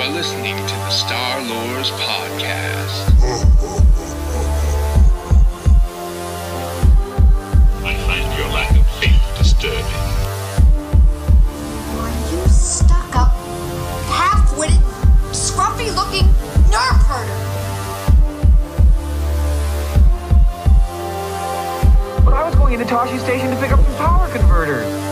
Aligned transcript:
are 0.00 0.10
listening 0.10 0.56
to 0.56 0.74
the 0.74 0.90
Star 0.90 1.40
Lores 1.40 1.90
Podcast. 1.92 3.08
I 7.82 7.94
find 8.04 8.38
your 8.38 8.48
lack 8.48 8.70
of 8.72 8.86
faith 9.00 9.38
disturbing. 9.38 9.84
Are 11.96 12.10
you 12.30 12.46
stuck 12.48 13.16
up, 13.16 13.32
half 14.12 14.58
witted, 14.58 14.80
scruffy 15.32 15.94
looking 15.94 16.28
nerf 16.68 17.00
herder? 17.06 17.40
But 22.22 22.34
I 22.34 22.44
was 22.44 22.54
going 22.54 22.74
into 22.74 22.84
Tosche 22.84 23.18
Station 23.20 23.48
to 23.50 23.56
pick 23.56 23.72
up 23.72 23.82
some 23.82 23.96
power 23.96 24.28
converters. 24.28 25.05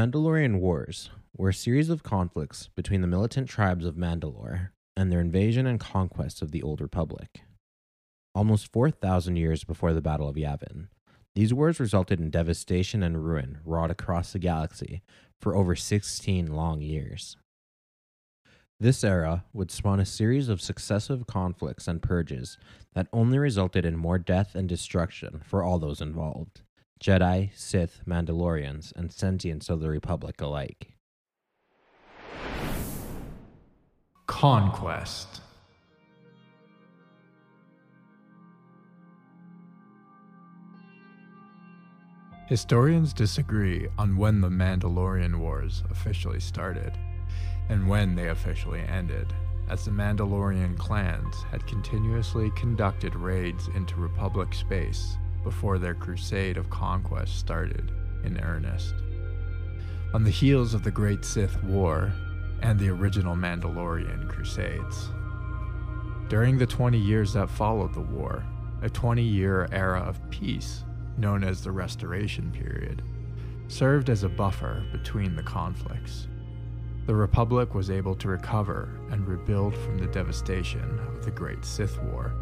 Mandalorian 0.00 0.60
Wars 0.60 1.10
were 1.36 1.50
a 1.50 1.52
series 1.52 1.90
of 1.90 2.02
conflicts 2.02 2.70
between 2.74 3.02
the 3.02 3.06
militant 3.06 3.50
tribes 3.50 3.84
of 3.84 3.96
Mandalore 3.98 4.70
and 4.96 5.12
their 5.12 5.20
invasion 5.20 5.66
and 5.66 5.78
conquest 5.78 6.40
of 6.40 6.52
the 6.52 6.62
Old 6.62 6.80
Republic. 6.80 7.42
Almost 8.34 8.72
4,000 8.72 9.36
years 9.36 9.62
before 9.62 9.92
the 9.92 10.00
Battle 10.00 10.26
of 10.26 10.36
Yavin, 10.36 10.88
these 11.34 11.52
wars 11.52 11.78
resulted 11.78 12.18
in 12.18 12.30
devastation 12.30 13.02
and 13.02 13.26
ruin 13.26 13.58
wrought 13.62 13.90
across 13.90 14.32
the 14.32 14.38
galaxy 14.38 15.02
for 15.38 15.54
over 15.54 15.76
16 15.76 16.46
long 16.46 16.80
years. 16.80 17.36
This 18.78 19.04
era 19.04 19.44
would 19.52 19.70
spawn 19.70 20.00
a 20.00 20.06
series 20.06 20.48
of 20.48 20.62
successive 20.62 21.26
conflicts 21.26 21.86
and 21.86 22.00
purges 22.00 22.56
that 22.94 23.08
only 23.12 23.36
resulted 23.36 23.84
in 23.84 23.98
more 23.98 24.18
death 24.18 24.54
and 24.54 24.66
destruction 24.66 25.42
for 25.44 25.62
all 25.62 25.78
those 25.78 26.00
involved 26.00 26.62
Jedi, 27.00 27.50
Sith, 27.54 28.02
Mandalorians, 28.06 28.92
and 28.94 29.08
sentients 29.08 29.70
of 29.70 29.80
the 29.80 29.88
Republic 29.88 30.38
alike. 30.42 30.92
Conquest. 34.26 35.40
Historians 42.48 43.14
disagree 43.14 43.88
on 43.96 44.18
when 44.18 44.42
the 44.42 44.48
Mandalorian 44.50 45.38
Wars 45.38 45.82
officially 45.90 46.40
started 46.40 46.92
and 47.70 47.88
when 47.88 48.14
they 48.14 48.28
officially 48.28 48.80
ended, 48.80 49.32
as 49.70 49.86
the 49.86 49.90
Mandalorian 49.90 50.76
clans 50.76 51.34
had 51.50 51.66
continuously 51.66 52.50
conducted 52.56 53.14
raids 53.14 53.68
into 53.68 53.94
Republic 53.96 54.52
space 54.52 55.16
before 55.42 55.78
their 55.78 55.94
crusade 55.94 56.56
of 56.56 56.70
conquest 56.70 57.38
started 57.38 57.92
in 58.24 58.40
earnest. 58.40 58.94
On 60.12 60.24
the 60.24 60.30
heels 60.30 60.74
of 60.74 60.82
the 60.82 60.90
Great 60.90 61.24
Sith 61.24 61.62
War 61.62 62.12
and 62.62 62.78
the 62.78 62.90
original 62.90 63.36
Mandalorian 63.36 64.28
Crusades. 64.28 65.08
During 66.28 66.58
the 66.58 66.66
20 66.66 66.98
years 66.98 67.32
that 67.32 67.50
followed 67.50 67.94
the 67.94 68.00
war, 68.00 68.44
a 68.82 68.90
20 68.90 69.22
year 69.22 69.68
era 69.72 70.00
of 70.00 70.18
peace, 70.30 70.84
known 71.16 71.44
as 71.44 71.62
the 71.62 71.72
Restoration 71.72 72.50
Period, 72.50 73.02
served 73.68 74.10
as 74.10 74.22
a 74.24 74.28
buffer 74.28 74.84
between 74.92 75.36
the 75.36 75.42
conflicts. 75.42 76.28
The 77.06 77.14
Republic 77.14 77.74
was 77.74 77.90
able 77.90 78.14
to 78.16 78.28
recover 78.28 78.88
and 79.10 79.26
rebuild 79.26 79.74
from 79.74 79.98
the 79.98 80.06
devastation 80.06 81.00
of 81.08 81.24
the 81.24 81.30
Great 81.30 81.64
Sith 81.64 82.00
War, 82.02 82.32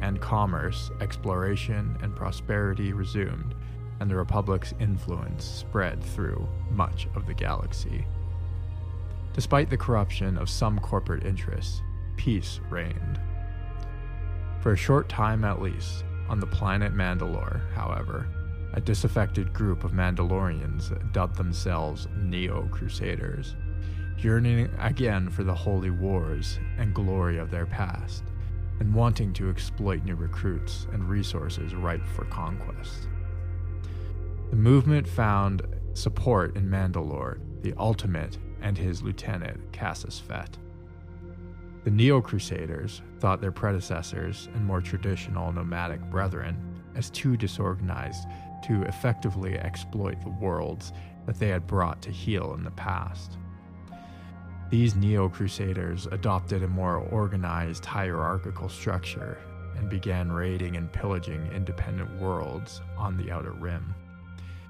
and 0.00 0.20
commerce, 0.20 0.90
exploration, 1.00 1.96
and 2.02 2.14
prosperity 2.14 2.92
resumed, 2.92 3.54
and 4.00 4.10
the 4.10 4.16
Republic's 4.16 4.74
influence 4.80 5.44
spread 5.44 6.02
through 6.02 6.48
much 6.70 7.08
of 7.14 7.26
the 7.26 7.34
galaxy. 7.34 8.06
Despite 9.32 9.70
the 9.70 9.76
corruption 9.76 10.38
of 10.38 10.48
some 10.48 10.78
corporate 10.78 11.24
interests, 11.24 11.82
peace 12.16 12.60
reigned. 12.70 13.20
For 14.60 14.72
a 14.72 14.76
short 14.76 15.08
time 15.08 15.44
at 15.44 15.62
least, 15.62 16.04
on 16.28 16.40
the 16.40 16.46
planet 16.46 16.92
Mandalore, 16.92 17.72
however, 17.72 18.28
a 18.74 18.80
disaffected 18.80 19.52
group 19.52 19.84
of 19.84 19.92
Mandalorians 19.92 21.12
dubbed 21.12 21.36
themselves 21.36 22.06
Neo 22.16 22.68
Crusaders, 22.70 23.56
yearning 24.18 24.68
again 24.78 25.30
for 25.30 25.44
the 25.44 25.54
holy 25.54 25.90
wars 25.90 26.58
and 26.76 26.94
glory 26.94 27.38
of 27.38 27.50
their 27.50 27.66
past, 27.66 28.24
and 28.80 28.94
wanting 28.94 29.32
to 29.34 29.50
exploit 29.50 30.04
new 30.04 30.14
recruits 30.14 30.86
and 30.92 31.08
resources 31.08 31.74
ripe 31.74 32.06
for 32.06 32.24
conquest. 32.26 33.08
The 34.50 34.56
movement 34.56 35.06
found 35.06 35.62
support 35.92 36.56
in 36.56 36.68
Mandalore, 36.68 37.40
the 37.62 37.74
Ultimate 37.76 38.38
and 38.62 38.78
his 38.78 39.02
lieutenant, 39.02 39.72
Cassus 39.72 40.18
Fett. 40.18 40.56
The 41.84 41.90
Neo 41.90 42.20
Crusaders 42.20 43.02
thought 43.18 43.40
their 43.40 43.52
predecessors 43.52 44.48
and 44.54 44.64
more 44.64 44.80
traditional 44.80 45.52
nomadic 45.52 46.00
brethren 46.10 46.56
as 46.94 47.10
too 47.10 47.36
disorganized 47.36 48.26
to 48.64 48.82
effectively 48.82 49.56
exploit 49.58 50.20
the 50.20 50.30
worlds 50.30 50.92
that 51.26 51.38
they 51.38 51.48
had 51.48 51.66
brought 51.66 52.02
to 52.02 52.10
heel 52.10 52.54
in 52.54 52.64
the 52.64 52.70
past. 52.72 53.38
These 54.70 54.96
Neo 54.96 55.30
Crusaders 55.30 56.06
adopted 56.12 56.62
a 56.62 56.68
more 56.68 56.96
organized 56.96 57.86
hierarchical 57.86 58.68
structure 58.68 59.38
and 59.76 59.88
began 59.88 60.30
raiding 60.30 60.76
and 60.76 60.92
pillaging 60.92 61.50
independent 61.52 62.20
worlds 62.20 62.82
on 62.96 63.16
the 63.16 63.30
Outer 63.30 63.52
Rim, 63.52 63.94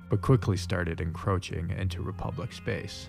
but 0.08 0.22
quickly 0.22 0.56
started 0.56 1.00
encroaching 1.00 1.70
into 1.70 2.00
Republic 2.00 2.52
space. 2.52 3.08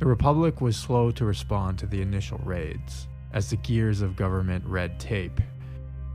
The 0.00 0.06
Republic 0.06 0.60
was 0.60 0.76
slow 0.76 1.12
to 1.12 1.24
respond 1.24 1.78
to 1.78 1.86
the 1.86 2.02
initial 2.02 2.38
raids, 2.44 3.06
as 3.32 3.48
the 3.48 3.56
gears 3.58 4.00
of 4.00 4.16
government 4.16 4.64
red 4.66 4.98
tape, 4.98 5.40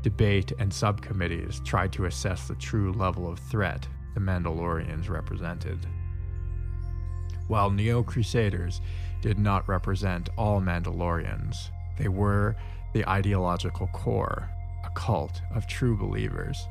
debate, 0.02 0.52
and 0.60 0.74
subcommittees 0.74 1.62
tried 1.64 1.94
to 1.94 2.06
assess 2.06 2.48
the 2.48 2.56
true 2.56 2.92
level 2.92 3.32
of 3.32 3.40
threat 3.40 3.88
the 4.16 4.20
Mandalorians 4.20 5.10
represented. 5.10 5.88
While 7.48 7.72
Neo 7.72 8.04
Crusaders 8.04 8.82
did 9.22 9.38
not 9.38 9.68
represent 9.68 10.30
all 10.38 10.62
Mandalorians, 10.62 11.70
they 11.98 12.08
were 12.08 12.56
the 12.94 13.08
ideological 13.08 13.88
core, 13.88 14.50
a 14.84 14.90
cult 14.92 15.42
of 15.54 15.68
true 15.68 15.96
believers 15.96 16.68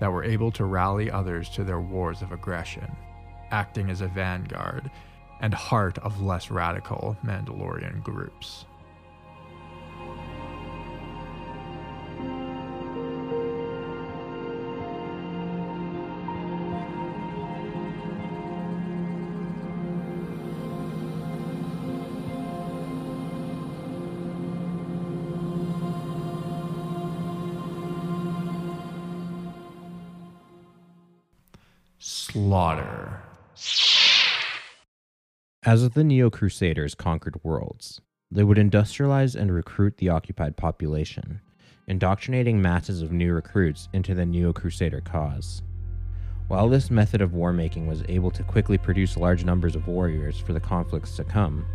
that 0.00 0.12
were 0.12 0.24
able 0.24 0.50
to 0.52 0.64
rally 0.64 1.10
others 1.10 1.48
to 1.50 1.64
their 1.64 1.80
wars 1.80 2.22
of 2.22 2.32
aggression, 2.32 2.94
acting 3.50 3.90
as 3.90 4.00
a 4.00 4.08
vanguard 4.08 4.90
and 5.40 5.54
heart 5.54 5.98
of 5.98 6.20
less 6.20 6.50
radical 6.50 7.16
Mandalorian 7.24 8.02
groups. 8.02 8.64
As 35.68 35.86
the 35.90 36.02
Neo 36.02 36.30
Crusaders 36.30 36.94
conquered 36.94 37.44
worlds, 37.44 38.00
they 38.30 38.42
would 38.42 38.56
industrialize 38.56 39.36
and 39.36 39.52
recruit 39.52 39.98
the 39.98 40.08
occupied 40.08 40.56
population, 40.56 41.42
indoctrinating 41.86 42.62
masses 42.62 43.02
of 43.02 43.12
new 43.12 43.34
recruits 43.34 43.90
into 43.92 44.14
the 44.14 44.24
Neo 44.24 44.54
Crusader 44.54 45.02
cause. 45.02 45.60
While 46.46 46.70
this 46.70 46.90
method 46.90 47.20
of 47.20 47.34
war 47.34 47.52
making 47.52 47.86
was 47.86 48.02
able 48.08 48.30
to 48.30 48.42
quickly 48.44 48.78
produce 48.78 49.18
large 49.18 49.44
numbers 49.44 49.76
of 49.76 49.88
warriors 49.88 50.38
for 50.38 50.54
the 50.54 50.58
conflicts 50.58 51.16
to 51.16 51.24
come, 51.24 51.66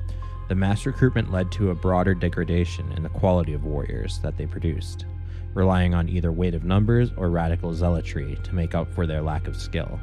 the 0.50 0.56
mass 0.56 0.88
recruitment 0.88 1.32
led 1.32 1.52
to 1.52 1.70
a 1.70 1.76
broader 1.76 2.16
degradation 2.16 2.92
in 2.94 3.04
the 3.04 3.10
quality 3.10 3.54
of 3.54 3.64
warriors 3.64 4.18
that 4.24 4.36
they 4.38 4.48
produced, 4.48 5.06
relying 5.54 5.94
on 5.94 6.10
either 6.10 6.32
weight 6.32 6.56
of 6.56 6.64
numbers 6.64 7.12
or 7.16 7.30
radical 7.30 7.76
zealotry 7.76 8.40
to 8.42 8.56
make 8.56 8.74
up 8.74 8.92
for 8.92 9.06
their 9.06 9.22
lack 9.22 9.46
of 9.46 9.56
skill. 9.56 10.00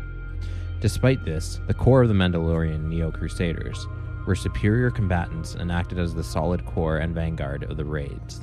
Despite 0.80 1.26
this, 1.26 1.60
the 1.66 1.74
core 1.74 2.02
of 2.02 2.08
the 2.08 2.14
Mandalorian 2.14 2.88
Neo 2.88 3.10
Crusaders 3.10 3.86
were 4.26 4.34
superior 4.34 4.90
combatants 4.90 5.54
and 5.54 5.70
acted 5.70 5.98
as 5.98 6.14
the 6.14 6.24
solid 6.24 6.64
core 6.64 6.98
and 6.98 7.14
vanguard 7.14 7.64
of 7.64 7.76
the 7.76 7.84
raids. 7.84 8.40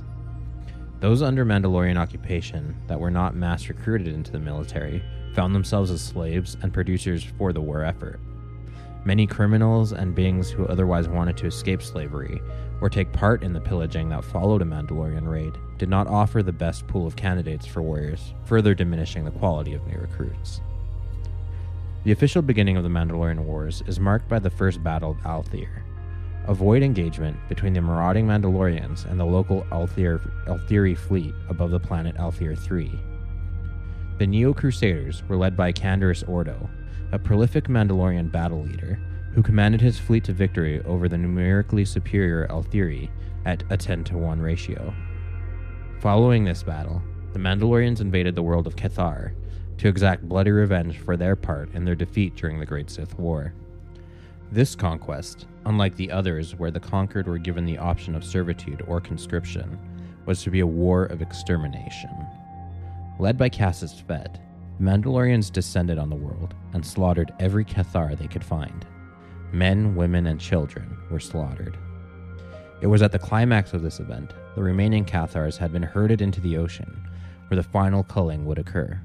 Those 0.99 1.23
under 1.23 1.45
Mandalorian 1.45 1.97
occupation 1.97 2.75
that 2.87 2.99
were 2.99 3.09
not 3.09 3.35
mass 3.35 3.67
recruited 3.69 4.07
into 4.07 4.31
the 4.31 4.39
military 4.39 5.03
found 5.33 5.55
themselves 5.55 5.89
as 5.89 6.01
slaves 6.01 6.57
and 6.61 6.71
producers 6.71 7.23
for 7.23 7.53
the 7.53 7.61
war 7.61 7.83
effort. 7.83 8.19
Many 9.03 9.25
criminals 9.25 9.93
and 9.93 10.13
beings 10.13 10.51
who 10.51 10.65
otherwise 10.67 11.07
wanted 11.07 11.37
to 11.37 11.47
escape 11.47 11.81
slavery 11.81 12.41
or 12.81 12.89
take 12.89 13.13
part 13.13 13.41
in 13.41 13.53
the 13.53 13.61
pillaging 13.61 14.09
that 14.09 14.23
followed 14.23 14.61
a 14.61 14.65
Mandalorian 14.65 15.27
raid 15.27 15.53
did 15.79 15.89
not 15.89 16.07
offer 16.07 16.43
the 16.43 16.51
best 16.51 16.85
pool 16.87 17.07
of 17.07 17.15
candidates 17.15 17.65
for 17.65 17.81
warriors, 17.81 18.33
further 18.45 18.75
diminishing 18.75 19.25
the 19.25 19.31
quality 19.31 19.73
of 19.73 19.85
new 19.87 19.97
recruits. 19.97 20.61
The 22.07 22.13
official 22.13 22.41
beginning 22.41 22.77
of 22.77 22.83
the 22.83 22.89
Mandalorian 22.89 23.43
Wars 23.43 23.83
is 23.85 23.99
marked 23.99 24.29
by 24.29 24.39
the 24.39 24.49
first 24.49 24.81
battle 24.81 25.11
of 25.11 25.17
Althir, 25.25 25.83
a 26.45 26.53
void 26.53 26.81
engagement 26.81 27.35
between 27.49 27.73
the 27.73 27.81
marauding 27.81 28.25
Mandalorians 28.25 29.03
and 29.11 29.19
the 29.19 29.25
local 29.25 29.63
Althir, 29.73 30.21
Althiri 30.45 30.97
fleet 30.97 31.35
above 31.49 31.71
the 31.71 31.81
planet 31.81 32.15
Althir 32.15 32.57
3. 32.57 32.97
The 34.19 34.25
Neo 34.25 34.53
Crusaders 34.53 35.21
were 35.27 35.35
led 35.35 35.57
by 35.57 35.73
Canderous 35.73 36.23
Ordo, 36.29 36.69
a 37.11 37.19
prolific 37.19 37.65
Mandalorian 37.65 38.31
battle 38.31 38.63
leader 38.63 38.97
who 39.33 39.43
commanded 39.43 39.81
his 39.81 39.99
fleet 39.99 40.23
to 40.23 40.31
victory 40.31 40.81
over 40.83 41.09
the 41.09 41.17
numerically 41.17 41.83
superior 41.83 42.47
Althiri 42.47 43.09
at 43.45 43.65
a 43.69 43.75
10 43.75 44.05
to 44.05 44.17
1 44.17 44.39
ratio. 44.39 44.95
Following 45.99 46.45
this 46.45 46.63
battle, 46.63 47.01
the 47.33 47.39
Mandalorians 47.39 47.99
invaded 47.99 48.33
the 48.33 48.43
world 48.43 48.65
of 48.65 48.77
Cathar 48.77 49.33
to 49.77 49.87
exact 49.87 50.27
bloody 50.27 50.51
revenge 50.51 50.97
for 50.97 51.17
their 51.17 51.35
part 51.35 51.73
in 51.73 51.85
their 51.85 51.95
defeat 51.95 52.35
during 52.35 52.59
the 52.59 52.65
Great 52.65 52.89
Sith 52.89 53.17
War. 53.17 53.53
This 54.51 54.75
conquest, 54.75 55.45
unlike 55.65 55.95
the 55.95 56.11
others 56.11 56.55
where 56.55 56.71
the 56.71 56.79
conquered 56.79 57.27
were 57.27 57.37
given 57.37 57.65
the 57.65 57.77
option 57.77 58.15
of 58.15 58.23
servitude 58.23 58.83
or 58.87 59.01
conscription, 59.01 59.77
was 60.25 60.41
to 60.43 60.49
be 60.49 60.61
a 60.61 60.67
war 60.67 61.05
of 61.05 61.21
extermination. 61.21 62.09
Led 63.19 63.37
by 63.37 63.49
Cassus 63.49 63.99
Fett, 63.99 64.39
the 64.77 64.83
Mandalorians 64.83 65.51
descended 65.51 65.97
on 65.97 66.09
the 66.09 66.15
world 66.15 66.53
and 66.73 66.85
slaughtered 66.85 67.33
every 67.39 67.65
Cathar 67.65 68.17
they 68.17 68.27
could 68.27 68.43
find. 68.43 68.85
Men, 69.51 69.95
women, 69.95 70.27
and 70.27 70.39
children 70.39 70.97
were 71.09 71.19
slaughtered. 71.19 71.77
It 72.81 72.87
was 72.87 73.01
at 73.01 73.11
the 73.11 73.19
climax 73.19 73.73
of 73.73 73.81
this 73.81 73.99
event 73.99 74.33
the 74.55 74.63
remaining 74.63 75.05
Cathars 75.05 75.57
had 75.57 75.71
been 75.71 75.83
herded 75.83 76.21
into 76.21 76.41
the 76.41 76.57
ocean, 76.57 77.07
where 77.47 77.55
the 77.55 77.63
final 77.63 78.03
culling 78.03 78.45
would 78.45 78.59
occur. 78.59 78.99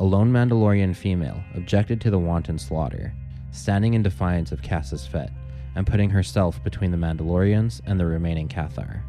A 0.00 0.04
lone 0.04 0.32
Mandalorian 0.32 0.96
female 0.96 1.44
objected 1.54 2.00
to 2.00 2.10
the 2.10 2.18
wanton 2.18 2.58
slaughter, 2.58 3.12
standing 3.50 3.92
in 3.92 4.02
defiance 4.02 4.50
of 4.50 4.62
Cassus 4.62 5.06
Fett 5.06 5.30
and 5.76 5.86
putting 5.86 6.08
herself 6.08 6.64
between 6.64 6.90
the 6.90 6.96
Mandalorians 6.96 7.82
and 7.84 8.00
the 8.00 8.06
remaining 8.06 8.48
Cathar. 8.48 9.02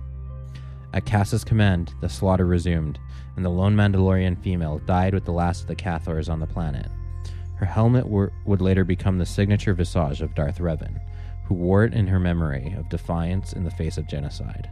At 0.94 1.06
Cassus' 1.06 1.46
command, 1.46 1.94
the 2.02 2.10
slaughter 2.10 2.46
resumed, 2.46 3.00
and 3.38 3.46
the 3.46 3.50
lone 3.50 3.74
Mandalorian 3.74 4.38
female 4.44 4.80
died 4.80 5.14
with 5.14 5.24
the 5.24 5.32
last 5.32 5.62
of 5.62 5.68
the 5.68 5.76
Cathars 5.76 6.28
on 6.28 6.42
the 6.42 6.46
planet. 6.46 6.88
Her 7.56 7.66
helmet 7.66 8.06
would 8.06 8.62
later 8.62 8.84
become 8.84 9.18
the 9.18 9.26
signature 9.26 9.74
visage 9.74 10.22
of 10.22 10.36
Darth 10.36 10.60
Revan, 10.60 11.00
who 11.46 11.56
wore 11.56 11.86
it 11.86 11.94
in 11.94 12.08
her 12.08 12.20
memory 12.20 12.76
of 12.78 12.90
defiance 12.90 13.54
in 13.54 13.64
the 13.64 13.72
face 13.72 13.98
of 13.98 14.10
genocide. 14.10 14.70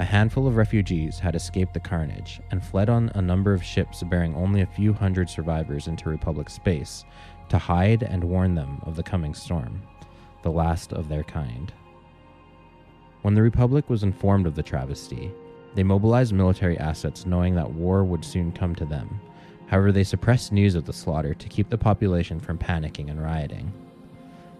A 0.00 0.04
handful 0.04 0.46
of 0.46 0.56
refugees 0.56 1.18
had 1.18 1.34
escaped 1.34 1.74
the 1.74 1.78
carnage 1.78 2.40
and 2.50 2.64
fled 2.64 2.88
on 2.88 3.12
a 3.14 3.20
number 3.20 3.52
of 3.52 3.62
ships 3.62 4.02
bearing 4.02 4.34
only 4.34 4.62
a 4.62 4.66
few 4.66 4.94
hundred 4.94 5.28
survivors 5.28 5.88
into 5.88 6.08
Republic 6.08 6.48
space 6.48 7.04
to 7.50 7.58
hide 7.58 8.02
and 8.02 8.24
warn 8.24 8.54
them 8.54 8.80
of 8.86 8.96
the 8.96 9.02
coming 9.02 9.34
storm, 9.34 9.82
the 10.42 10.50
last 10.50 10.94
of 10.94 11.10
their 11.10 11.22
kind. 11.22 11.70
When 13.20 13.34
the 13.34 13.42
Republic 13.42 13.90
was 13.90 14.02
informed 14.02 14.46
of 14.46 14.54
the 14.54 14.62
travesty, 14.62 15.30
they 15.74 15.82
mobilized 15.82 16.32
military 16.32 16.78
assets 16.78 17.26
knowing 17.26 17.54
that 17.56 17.70
war 17.70 18.02
would 18.02 18.24
soon 18.24 18.52
come 18.52 18.74
to 18.76 18.86
them. 18.86 19.20
However, 19.66 19.92
they 19.92 20.02
suppressed 20.02 20.50
news 20.50 20.76
of 20.76 20.86
the 20.86 20.94
slaughter 20.94 21.34
to 21.34 21.48
keep 21.50 21.68
the 21.68 21.76
population 21.76 22.40
from 22.40 22.56
panicking 22.56 23.10
and 23.10 23.22
rioting. 23.22 23.70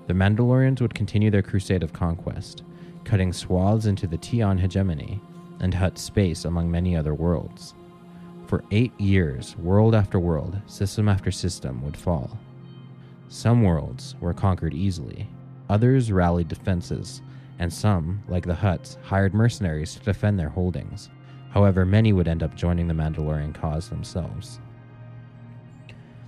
The 0.07 0.13
Mandalorians 0.13 0.83
would 0.83 0.95
continue 0.95 1.31
their 1.31 1.41
crusade 1.41 1.83
of 1.83 1.95
conquest, 1.95 2.63
cutting 3.05 3.33
swaths 3.33 3.87
into 3.87 4.07
the 4.07 4.19
Tion 4.21 4.59
hegemony 4.59 5.23
and 5.61 5.75
Hutt 5.75 5.99
space 5.99 6.45
among 6.45 6.71
many 6.71 6.97
other 6.97 7.15
worlds. 7.15 7.75
For 8.47 8.65
eight 8.71 8.99
years, 8.99 9.57
world 9.57 9.95
after 9.95 10.19
world, 10.19 10.61
system 10.67 11.09
after 11.09 11.31
system 11.31 11.83
would 11.83 11.97
fall. 11.97 12.39
Some 13.29 13.63
worlds 13.63 14.17
were 14.21 14.35
conquered 14.35 14.75
easily, 14.75 15.29
others 15.69 16.11
rallied 16.11 16.49
defenses, 16.49 17.23
and 17.61 17.73
some, 17.73 18.23
like 18.27 18.45
the 18.45 18.55
Hutts, 18.55 19.01
hired 19.03 19.35
mercenaries 19.35 19.95
to 19.95 20.01
defend 20.01 20.39
their 20.39 20.49
holdings. 20.49 21.11
However, 21.51 21.85
many 21.85 22.13
would 22.13 22.27
end 22.27 22.43
up 22.43 22.57
joining 22.57 22.89
the 22.89 22.95
Mandalorian 22.95 23.55
cause 23.55 23.89
themselves. 23.89 24.61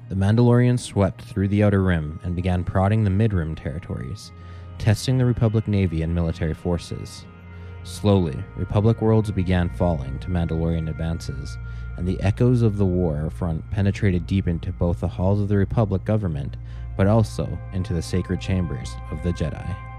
The 0.08 0.14
Mandalorians 0.14 0.81
swept 0.81 1.23
through 1.23 1.49
the 1.49 1.64
Outer 1.64 1.82
Rim 1.82 2.20
and 2.23 2.37
began 2.37 2.64
prodding 2.64 3.02
the 3.02 3.11
Mid 3.11 3.32
Rim 3.32 3.55
territories, 3.55 4.31
testing 4.79 5.17
the 5.17 5.25
Republic 5.25 5.67
Navy 5.67 6.02
and 6.02 6.14
military 6.14 6.55
forces. 6.55 7.25
Slowly, 7.84 8.43
Republic 8.56 9.02
worlds 9.02 9.31
began 9.32 9.69
falling 9.69 10.19
to 10.20 10.29
Mandalorian 10.29 10.88
advances, 10.88 11.58
and 11.96 12.06
the 12.06 12.20
echoes 12.20 12.62
of 12.62 12.76
the 12.76 12.87
war 12.87 13.29
front 13.31 13.69
penetrated 13.70 14.26
deep 14.26 14.46
into 14.46 14.73
both 14.73 15.00
the 15.00 15.08
halls 15.08 15.40
of 15.40 15.49
the 15.49 15.56
Republic 15.56 16.05
government, 16.05 16.56
but 16.96 17.08
also 17.08 17.58
into 17.73 17.93
the 17.93 18.02
sacred 18.02 18.40
chambers 18.40 18.94
of 19.11 19.23
the 19.23 19.32
Jedi. 19.32 19.92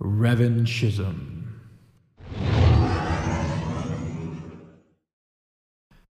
Revanchism. 0.00 1.44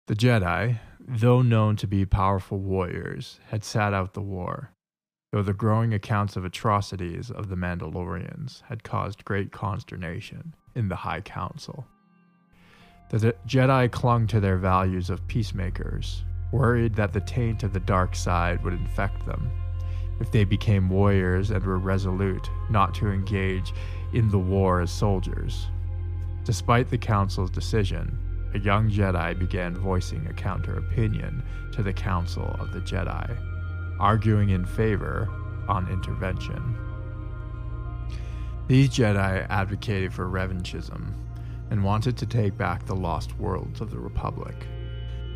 The 0.08 0.16
Jedi, 0.16 0.80
though 1.00 1.44
known 1.44 1.76
to 1.76 1.88
be 1.88 2.06
powerful 2.06 2.58
warriors, 2.58 3.40
had 3.50 3.64
sat 3.64 3.94
out 3.94 4.14
the 4.14 4.22
war, 4.22 4.72
though 5.32 5.44
the 5.44 5.54
growing 5.54 5.94
accounts 5.94 6.36
of 6.36 6.46
atrocities 6.46 7.30
of 7.30 7.50
the 7.50 7.56
Mandalorians 7.56 8.64
had 8.64 8.84
caused 8.84 9.24
great 9.24 9.52
consternation 9.52 10.56
in 10.74 10.90
the 10.90 10.96
High 10.96 11.22
Council. 11.22 11.86
The 13.10 13.36
Jedi 13.48 13.92
clung 13.92 14.26
to 14.28 14.40
their 14.40 14.58
values 14.58 15.12
of 15.12 15.28
peacemakers, 15.28 16.24
worried 16.52 16.96
that 16.96 17.14
the 17.14 17.22
taint 17.22 17.62
of 17.62 17.74
the 17.74 17.80
dark 17.80 18.16
side 18.16 18.64
would 18.64 18.74
infect 18.74 19.28
them 19.28 19.52
if 20.20 20.32
they 20.32 20.44
became 20.44 20.90
warriors 20.90 21.52
and 21.52 21.64
were 21.64 21.78
resolute 21.78 22.50
not 22.70 22.94
to 22.96 23.10
engage 23.10 23.74
in 24.14 24.30
the 24.30 24.40
war 24.40 24.82
as 24.82 24.92
soldiers. 24.92 25.68
Despite 26.44 26.90
the 26.90 26.98
Council's 26.98 27.50
decision, 27.50 28.18
a 28.54 28.60
young 28.60 28.90
Jedi 28.90 29.38
began 29.38 29.76
voicing 29.76 30.26
a 30.28 30.34
counter 30.34 30.78
opinion 30.78 31.44
to 31.74 31.84
the 31.84 31.92
Council 31.92 32.56
of 32.60 32.72
the 32.72 32.80
Jedi, 32.80 33.38
arguing 34.00 34.50
in 34.50 34.66
favor 34.66 35.28
on 35.68 35.92
intervention. 35.92 36.78
These 38.68 38.90
Jedi 38.90 39.46
advocated 39.50 40.14
for 40.14 40.28
revanchism 40.28 41.14
and 41.70 41.84
wanted 41.84 42.16
to 42.18 42.26
take 42.26 42.58
back 42.58 42.86
the 42.86 42.96
lost 42.96 43.38
worlds 43.38 43.82
of 43.82 43.92
the 43.92 44.00
Republic. 44.00 44.56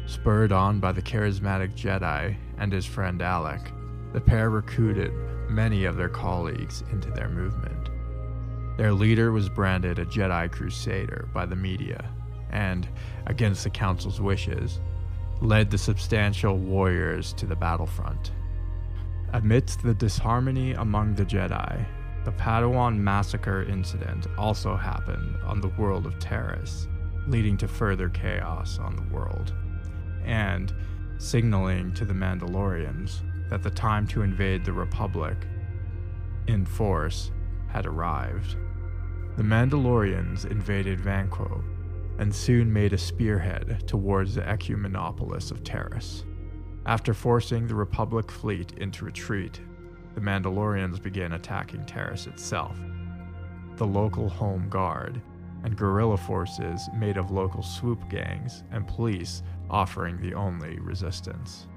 Spurred 0.05 0.51
on 0.51 0.79
by 0.79 0.91
the 0.91 1.01
charismatic 1.01 1.75
Jedi 1.75 2.36
and 2.57 2.71
his 2.71 2.86
friend 2.86 3.19
Alek, 3.19 3.71
the 4.13 4.22
pair 4.22 4.50
recruited 4.50 5.13
many 5.50 5.86
of 5.86 5.96
their 5.96 6.10
colleagues 6.10 6.84
into 6.92 7.12
their 7.12 7.30
movement. 7.30 7.89
Their 8.78 8.94
leader 8.94 9.32
was 9.32 9.50
branded 9.50 10.00
a 10.00 10.06
Jedi 10.06 10.51
Crusader 10.51 11.28
by 11.34 11.46
the 11.46 11.56
media 11.56 12.10
and, 12.51 12.88
against 13.25 13.63
the 13.63 13.70
Council's 13.70 14.22
wishes, 14.22 14.80
led 15.42 15.70
the 15.70 15.78
substantial 15.78 16.58
warriors 16.58 17.34
to 17.34 17.46
the 17.46 17.56
battlefront. 17.56 18.32
Amidst 19.34 19.84
the 19.84 19.94
disharmony 19.94 20.74
among 20.74 21.16
the 21.16 21.25
Jedi, 21.25 21.86
the 22.25 22.32
Padawan 22.32 22.98
massacre 22.98 23.63
incident 23.63 24.28
also 24.38 24.75
happened 24.75 25.38
on 25.44 25.62
the 25.62 25.70
world 25.78 26.06
of 26.06 26.18
Taris, 26.20 26.88
leading 27.28 27.58
to 27.58 27.68
further 27.68 28.10
chaos 28.10 28.80
on 28.80 28.96
the 28.96 29.13
world, 29.13 29.54
and 30.25 30.74
signaling 31.18 31.94
to 31.94 32.06
the 32.06 32.13
Mandalorians 32.13 33.22
that 33.50 33.63
the 33.63 33.70
time 33.70 34.08
to 34.08 34.22
invade 34.22 34.63
the 34.63 34.74
Republic 34.74 35.38
in 36.48 36.65
force 36.65 37.32
had 37.68 37.86
arrived. 37.86 38.56
The 39.38 39.44
Mandalorians 39.44 40.50
invaded 40.50 41.00
Vanquor 41.00 41.63
and 42.20 42.34
soon 42.34 42.72
made 42.72 42.94
a 42.94 42.98
spearhead 42.98 43.88
towards 43.88 44.36
the 44.36 44.41
ecumenopolis 44.41 45.51
of 45.51 45.63
Taris. 45.63 46.25
After 46.86 47.13
forcing 47.13 47.68
the 47.68 47.75
Republic 47.75 48.32
fleet 48.32 48.74
into 48.77 49.06
retreat, 49.06 49.62
the 50.15 50.22
Mandalorians 50.22 51.01
began 51.01 51.34
attacking 51.34 51.86
Taris 51.86 52.27
itself. 52.27 52.77
The 53.77 53.88
local 53.88 54.27
Home 54.27 54.68
Guard 54.70 55.22
and 55.63 55.77
guerrilla 55.77 56.18
forces 56.18 56.89
made 56.98 57.18
of 57.18 57.32
local 57.32 57.63
swoop 57.63 58.10
gangs 58.10 58.63
and 58.72 58.88
police 58.88 59.44
offering 59.70 60.20
the 60.20 60.34
only 60.34 60.79
resistance, 60.79 61.68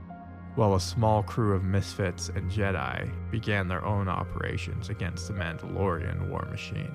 while 0.55 0.75
a 0.75 0.81
small 0.81 1.23
crew 1.23 1.55
of 1.55 1.65
misfits 1.65 2.29
and 2.29 2.51
Jedi 2.51 3.11
began 3.31 3.69
their 3.69 3.85
own 3.85 4.09
operations 4.09 4.91
against 4.91 5.29
the 5.29 5.35
Mandalorian 5.35 6.29
war 6.29 6.47
machine. 6.51 6.93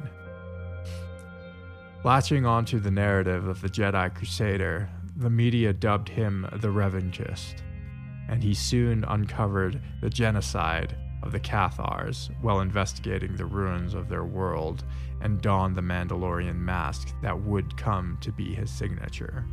Latching 2.04 2.46
onto 2.46 2.80
the 2.80 2.92
narrative 2.92 3.48
of 3.48 3.62
the 3.62 3.70
Jedi 3.70 4.14
Crusader, 4.14 4.90
the 5.16 5.30
media 5.30 5.74
dubbed 5.74 6.10
him 6.10 6.48
the 6.54 6.68
Revanchist, 6.68 7.56
and 8.30 8.44
he 8.44 8.54
soon 8.54 9.04
uncovered 9.06 9.82
the 10.02 10.10
genocide 10.10 10.96
of 11.24 11.32
the 11.32 11.40
Cathars 11.40 12.30
while 12.42 12.62
investigating 12.62 13.36
the 13.36 13.46
ruins 13.46 13.96
of 13.96 14.08
their 14.08 14.24
world 14.24 14.84
and 15.22 15.42
donned 15.42 15.76
the 15.76 15.82
Mandalorian 15.82 16.56
mask 16.56 17.16
that 17.24 17.42
would 17.42 17.76
come 17.76 18.18
to 18.22 18.32
be 18.32 18.54
his 18.54 18.70
signature. 18.70 19.44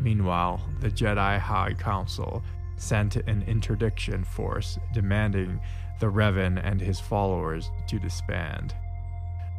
Meanwhile, 0.00 0.60
the 0.80 0.90
Jedi 0.90 1.38
High 1.38 1.74
Council 1.74 2.42
sent 2.82 3.16
an 3.16 3.42
interdiction 3.46 4.24
force 4.24 4.78
demanding 4.92 5.60
the 6.00 6.10
Revan 6.10 6.60
and 6.62 6.80
his 6.80 6.98
followers 6.98 7.70
to 7.86 7.98
disband, 7.98 8.74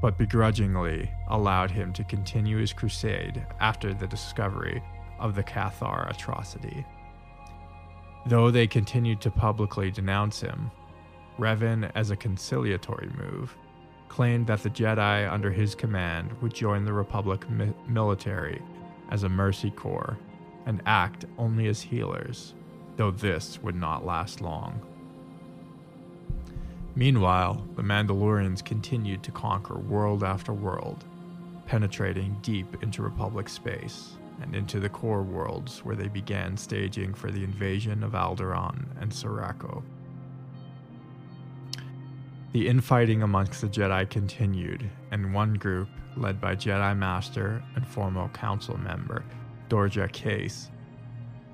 but 0.01 0.17
begrudgingly 0.17 1.09
allowed 1.29 1.71
him 1.71 1.93
to 1.93 2.03
continue 2.03 2.57
his 2.57 2.73
crusade 2.73 3.45
after 3.61 3.93
the 3.93 4.07
discovery 4.07 4.83
of 5.19 5.35
the 5.35 5.43
Cathar 5.43 6.09
atrocity. 6.09 6.85
Though 8.25 8.51
they 8.51 8.67
continued 8.67 9.21
to 9.21 9.31
publicly 9.31 9.89
denounce 9.89 10.41
him, 10.41 10.69
Revan, 11.39 11.91
as 11.95 12.11
a 12.11 12.17
conciliatory 12.17 13.09
move, 13.17 13.55
claimed 14.09 14.47
that 14.47 14.61
the 14.63 14.69
Jedi 14.69 15.31
under 15.31 15.49
his 15.49 15.75
command 15.75 16.31
would 16.41 16.53
join 16.53 16.83
the 16.83 16.93
Republic 16.93 17.49
mi- 17.49 17.73
military 17.87 18.61
as 19.09 19.23
a 19.23 19.29
mercy 19.29 19.71
corps 19.71 20.17
and 20.65 20.81
act 20.85 21.25
only 21.37 21.67
as 21.67 21.81
healers, 21.81 22.53
though 22.97 23.11
this 23.11 23.59
would 23.61 23.75
not 23.75 24.05
last 24.05 24.41
long. 24.41 24.81
Meanwhile, 26.95 27.65
the 27.75 27.81
Mandalorians 27.81 28.63
continued 28.63 29.23
to 29.23 29.31
conquer 29.31 29.79
world 29.79 30.23
after 30.23 30.53
world, 30.53 31.05
penetrating 31.65 32.37
deep 32.41 32.83
into 32.83 33.01
Republic 33.01 33.49
space 33.49 34.13
and 34.41 34.55
into 34.55 34.79
the 34.79 34.89
core 34.89 35.23
worlds 35.23 35.79
where 35.83 35.95
they 35.95 36.07
began 36.07 36.55
staging 36.55 37.13
for 37.13 37.31
the 37.31 37.43
invasion 37.43 38.03
of 38.03 38.11
Alderaan 38.11 38.85
and 38.99 39.11
Serroco. 39.11 39.81
The 42.51 42.67
infighting 42.67 43.23
amongst 43.23 43.61
the 43.61 43.67
Jedi 43.67 44.07
continued, 44.11 44.87
and 45.09 45.33
one 45.33 45.55
group, 45.55 45.89
led 46.15 46.39
by 46.39 46.55
Jedi 46.55 46.95
Master 46.95 47.63
and 47.75 47.87
former 47.87 48.27
Council 48.29 48.77
member 48.77 49.23
Dorjander 49.69 50.11
Kace, 50.11 50.69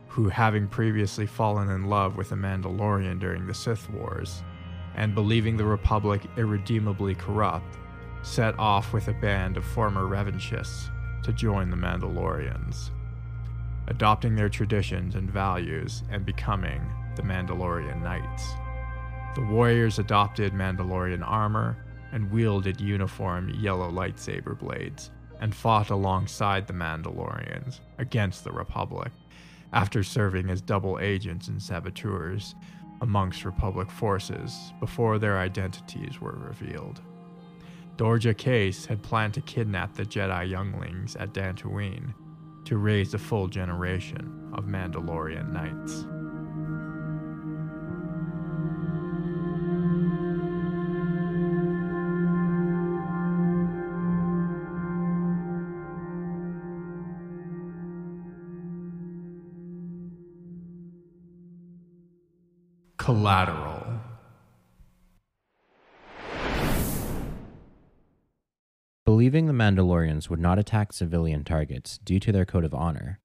who, 0.09 0.27
having 0.27 0.67
previously 0.67 1.25
fallen 1.25 1.69
in 1.69 1.85
love 1.85 2.17
with 2.17 2.31
a 2.31 2.35
Mandalorian 2.35 3.19
during 3.19 3.45
the 3.45 3.53
Sith 3.53 3.89
Wars, 3.91 4.43
and 4.95 5.15
believing 5.15 5.55
the 5.55 5.63
Republic 5.63 6.21
irredeemably 6.35 7.15
corrupt, 7.15 7.77
set 8.23 8.57
off 8.59 8.91
with 8.91 9.07
a 9.07 9.13
band 9.13 9.55
of 9.55 9.63
former 9.63 10.05
Revanchists 10.05 10.89
to 11.23 11.31
join 11.31 11.69
the 11.69 11.77
Mandalorians, 11.77 12.89
adopting 13.87 14.35
their 14.35 14.49
traditions 14.49 15.15
and 15.15 15.29
values 15.29 16.03
and 16.09 16.25
becoming 16.25 16.81
the 17.15 17.21
Mandalorian 17.21 18.01
Knights. 18.01 18.53
The 19.35 19.45
warriors 19.45 19.99
adopted 19.99 20.53
Mandalorian 20.53 21.23
armor 21.25 21.77
and 22.11 22.31
wielded 22.31 22.81
uniform 22.81 23.49
yellow 23.51 23.91
lightsaber 23.91 24.57
blades 24.57 25.11
and 25.39 25.53
fought 25.53 25.91
alongside 25.91 26.65
the 26.65 26.73
Mandalorians 26.73 27.79
against 27.99 28.43
the 28.43 28.51
Republic 28.51 29.11
after 29.73 30.03
serving 30.03 30.49
as 30.49 30.61
double 30.61 30.99
agents 30.99 31.47
and 31.47 31.61
saboteurs 31.61 32.55
amongst 33.01 33.45
Republic 33.45 33.89
forces 33.89 34.73
before 34.79 35.19
their 35.19 35.37
identities 35.37 36.19
were 36.19 36.37
revealed. 36.37 37.01
Dorjander 37.97 38.35
Kace 38.35 38.85
had 38.85 39.03
planned 39.03 39.33
to 39.33 39.41
kidnap 39.41 39.93
the 39.93 40.05
Jedi 40.05 40.49
younglings 40.49 41.15
at 41.17 41.33
Dantooine 41.33 42.13
to 42.65 42.77
raise 42.77 43.13
a 43.13 43.17
full 43.17 43.47
generation 43.47 44.51
of 44.53 44.65
Mandalorian 44.65 45.51
knights. 45.51 46.05
Collateral. 63.09 63.83
Believing 69.03 69.47
the 69.47 69.51
Mandalorians 69.51 70.29
would 70.29 70.39
not 70.39 70.59
attack 70.59 70.93
civilian 70.93 71.43
targets 71.43 71.97
due 71.97 72.19
to 72.19 72.31
their 72.31 72.45
code 72.45 72.63
of 72.63 72.75
honor, 72.75 73.19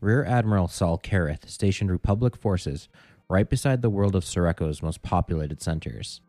Rear 0.00 0.24
Admiral 0.24 0.68
Saul 0.68 1.00
Karath 1.00 1.48
stationed 1.48 1.90
Republic 1.90 2.36
forces 2.36 2.88
right 3.28 3.50
beside 3.50 3.82
the 3.82 3.90
world 3.90 4.14
of 4.14 4.22
Serroco's 4.22 4.84
most 4.84 5.02
populated 5.02 5.60
centers. 5.60 6.20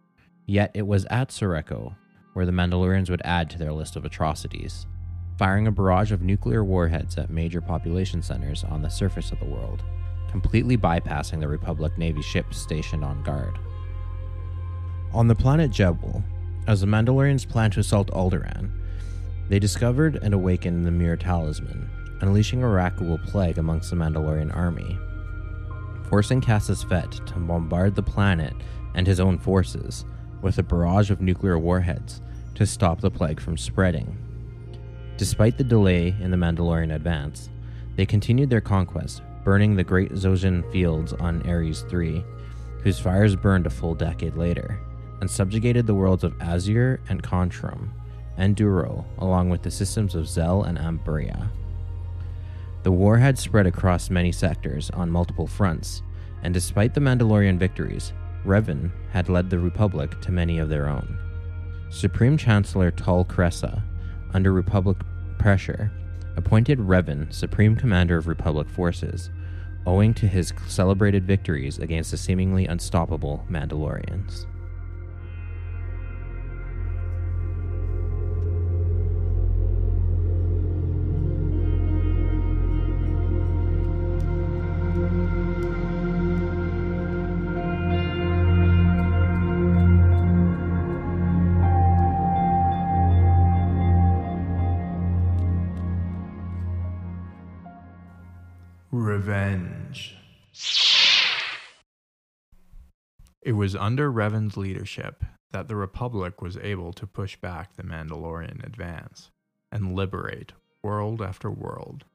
Yet 0.48 0.72
it 0.74 0.88
was 0.88 1.06
at 1.12 1.30
Serroco 1.30 1.96
where 2.34 2.48
the 2.48 2.52
Mandalorians 2.52 3.12
would 3.12 3.22
add 3.24 3.52
to 3.52 3.60
their 3.60 3.72
list 3.72 3.96
of 3.96 4.06
atrocities, 4.06 4.88
firing 5.38 5.68
a 5.68 5.72
barrage 5.72 6.12
of 6.12 6.24
nuclear 6.24 6.64
warheads 6.64 7.20
at 7.20 7.30
major 7.30 7.62
population 7.62 8.24
centers 8.24 8.64
on 8.64 8.82
the 8.82 8.90
surface 8.90 9.32
of 9.32 9.40
the 9.40 9.46
world, 9.46 9.84
completely 10.42 10.76
bypassing 10.78 11.40
the 11.40 11.48
Republic 11.48 11.98
Navy 11.98 12.22
ships 12.22 12.58
stationed 12.58 13.06
on 13.06 13.24
guard. 13.24 13.58
On 15.14 15.30
the 15.30 15.34
planet 15.34 15.72
Jebble, 15.72 16.22
as 16.68 16.82
the 16.82 16.88
Mandalorians 16.88 17.48
planned 17.48 17.72
to 17.72 17.80
assault 17.80 18.12
Alderaan, 18.12 18.70
they 19.48 19.60
discovered 19.60 20.18
and 20.22 20.34
awakened 20.34 20.86
the 20.86 20.92
Muur 20.92 21.18
Talisman, 21.18 21.90
unleashing 22.20 22.64
a 22.64 22.66
Rakghoul 22.66 23.26
plague 23.26 23.58
amongst 23.58 23.92
the 23.92 23.96
Mandalorian 23.96 24.54
army, 24.54 25.00
forcing 26.10 26.42
Cassus 26.42 26.84
Fett 26.84 27.14
to 27.14 27.36
bombard 27.36 27.96
the 27.96 28.04
planet 28.04 28.56
and 28.94 29.08
his 29.08 29.22
own 29.22 29.38
forces 29.38 30.04
with 30.42 30.58
a 30.58 30.64
barrage 30.64 31.12
of 31.12 31.22
nuclear 31.22 31.58
warheads 31.58 32.22
to 32.56 32.66
stop 32.66 33.00
the 33.00 33.10
plague 33.10 33.40
from 33.40 33.58
spreading. 33.58 34.18
Despite 35.16 35.58
the 35.58 35.64
delay 35.64 36.14
in 36.20 36.30
the 36.30 36.36
Mandalorian 36.36 36.94
advance, 36.94 37.50
they 37.96 38.06
continued 38.06 38.50
their 38.50 38.60
conquest, 38.60 39.22
burning 39.46 39.76
the 39.76 39.84
Great 39.84 40.12
Zosian 40.12 40.70
fields 40.72 41.14
on 41.14 41.48
Ares 41.48 41.86
III, 41.94 42.26
whose 42.82 43.00
fires 43.00 43.36
burned 43.36 43.68
a 43.68 43.70
full 43.70 43.96
decade 43.96 44.36
later, 44.36 44.80
and 45.22 45.32
subjugated 45.32 45.88
the 45.88 45.94
worlds 45.94 46.26
of 46.26 46.36
Azure 46.42 47.00
and 47.08 47.24
Contruum, 47.24 47.92
and 48.38 48.56
Duro, 48.56 49.06
along 49.20 49.50
with 49.50 49.62
the 49.62 49.72
systems 49.72 50.16
of 50.16 50.28
Zell 50.28 50.64
and 50.64 50.78
Amberia. 50.78 51.50
The 52.84 52.92
war 52.92 53.18
had 53.18 53.40
spread 53.40 53.66
across 53.66 54.10
many 54.10 54.32
sectors 54.32 54.90
on 54.90 55.10
multiple 55.10 55.48
fronts, 55.48 56.02
and 56.44 56.54
despite 56.54 56.94
the 56.94 57.02
Mandalorian 57.02 57.58
victories, 57.58 58.14
Revan 58.46 58.92
had 59.12 59.30
led 59.30 59.50
the 59.50 59.60
Republic 59.60 60.20
to 60.22 60.32
many 60.32 60.60
of 60.60 60.70
their 60.70 60.90
own. 60.90 61.18
Supreme 61.90 62.38
Chancellor 62.38 62.92
Tal 62.92 63.26
Kressa, 63.26 63.82
under 64.34 64.52
Republic 64.52 64.98
pressure, 65.38 65.92
appointed 66.38 66.80
Revan 66.80 67.32
Supreme 67.34 67.76
Commander 67.76 68.18
of 68.18 68.28
Republic 68.28 68.68
forces, 68.70 69.30
owing 69.86 70.14
to 70.16 70.28
his 70.28 70.54
celebrated 70.68 71.26
victories 71.26 71.78
against 71.78 72.12
the 72.12 72.18
seemingly 72.18 72.66
unstoppable 72.66 73.46
Mandalorians. 73.50 74.46
Was 103.66 103.76
under 103.76 104.12
Revan's 104.12 104.58
leadership 104.58 105.24
that 105.52 105.68
the 105.68 105.76
Republic 105.76 106.40
was 106.40 106.56
able 106.56 106.94
to 106.94 107.08
push 107.08 107.36
back 107.36 107.76
the 107.76 107.82
Mandalorian 107.82 108.64
advance 108.64 109.32
and 109.72 109.96
liberate 109.96 110.54
world 110.84 111.20
after 111.20 111.50
world. 111.50 112.06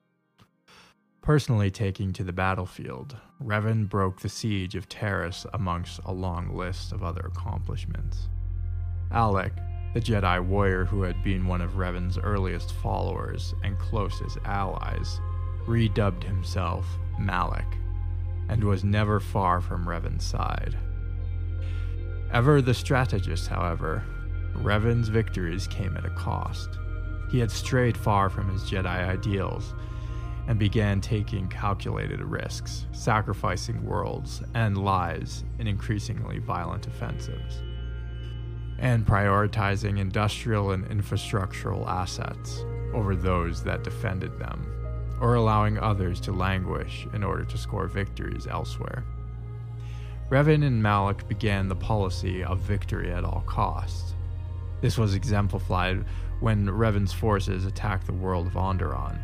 Personally 1.22 1.68
taking 1.68 2.12
to 2.12 2.22
the 2.22 2.32
battlefield, 2.32 3.16
Revan 3.42 3.88
broke 3.88 4.20
the 4.20 4.28
siege 4.28 4.76
of 4.76 4.88
Taris 4.88 5.44
amongst 5.52 5.98
a 6.04 6.12
long 6.12 6.54
list 6.54 6.92
of 6.92 7.02
other 7.02 7.22
accomplishments. 7.22 8.28
Alek, 9.10 9.50
the 9.92 10.00
Jedi 10.00 10.38
warrior 10.46 10.84
who 10.84 11.02
had 11.02 11.20
been 11.24 11.48
one 11.48 11.62
of 11.62 11.78
Revan's 11.78 12.16
earliest 12.16 12.74
followers 12.74 13.54
and 13.64 13.76
closest 13.76 14.38
allies, 14.44 15.18
redubbed 15.66 16.22
himself 16.22 16.86
Malak 17.18 17.76
and 18.48 18.62
was 18.62 18.84
never 18.84 19.18
far 19.18 19.60
from 19.60 19.88
Revan's 19.88 20.24
side. 20.24 20.78
Ever 22.32 22.62
the 22.62 22.74
strategist, 22.74 23.48
however, 23.48 24.04
Revan's 24.54 25.08
victories 25.08 25.66
came 25.66 25.96
at 25.96 26.04
a 26.04 26.10
cost. 26.10 26.78
He 27.28 27.40
had 27.40 27.50
strayed 27.50 27.96
far 27.96 28.30
from 28.30 28.48
his 28.48 28.62
Jedi 28.62 28.86
ideals 28.86 29.74
and 30.46 30.56
began 30.56 31.00
taking 31.00 31.48
calculated 31.48 32.20
risks, 32.22 32.86
sacrificing 32.92 33.84
worlds 33.84 34.42
and 34.54 34.78
lives 34.78 35.44
in 35.58 35.66
increasingly 35.66 36.38
violent 36.38 36.86
offensives, 36.86 37.62
and 38.78 39.04
prioritizing 39.04 39.98
industrial 39.98 40.70
and 40.70 40.86
infrastructural 40.86 41.86
assets 41.88 42.64
over 42.94 43.16
those 43.16 43.64
that 43.64 43.82
defended 43.82 44.38
them, 44.38 44.72
or 45.20 45.34
allowing 45.34 45.78
others 45.78 46.20
to 46.20 46.32
languish 46.32 47.08
in 47.12 47.24
order 47.24 47.44
to 47.44 47.58
score 47.58 47.88
victories 47.88 48.46
elsewhere. 48.46 49.04
Revan 50.30 50.64
and 50.64 50.80
Malak 50.80 51.26
began 51.26 51.68
the 51.68 51.74
policy 51.74 52.44
of 52.44 52.60
victory 52.60 53.10
at 53.10 53.24
all 53.24 53.42
costs. 53.48 54.14
This 54.80 54.96
was 54.96 55.16
exemplified 55.16 56.04
when 56.38 56.68
Revan's 56.68 57.12
forces 57.12 57.66
attacked 57.66 58.06
the 58.06 58.12
world 58.12 58.46
of 58.46 58.52
Onderon 58.52 59.18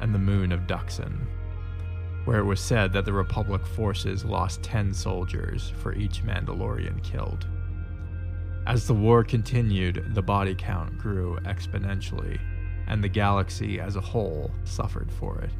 and 0.00 0.14
the 0.14 0.20
moon 0.20 0.52
of 0.52 0.68
Dxun, 0.68 1.26
where 2.26 2.38
it 2.38 2.44
was 2.44 2.60
said 2.60 2.92
that 2.92 3.04
the 3.04 3.12
Republic 3.12 3.66
forces 3.66 4.24
lost 4.24 4.62
10 4.62 4.94
soldiers 4.94 5.72
for 5.78 5.96
each 5.96 6.22
Mandalorian 6.22 7.02
killed. 7.02 7.48
As 8.64 8.86
the 8.86 8.94
war 8.94 9.24
continued, 9.24 10.14
the 10.14 10.22
body 10.22 10.54
count 10.54 10.96
grew 10.96 11.40
exponentially, 11.42 12.38
and 12.86 13.02
the 13.02 13.08
galaxy 13.08 13.80
as 13.80 13.96
a 13.96 14.00
whole 14.00 14.52
suffered 14.62 15.10
for 15.10 15.40
it. 15.40 15.50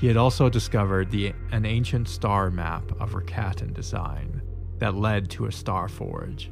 He 0.00 0.06
had 0.06 0.16
also 0.16 0.48
discovered 0.48 1.10
the, 1.10 1.34
an 1.52 1.66
ancient 1.66 2.08
star 2.08 2.50
map 2.50 2.90
of 3.02 3.12
Rakatan 3.12 3.74
design 3.74 4.40
that 4.78 4.94
led 4.94 5.28
to 5.32 5.44
a 5.44 5.52
star 5.52 5.90
forge, 5.90 6.50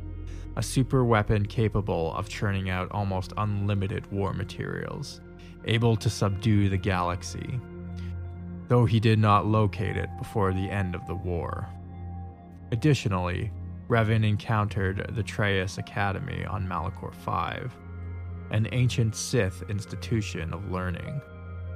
a 0.57 0.63
super 0.63 1.03
weapon 1.03 1.47
capable 1.47 2.13
of 2.13 2.29
churning 2.29 2.69
out 2.69 2.91
almost 2.91 3.33
unlimited 3.39 4.07
war 4.13 4.35
materials, 4.35 5.23
able 5.65 5.97
to 5.97 6.11
subdue 6.11 6.69
the 6.69 6.77
galaxy, 6.77 7.59
though 8.69 8.85
he 8.85 9.01
did 9.01 9.19
not 9.19 9.47
locate 9.47 9.97
it 9.97 10.11
before 10.19 10.53
the 10.53 10.69
end 10.69 10.95
of 10.95 11.07
the 11.07 11.15
war. 11.15 11.67
Additionally, 12.71 13.51
Revan 13.89 14.29
encountered 14.29 15.11
the 15.15 15.23
Trayus 15.23 15.79
Academy 15.79 16.45
on 16.45 16.69
Malachor 16.69 17.15
V, 17.15 17.71
an 18.51 18.69
ancient 18.73 19.17
Sith 19.17 19.63
institution 19.71 20.53
of 20.53 20.71
learning 20.71 21.23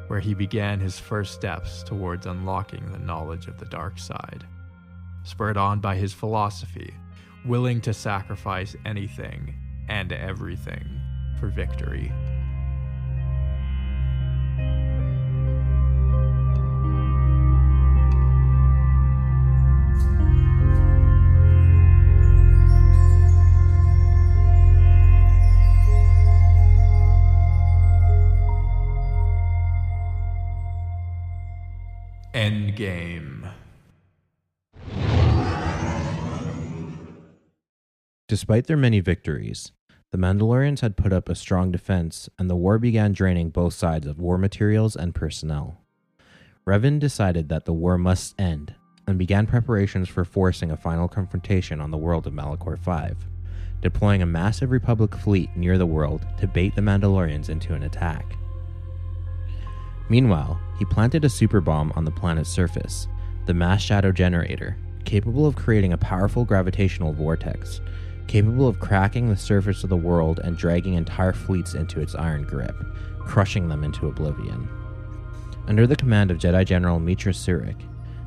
where 0.08 0.20
he 0.20 0.34
began 0.34 0.80
his 0.80 0.98
first 0.98 1.34
steps 1.34 1.82
towards 1.82 2.26
unlocking 2.26 2.90
the 2.90 2.98
knowledge 2.98 3.46
of 3.46 3.58
the 3.58 3.66
dark 3.66 3.98
side. 3.98 4.44
Spurred 5.24 5.56
on 5.56 5.80
by 5.80 5.96
his 5.96 6.12
philosophy, 6.12 6.94
willing 7.44 7.80
to 7.80 7.94
sacrifice 7.94 8.76
anything 8.84 9.54
and 9.88 10.12
everything 10.12 11.00
for 11.38 11.48
victory. 11.48 12.12
Endgame. 32.42 33.52
Despite 38.26 38.66
their 38.66 38.76
many 38.76 38.98
victories, 38.98 39.70
the 40.10 40.18
Mandalorians 40.18 40.80
had 40.80 40.96
put 40.96 41.12
up 41.12 41.28
a 41.28 41.36
strong 41.36 41.70
defense, 41.70 42.28
and 42.40 42.50
the 42.50 42.56
war 42.56 42.80
began 42.80 43.12
draining 43.12 43.50
both 43.50 43.74
sides 43.74 44.08
of 44.08 44.18
war 44.18 44.38
materials 44.38 44.96
and 44.96 45.14
personnel. 45.14 45.82
Revan 46.66 46.98
decided 46.98 47.48
that 47.48 47.64
the 47.64 47.72
war 47.72 47.96
must 47.96 48.34
end 48.40 48.74
and 49.06 49.16
began 49.16 49.46
preparations 49.46 50.08
for 50.08 50.24
forcing 50.24 50.72
a 50.72 50.76
final 50.76 51.06
confrontation 51.06 51.80
on 51.80 51.92
the 51.92 51.96
world 51.96 52.26
of 52.26 52.32
Malachor 52.32 52.76
V, 52.76 53.14
deploying 53.82 54.20
a 54.20 54.26
massive 54.26 54.72
Republic 54.72 55.14
fleet 55.14 55.56
near 55.56 55.78
the 55.78 55.86
world 55.86 56.26
to 56.40 56.48
bait 56.48 56.74
the 56.74 56.82
Mandalorians 56.82 57.48
into 57.48 57.72
an 57.74 57.84
attack. 57.84 58.36
Meanwhile, 60.08 60.60
he 60.78 60.84
planted 60.84 61.24
a 61.24 61.30
super 61.30 61.60
bomb 61.60 61.92
on 61.96 62.04
the 62.04 62.10
planet's 62.10 62.50
surface, 62.50 63.06
the 63.46 63.54
Mass 63.54 63.82
Shadow 63.82 64.12
Generator, 64.12 64.76
capable 65.04 65.46
of 65.46 65.56
creating 65.56 65.92
a 65.92 65.98
powerful 65.98 66.44
gravitational 66.44 67.12
vortex, 67.12 67.80
capable 68.26 68.68
of 68.68 68.80
cracking 68.80 69.28
the 69.28 69.36
surface 69.36 69.84
of 69.84 69.90
the 69.90 69.96
world 69.96 70.40
and 70.40 70.56
dragging 70.56 70.94
entire 70.94 71.32
fleets 71.32 71.74
into 71.74 72.00
its 72.00 72.14
iron 72.14 72.44
grip, 72.44 72.76
crushing 73.20 73.68
them 73.68 73.84
into 73.84 74.08
oblivion. 74.08 74.68
Under 75.66 75.86
the 75.86 75.96
command 75.96 76.30
of 76.30 76.38
Jedi 76.38 76.64
General 76.64 76.98
Meetra 76.98 77.32
Surik, 77.32 77.80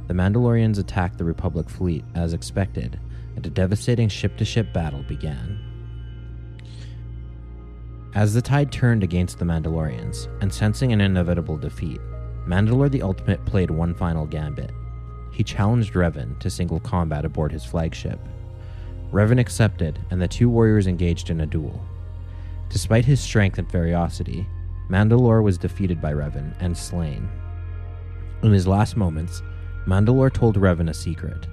the 0.08 0.14
Mandalorians 0.14 0.80
attacked 0.80 1.18
the 1.18 1.24
Republic 1.24 1.70
fleet 1.70 2.06
as 2.14 2.34
expected, 2.34 3.00
and 3.36 3.46
a 3.46 3.50
devastating 3.50 4.08
ship 4.08 4.38
to 4.38 4.46
ship 4.46 4.72
battle 4.72 5.04
began. 5.04 5.60
As 8.16 8.34
the 8.34 8.42
tide 8.42 8.72
turned 8.72 9.04
against 9.04 9.40
the 9.40 9.46
Mandalorians, 9.46 10.30
and 10.42 10.52
sensing 10.52 10.94
an 10.94 11.02
inevitable 11.02 11.58
defeat, 11.58 12.00
Mandalore 12.48 12.90
the 12.90 13.02
Ultimate 13.02 13.44
played 13.44 13.70
one 13.70 13.94
final 13.94 14.26
gambit. 14.26 14.72
He 15.34 15.44
challenged 15.44 15.96
Revan 15.96 16.40
to 16.40 16.50
single 16.50 16.80
combat 16.80 17.26
aboard 17.26 17.52
his 17.52 17.66
flagship. 17.66 18.18
Revan 19.12 19.38
accepted, 19.38 20.00
and 20.12 20.22
the 20.22 20.30
two 20.30 20.48
warriors 20.48 20.88
engaged 20.88 21.30
in 21.30 21.42
a 21.42 21.46
duel. 21.46 21.86
Despite 22.70 23.04
his 23.04 23.20
strength 23.20 23.58
and 23.58 23.70
ferocity, 23.70 24.48
Mandalore 24.90 25.44
was 25.44 25.58
defeated 25.58 26.02
by 26.02 26.14
Revan 26.14 26.56
and 26.62 26.78
slain. 26.78 27.28
In 28.44 28.54
his 28.54 28.66
last 28.66 28.96
moments, 28.96 29.42
Mandalore 29.86 30.32
told 30.32 30.56
Revan 30.56 30.90
a 30.90 30.94
secret. 30.94 31.48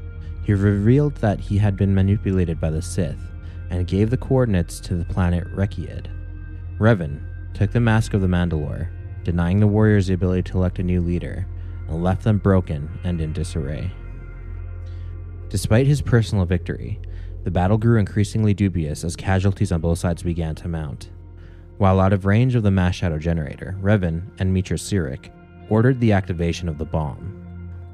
He 0.44 0.54
revealed 0.54 1.16
that 1.16 1.40
he 1.40 1.58
had 1.58 1.76
been 1.76 1.92
manipulated 1.92 2.60
by 2.60 2.70
the 2.70 2.82
Sith 2.82 3.32
and 3.68 3.88
gave 3.88 4.10
the 4.10 4.16
coordinates 4.16 4.78
to 4.78 4.94
the 4.94 5.04
planet 5.04 5.44
Rekkiad. 5.56 6.21
Revan 6.82 7.20
took 7.54 7.70
the 7.70 7.78
mask 7.78 8.12
of 8.12 8.22
the 8.22 8.26
Mandalore, 8.26 8.88
denying 9.22 9.60
the 9.60 9.68
warriors 9.68 10.08
the 10.08 10.14
ability 10.14 10.42
to 10.50 10.58
elect 10.58 10.80
a 10.80 10.82
new 10.82 11.00
leader, 11.00 11.46
and 11.86 12.02
left 12.02 12.24
them 12.24 12.38
broken 12.38 12.90
and 13.04 13.20
in 13.20 13.32
disarray. 13.32 13.88
Despite 15.48 15.86
his 15.86 16.02
personal 16.02 16.44
victory, 16.44 17.00
the 17.44 17.52
battle 17.52 17.78
grew 17.78 18.00
increasingly 18.00 18.52
dubious 18.52 19.04
as 19.04 19.14
casualties 19.14 19.70
on 19.70 19.80
both 19.80 20.00
sides 20.00 20.24
began 20.24 20.56
to 20.56 20.66
mount. 20.66 21.10
While 21.78 22.00
out 22.00 22.12
of 22.12 22.26
range 22.26 22.56
of 22.56 22.64
the 22.64 22.72
mass 22.72 22.96
shadow 22.96 23.18
generator, 23.18 23.76
Revan 23.80 24.24
and 24.40 24.52
Meetra 24.52 24.76
Surik 24.76 25.30
ordered 25.70 26.00
the 26.00 26.10
activation 26.10 26.68
of 26.68 26.78
the 26.78 26.84
bomb. 26.84 27.38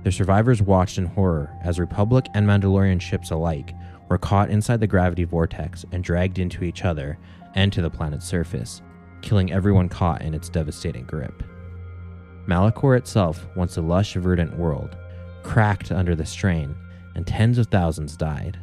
The 0.03 0.12
survivors 0.12 0.62
watched 0.62 0.96
in 0.96 1.05
horror 1.05 1.55
as 1.62 1.79
Republic 1.79 2.24
and 2.33 2.46
Mandalorian 2.46 3.03
ships 3.03 3.33
alike 3.33 3.74
were 4.09 4.16
caught 4.16 4.48
inside 4.48 4.81
the 4.81 4.87
gravity 4.87 5.24
vortex 5.24 5.85
and 5.92 6.03
dragged 6.03 6.38
into 6.38 6.64
each 6.64 6.87
other 6.87 7.18
and 7.59 7.73
to 7.73 7.83
the 7.83 7.90
planet's 7.90 8.25
surface, 8.25 8.83
killing 9.21 9.51
everyone 9.51 9.88
caught 9.88 10.23
in 10.23 10.33
its 10.33 10.49
devastating 10.49 11.05
grip. 11.05 11.42
Malachor 12.47 12.97
itself, 12.97 13.49
once 13.57 13.77
a 13.77 13.83
lush, 13.83 14.14
verdant 14.14 14.57
world, 14.57 14.97
cracked 15.42 15.90
under 15.90 16.14
the 16.14 16.25
strain, 16.25 16.73
and 17.16 17.27
tens 17.27 17.59
of 17.59 17.66
thousands 17.66 18.16
died. 18.16 18.61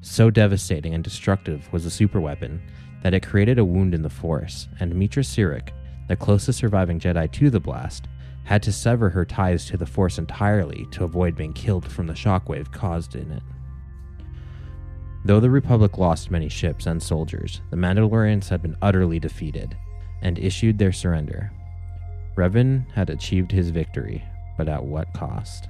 So 0.00 0.30
devastating 0.30 0.94
and 0.94 1.04
destructive 1.04 1.72
was 1.72 1.84
the 1.84 2.06
superweapon 2.06 2.60
that 3.04 3.14
it 3.14 3.24
created 3.24 3.60
a 3.60 3.64
wound 3.64 3.94
in 3.94 4.02
the 4.02 4.10
Force, 4.10 4.66
and 4.80 4.92
Meetra 4.92 5.22
Surik, 5.22 5.68
the 6.08 6.16
closest 6.16 6.58
surviving 6.58 6.98
Jedi 6.98 7.30
to 7.30 7.50
the 7.50 7.60
blast, 7.60 8.08
had 8.42 8.64
to 8.64 8.72
sever 8.72 9.10
her 9.10 9.24
ties 9.24 9.64
to 9.66 9.76
the 9.76 9.86
Force 9.86 10.18
entirely 10.18 10.88
to 10.90 11.04
avoid 11.04 11.36
being 11.36 11.52
killed 11.52 11.88
from 11.88 12.08
the 12.08 12.14
shockwave 12.14 12.72
caused 12.72 13.14
in 13.14 13.30
it. 13.30 13.44
Though 15.24 15.40
the 15.40 15.50
Republic 15.50 15.98
lost 15.98 16.30
many 16.30 16.48
ships 16.48 16.86
and 16.86 17.02
soldiers, 17.02 17.60
the 17.70 17.76
Mandalorians 17.76 18.48
had 18.48 18.62
been 18.62 18.76
utterly 18.80 19.18
defeated 19.18 19.76
and 20.22 20.38
issued 20.38 20.78
their 20.78 20.92
surrender. 20.92 21.50
Revan 22.36 22.90
had 22.92 23.10
achieved 23.10 23.50
his 23.52 23.70
victory, 23.70 24.24
but 24.56 24.68
at 24.68 24.84
what 24.84 25.12
cost? 25.12 25.68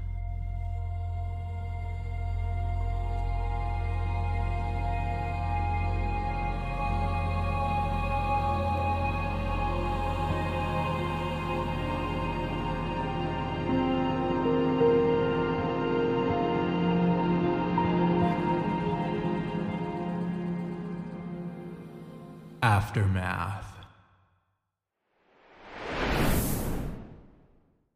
Aftermath. 22.69 23.79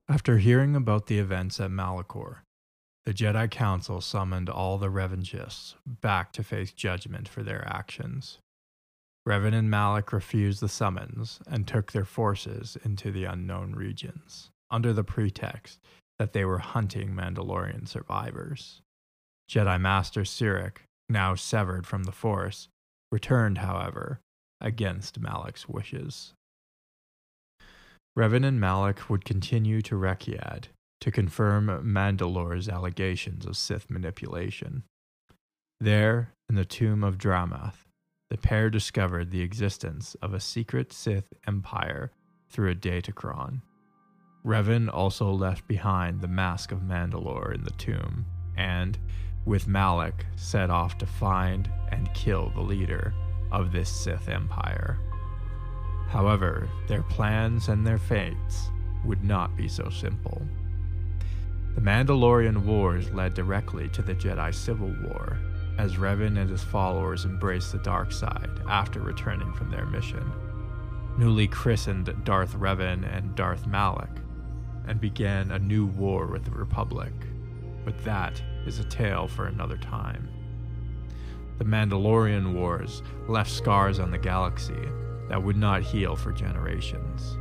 After 0.09 0.39
hearing 0.39 0.75
about 0.75 1.09
the 1.09 1.19
events 1.19 1.61
at 1.61 1.71
Malachor, 1.71 2.39
the 3.05 3.13
Jedi 3.13 3.51
Council 3.51 4.01
summoned 4.01 4.49
all 4.49 4.79
the 4.79 4.89
Revanchists 4.89 5.75
back 5.87 6.33
to 6.33 6.43
face 6.43 6.73
judgment 6.73 7.29
for 7.29 7.43
their 7.43 7.69
actions. 7.69 8.39
Revan 9.29 9.53
and 9.53 9.71
Malak 9.71 10.11
refused 10.11 10.63
the 10.63 10.71
summons 10.71 11.41
and 11.47 11.69
took 11.69 11.93
their 11.93 12.07
forces 12.07 12.79
into 12.83 13.13
the 13.13 13.25
unknown 13.25 13.75
regions, 13.75 14.49
under 14.71 14.95
the 14.95 15.05
pretext 15.05 15.81
that 16.19 16.33
they 16.33 16.47
were 16.47 16.61
hunting 16.61 17.11
Mandalorian 17.11 17.87
survivors. 17.87 18.81
Jedi 19.51 19.79
Master 19.79 20.23
Surik, 20.23 20.79
now 21.11 21.35
severed 21.35 21.87
from 21.87 22.05
the 22.05 22.11
Force, 22.11 22.69
returned, 23.11 23.59
however, 23.59 24.21
against 24.63 25.21
Malak's 25.21 25.69
wishes. 25.69 26.33
Revan 28.17 28.47
and 28.47 28.61
Malak 28.61 29.11
would 29.11 29.25
continue 29.25 29.83
to 29.83 29.95
Rekkiad 29.95 30.65
to 31.01 31.11
confirm 31.11 31.67
Mandalore's 31.85 32.69
allegations 32.69 33.45
of 33.45 33.57
Sith 33.57 33.91
manipulation. 33.91 34.85
There, 35.81 36.33
in 36.49 36.55
the 36.55 36.65
tomb 36.65 37.03
of 37.03 37.19
Dramath, 37.19 37.87
the 38.31 38.39
pair 38.39 38.71
discovered 38.71 39.31
the 39.31 39.41
existence 39.41 40.15
of 40.23 40.33
a 40.33 40.41
secret 40.41 40.93
Sith 40.93 41.33
empire 41.47 42.13
through 42.49 42.71
a 42.71 42.75
datachron. 42.75 43.63
Revan 44.45 44.93
also 44.93 45.31
left 45.31 45.67
behind 45.67 46.21
the 46.21 46.29
mask 46.29 46.71
of 46.71 46.81
Mandalore 46.81 47.55
in 47.55 47.65
the 47.65 47.71
tomb, 47.73 48.27
and, 48.57 48.99
with 49.45 49.67
Malak, 49.67 50.27
set 50.37 50.71
off 50.71 50.99
to 50.99 51.07
find 51.07 51.71
and 51.91 52.13
kill 52.15 52.51
the 52.51 52.61
leader 52.61 53.13
of 53.53 53.71
this 53.71 53.89
Sith 53.89 54.29
empire. 54.29 54.99
However, 56.09 56.69
their 56.89 57.03
plans 57.03 57.69
and 57.69 57.87
their 57.87 57.99
fates 57.99 58.71
would 59.05 59.23
not 59.23 59.57
be 59.57 59.69
so 59.69 59.89
simple. 59.89 60.43
The 61.75 61.81
Mandalorian 61.81 62.65
Wars 62.65 63.11
led 63.13 63.35
directly 63.35 63.89
to 63.91 64.03
the 64.03 64.15
Jedi 64.15 64.55
Civil 64.55 64.95
War, 65.05 65.39
as 65.79 65.97
Revan 65.97 66.39
and 66.39 66.51
his 66.51 66.63
followers 66.63 67.25
embraced 67.25 67.73
the 67.73 67.79
dark 67.79 68.13
side 68.13 68.51
after 68.69 69.01
returning 69.01 69.53
from 69.55 69.71
their 69.71 69.87
mission. 69.87 70.31
Newly 71.17 71.47
christened 71.47 72.15
Darth 72.25 72.55
Revan 72.55 73.05
and 73.17 73.35
Darth 73.35 73.67
Malak, 73.67 74.19
and 74.87 75.01
began 75.01 75.51
a 75.51 75.59
new 75.59 75.87
war 75.87 76.27
with 76.27 76.45
the 76.45 76.51
Republic. 76.51 77.13
But 77.85 78.03
that 78.05 78.43
is 78.67 78.79
a 78.79 78.85
tale 78.85 79.27
for 79.29 79.47
another 79.47 79.77
time. 79.77 80.29
The 81.63 81.69
Mandalorian 81.69 82.55
Wars 82.55 83.05
left 83.29 83.49
scars 83.49 84.01
on 84.01 84.11
the 84.11 84.19
galaxy 84.19 84.89
that 85.29 85.41
would 85.41 85.57
not 85.57 85.83
heal 85.83 86.17
for 86.17 86.33
generations. 86.33 87.37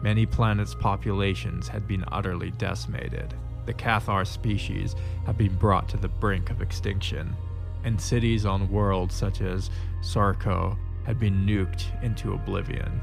Many 0.00 0.24
planets' 0.24 0.72
populations 0.72 1.66
had 1.66 1.88
been 1.88 2.04
utterly 2.12 2.52
decimated. 2.52 3.34
The 3.66 3.74
Cathar 3.74 4.24
species 4.24 4.94
had 5.26 5.36
been 5.36 5.56
brought 5.56 5.88
to 5.88 5.96
the 5.96 6.06
brink 6.06 6.50
of 6.50 6.62
extinction, 6.62 7.34
and 7.82 8.00
cities 8.00 8.46
on 8.46 8.70
worlds 8.70 9.16
such 9.16 9.40
as 9.40 9.68
Sarko 10.00 10.78
had 11.04 11.18
been 11.18 11.44
nuked 11.44 12.00
into 12.04 12.34
oblivion. 12.34 13.00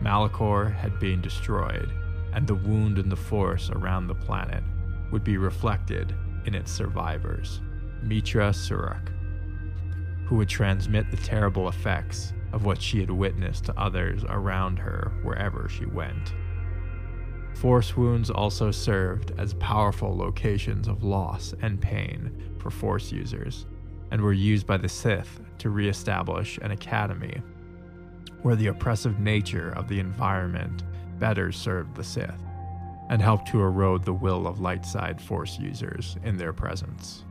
Malachor 0.00 0.72
had 0.72 1.00
been 1.00 1.20
destroyed, 1.20 1.90
and 2.34 2.46
the 2.46 2.54
wound 2.54 3.00
in 3.00 3.08
the 3.08 3.16
force 3.16 3.68
around 3.70 4.06
the 4.06 4.14
planet 4.14 4.62
would 5.10 5.24
be 5.24 5.38
reflected 5.38 6.14
in 6.46 6.54
its 6.54 6.70
survivors, 6.70 7.60
Meetra 8.04 8.54
Surik, 8.54 9.10
who 10.30 10.36
would 10.36 10.48
transmit 10.48 11.10
the 11.10 11.16
terrible 11.16 11.68
effects 11.68 12.32
of 12.52 12.64
what 12.64 12.80
she 12.80 13.00
had 13.00 13.10
witnessed 13.10 13.64
to 13.64 13.76
others 13.76 14.24
around 14.28 14.78
her 14.78 15.12
wherever 15.24 15.68
she 15.68 15.84
went. 15.86 16.34
Force 17.54 17.96
wounds 17.96 18.30
also 18.30 18.70
served 18.70 19.32
as 19.38 19.54
powerful 19.54 20.16
locations 20.16 20.86
of 20.86 21.02
loss 21.02 21.52
and 21.62 21.80
pain 21.80 22.54
for 22.60 22.70
Force 22.70 23.10
users, 23.10 23.66
and 24.12 24.22
were 24.22 24.32
used 24.32 24.68
by 24.68 24.76
the 24.76 24.88
Sith 24.88 25.40
to 25.58 25.68
re-establish 25.68 26.58
an 26.58 26.70
academy 26.70 27.42
where 28.42 28.54
the 28.54 28.68
oppressive 28.68 29.18
nature 29.18 29.70
of 29.70 29.88
the 29.88 29.98
environment 29.98 30.84
better 31.18 31.50
served 31.50 31.96
the 31.96 32.04
Sith 32.04 32.40
and 33.08 33.20
helped 33.20 33.48
to 33.48 33.60
erode 33.60 34.04
the 34.04 34.14
will 34.14 34.46
of 34.46 34.60
light 34.60 34.86
side 34.86 35.20
Force 35.20 35.58
users 35.58 36.16
in 36.22 36.36
their 36.36 36.52
presence. 36.52 37.24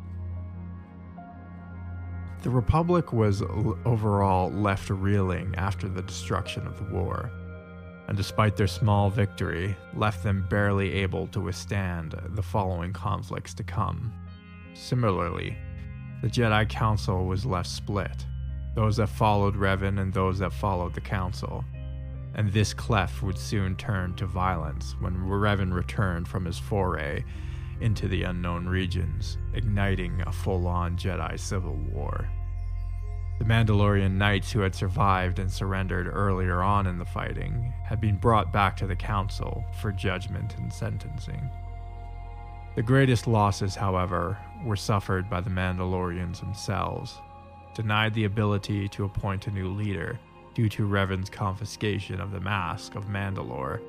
The 2.41 2.49
Republic 2.49 3.11
was 3.11 3.41
overall 3.41 4.49
left 4.49 4.89
reeling 4.89 5.53
after 5.57 5.89
the 5.89 6.01
destruction 6.01 6.65
of 6.65 6.77
the 6.77 6.95
war, 6.95 7.29
and 8.07 8.15
despite 8.15 8.55
their 8.55 8.65
small 8.65 9.09
victory, 9.09 9.75
left 9.93 10.23
them 10.23 10.47
barely 10.49 10.93
able 10.93 11.27
to 11.27 11.41
withstand 11.41 12.15
the 12.29 12.41
following 12.41 12.93
conflicts 12.93 13.53
to 13.55 13.63
come. 13.63 14.13
Similarly, 14.73 15.57
the 16.21 16.29
Jedi 16.29 16.67
Council 16.69 17.25
was 17.25 17.45
left 17.45 17.69
split, 17.69 18.25
those 18.73 18.97
that 18.97 19.09
followed 19.09 19.55
Revan 19.55 19.99
and 19.99 20.13
those 20.13 20.39
that 20.39 20.53
followed 20.53 20.93
the 20.93 21.01
Council. 21.01 21.65
And 22.35 22.53
this 22.53 22.73
cleft 22.73 23.21
would 23.21 23.37
soon 23.37 23.75
turn 23.75 24.13
to 24.15 24.25
violence 24.25 24.95
when 25.01 25.17
Revan 25.17 25.73
returned 25.73 26.27
from 26.27 26.45
his 26.45 26.57
foray 26.57 27.25
into 27.81 28.07
the 28.07 28.23
unknown 28.23 28.67
regions, 28.67 29.37
igniting 29.53 30.21
a 30.25 30.31
full 30.31 30.67
on 30.67 30.97
Jedi 30.97 31.39
civil 31.39 31.75
war. 31.75 32.29
The 33.39 33.45
Mandalorian 33.45 34.11
knights 34.17 34.51
who 34.51 34.59
had 34.59 34.75
survived 34.75 35.39
and 35.39 35.49
surrendered 35.49 36.07
earlier 36.07 36.61
on 36.61 36.87
in 36.87 36.97
the 36.97 37.05
fighting 37.05 37.73
had 37.85 38.01
been 38.01 38.17
brought 38.17 38.51
back 38.51 38.75
to 38.77 38.87
the 38.87 38.97
Council 38.97 39.63
for 39.81 39.93
judgment 39.93 40.55
and 40.57 40.71
sentencing. 40.71 41.49
The 42.75 42.83
greatest 42.83 43.27
losses, 43.27 43.75
however, 43.75 44.37
were 44.65 44.75
suffered 44.75 45.29
by 45.29 45.39
the 45.39 45.49
Mandalorians 45.49 46.41
themselves, 46.41 47.17
denied 47.73 48.13
the 48.13 48.25
ability 48.25 48.89
to 48.89 49.05
appoint 49.05 49.47
a 49.47 49.51
new 49.51 49.69
leader 49.69 50.19
due 50.53 50.67
to 50.69 50.85
Revan's 50.85 51.29
confiscation 51.29 52.19
of 52.19 52.31
the 52.31 52.41
Mask 52.41 52.95
of 52.95 53.05
Mandalore 53.05 53.79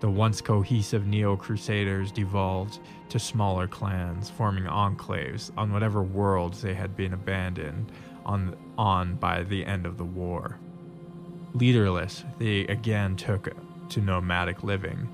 the 0.00 0.10
once 0.10 0.40
cohesive 0.40 1.06
Neo 1.06 1.36
Crusaders 1.36 2.12
devolved 2.12 2.80
to 3.08 3.18
smaller 3.18 3.66
clans, 3.66 4.28
forming 4.28 4.64
enclaves 4.64 5.50
on 5.56 5.72
whatever 5.72 6.02
worlds 6.02 6.60
they 6.60 6.74
had 6.74 6.96
been 6.96 7.14
abandoned 7.14 7.90
on, 8.26 8.56
on 8.76 9.14
by 9.16 9.42
the 9.44 9.64
end 9.64 9.86
of 9.86 9.96
the 9.96 10.04
war. 10.04 10.58
Leaderless, 11.54 12.24
they 12.38 12.66
again 12.66 13.16
took 13.16 13.48
to 13.88 14.00
nomadic 14.00 14.62
living, 14.62 15.08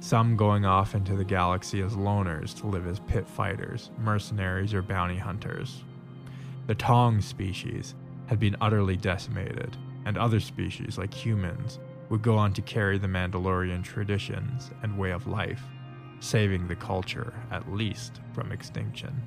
some 0.00 0.36
going 0.36 0.64
off 0.64 0.94
into 0.94 1.14
the 1.14 1.24
galaxy 1.24 1.80
as 1.80 1.94
loners 1.94 2.58
to 2.58 2.66
live 2.66 2.86
as 2.86 2.98
pit 3.00 3.28
fighters, 3.28 3.90
mercenaries, 3.98 4.74
or 4.74 4.82
bounty 4.82 5.16
hunters. 5.16 5.84
The 6.66 6.74
Taung 6.74 7.22
species 7.22 7.94
had 8.26 8.40
been 8.40 8.56
utterly 8.60 8.96
decimated, 8.96 9.76
and 10.06 10.18
other 10.18 10.40
species, 10.40 10.98
like 10.98 11.12
humans, 11.12 11.78
would 12.14 12.22
go 12.22 12.36
on 12.36 12.52
to 12.52 12.62
carry 12.62 12.96
the 12.96 13.08
Mandalorian 13.08 13.82
traditions 13.82 14.70
and 14.84 14.96
way 14.96 15.10
of 15.10 15.26
life, 15.26 15.64
saving 16.20 16.68
the 16.68 16.76
culture, 16.76 17.34
at 17.50 17.72
least, 17.72 18.20
from 18.32 18.52
extinction. 18.52 19.20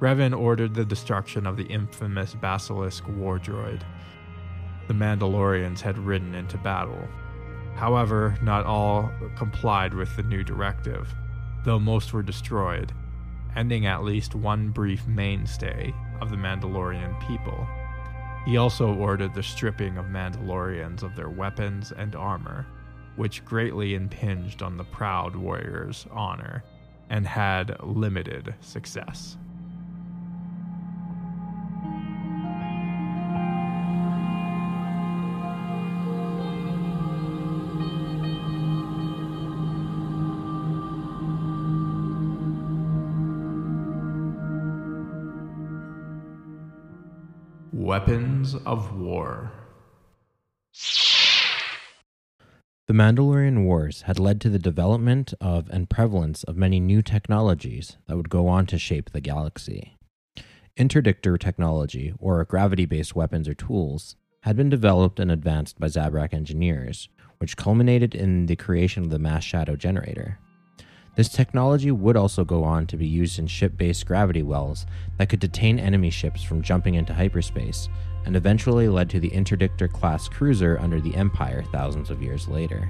Revan 0.00 0.34
ordered 0.34 0.72
the 0.72 0.86
destruction 0.86 1.46
of 1.46 1.58
the 1.58 1.66
infamous 1.66 2.32
Basilisk 2.32 3.06
war 3.08 3.38
droid 3.38 3.82
the 4.88 4.94
Mandalorians 4.94 5.80
had 5.80 5.98
ridden 5.98 6.34
into 6.34 6.56
battle. 6.56 7.06
However, 7.74 8.38
not 8.40 8.64
all 8.64 9.12
complied 9.36 9.92
with 9.92 10.16
the 10.16 10.22
new 10.22 10.42
directive, 10.42 11.12
though 11.66 11.78
most 11.78 12.14
were 12.14 12.22
destroyed, 12.22 12.90
ending 13.54 13.84
at 13.84 14.02
least 14.02 14.34
one 14.34 14.70
brief 14.70 15.06
mainstay 15.06 15.92
of 16.22 16.30
the 16.30 16.36
Mandalorian 16.36 17.20
people. 17.28 17.68
He 18.44 18.56
also 18.56 18.94
ordered 18.94 19.34
the 19.34 19.42
stripping 19.42 19.98
of 19.98 20.06
Mandalorians 20.06 21.02
of 21.02 21.14
their 21.14 21.28
weapons 21.28 21.92
and 21.92 22.16
armor, 22.16 22.66
which 23.16 23.44
greatly 23.44 23.94
impinged 23.94 24.62
on 24.62 24.76
the 24.76 24.84
proud 24.84 25.36
warrior's 25.36 26.06
honor 26.10 26.64
and 27.10 27.26
had 27.26 27.76
limited 27.82 28.54
success. 28.60 29.36
Weapons 47.90 48.54
of 48.54 48.96
War. 48.96 49.50
The 52.86 52.94
Mandalorian 52.94 53.64
Wars 53.64 54.02
had 54.02 54.20
led 54.20 54.40
to 54.42 54.48
the 54.48 54.60
development 54.60 55.34
of 55.40 55.68
and 55.70 55.90
prevalence 55.90 56.44
of 56.44 56.56
many 56.56 56.78
new 56.78 57.02
technologies 57.02 57.96
that 58.06 58.16
would 58.16 58.30
go 58.30 58.46
on 58.46 58.66
to 58.66 58.78
shape 58.78 59.10
the 59.10 59.20
galaxy. 59.20 59.96
Interdictor 60.78 61.36
technology, 61.36 62.14
or 62.20 62.44
gravity 62.44 62.86
based 62.86 63.16
weapons 63.16 63.48
or 63.48 63.54
tools, 63.54 64.14
had 64.42 64.56
been 64.56 64.70
developed 64.70 65.18
and 65.18 65.32
advanced 65.32 65.80
by 65.80 65.88
Zabrak 65.88 66.32
engineers, 66.32 67.08
which 67.38 67.56
culminated 67.56 68.14
in 68.14 68.46
the 68.46 68.54
creation 68.54 69.02
of 69.02 69.10
the 69.10 69.18
mass 69.18 69.42
shadow 69.42 69.74
generator. 69.74 70.38
This 71.16 71.28
technology 71.28 71.90
would 71.90 72.16
also 72.16 72.44
go 72.44 72.62
on 72.62 72.86
to 72.86 72.96
be 72.96 73.06
used 73.06 73.38
in 73.38 73.46
ship 73.46 73.76
based 73.76 74.06
gravity 74.06 74.42
wells 74.42 74.86
that 75.18 75.28
could 75.28 75.40
detain 75.40 75.78
enemy 75.78 76.10
ships 76.10 76.42
from 76.42 76.62
jumping 76.62 76.94
into 76.94 77.12
hyperspace, 77.12 77.88
and 78.24 78.36
eventually 78.36 78.88
led 78.88 79.10
to 79.10 79.20
the 79.20 79.30
Interdictor 79.30 79.90
class 79.90 80.28
cruiser 80.28 80.78
under 80.78 81.00
the 81.00 81.14
Empire 81.16 81.64
thousands 81.72 82.10
of 82.10 82.22
years 82.22 82.46
later. 82.48 82.88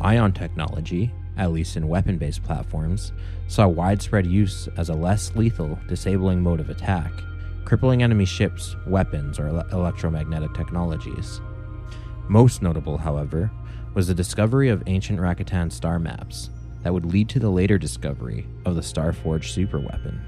Ion 0.00 0.32
technology, 0.32 1.12
at 1.36 1.52
least 1.52 1.76
in 1.76 1.88
weapon 1.88 2.18
based 2.18 2.42
platforms, 2.42 3.12
saw 3.46 3.68
widespread 3.68 4.26
use 4.26 4.68
as 4.76 4.88
a 4.88 4.94
less 4.94 5.34
lethal, 5.36 5.78
disabling 5.88 6.42
mode 6.42 6.60
of 6.60 6.68
attack, 6.68 7.12
crippling 7.64 8.02
enemy 8.02 8.24
ships, 8.24 8.74
weapons, 8.86 9.38
or 9.38 9.46
ele- 9.46 9.68
electromagnetic 9.72 10.52
technologies. 10.54 11.40
Most 12.28 12.60
notable, 12.60 12.98
however, 12.98 13.50
was 13.94 14.08
the 14.08 14.14
discovery 14.14 14.68
of 14.68 14.82
ancient 14.86 15.20
Rakatan 15.20 15.70
star 15.70 15.98
maps 15.98 16.50
that 16.82 16.92
would 16.92 17.06
lead 17.06 17.28
to 17.30 17.38
the 17.38 17.50
later 17.50 17.78
discovery 17.78 18.46
of 18.64 18.74
the 18.74 18.80
Starforged 18.80 19.54
superweapon. 19.54 20.20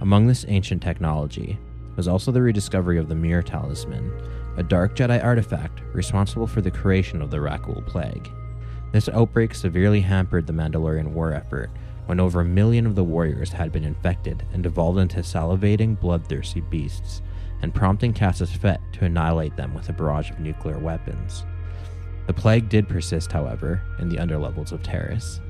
Among 0.00 0.26
this 0.26 0.44
ancient 0.48 0.82
technology 0.82 1.58
was 1.96 2.08
also 2.08 2.32
the 2.32 2.42
rediscovery 2.42 2.98
of 2.98 3.08
the 3.08 3.14
Muur 3.14 3.42
Talisman, 3.42 4.12
a 4.56 4.62
dark 4.62 4.96
Jedi 4.96 5.22
artifact 5.22 5.82
responsible 5.92 6.46
for 6.46 6.60
the 6.60 6.70
creation 6.70 7.22
of 7.22 7.30
the 7.30 7.38
Rakghoul 7.38 7.86
Plague. 7.86 8.28
This 8.92 9.08
outbreak 9.08 9.54
severely 9.54 10.00
hampered 10.00 10.46
the 10.46 10.52
Mandalorian 10.52 11.08
war 11.08 11.32
effort 11.32 11.70
when 12.06 12.20
over 12.20 12.40
a 12.40 12.44
million 12.44 12.86
of 12.86 12.94
the 12.94 13.04
warriors 13.04 13.50
had 13.50 13.72
been 13.72 13.84
infected 13.84 14.44
and 14.52 14.62
devolved 14.62 14.98
into 14.98 15.20
salivating, 15.20 15.98
bloodthirsty 15.98 16.60
beasts, 16.60 17.22
and 17.62 17.74
prompting 17.74 18.12
Cassus 18.12 18.54
Fett 18.54 18.80
to 18.92 19.06
annihilate 19.06 19.56
them 19.56 19.74
with 19.74 19.88
a 19.88 19.92
barrage 19.92 20.30
of 20.30 20.38
nuclear 20.38 20.78
weapons. 20.78 21.44
The 22.26 22.34
plague 22.34 22.68
did 22.68 22.88
persist, 22.88 23.32
however, 23.32 23.82
in 23.98 24.08
the 24.08 24.16
underlevels 24.16 24.72
of 24.72 24.82
Taris. 24.82 25.40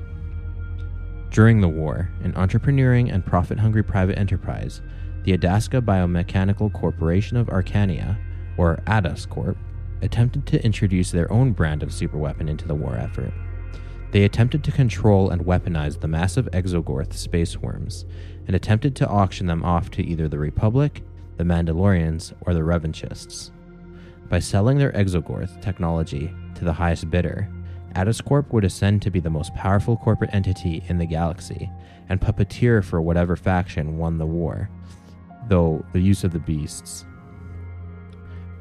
During 1.35 1.59
the 1.59 1.67
war, 1.67 2.07
an 2.23 2.31
entrepreneuring 2.31 3.13
and 3.13 3.25
profit 3.25 3.59
hungry 3.59 3.83
private 3.83 4.17
enterprise, 4.17 4.81
the 5.23 5.37
Adasca 5.37 5.81
Biomechanical 5.81 6.71
Corporation 6.71 7.35
of 7.35 7.47
Arkania, 7.47 8.17
or 8.55 8.81
Adascorp, 8.87 9.57
attempted 10.01 10.45
to 10.45 10.63
introduce 10.63 11.11
their 11.11 11.29
own 11.29 11.51
brand 11.51 11.83
of 11.83 11.89
superweapon 11.89 12.49
into 12.49 12.65
the 12.65 12.73
war 12.73 12.95
effort. 12.95 13.33
They 14.11 14.23
attempted 14.23 14.63
to 14.63 14.71
control 14.71 15.29
and 15.29 15.45
weaponize 15.45 15.99
the 15.99 16.07
massive 16.07 16.47
Exogorth 16.53 17.11
space 17.11 17.57
worms, 17.57 18.05
and 18.47 18.55
attempted 18.55 18.95
to 18.95 19.09
auction 19.09 19.45
them 19.45 19.65
off 19.65 19.91
to 19.91 20.05
either 20.05 20.29
the 20.29 20.39
Republic, 20.39 21.03
the 21.35 21.43
Mandalorians, 21.43 22.31
or 22.47 22.53
the 22.53 22.63
Revanchists. 22.63 23.51
By 24.29 24.39
selling 24.39 24.77
their 24.77 24.93
Exogorth 24.93 25.61
technology 25.61 26.33
to 26.53 26.63
the 26.63 26.71
highest 26.71 27.11
bidder, 27.11 27.49
Adascorp 27.95 28.51
would 28.51 28.65
ascend 28.65 29.01
to 29.01 29.09
be 29.09 29.21
the 29.21 29.29
most 29.29 29.53
powerful 29.55 29.95
corporate 29.95 30.33
entity 30.33 30.83
in 30.89 30.97
the 30.97 31.05
galaxy 31.05 31.71
and 32.09 32.19
puppeteer 32.19 32.83
for 32.83 33.01
whatever 33.01 33.35
faction 33.35 33.97
won 33.97 34.17
the 34.17 34.25
war, 34.25 34.69
though 35.47 35.83
the 35.93 35.99
use 35.99 36.23
of 36.23 36.33
the 36.33 36.39
beasts. 36.39 37.05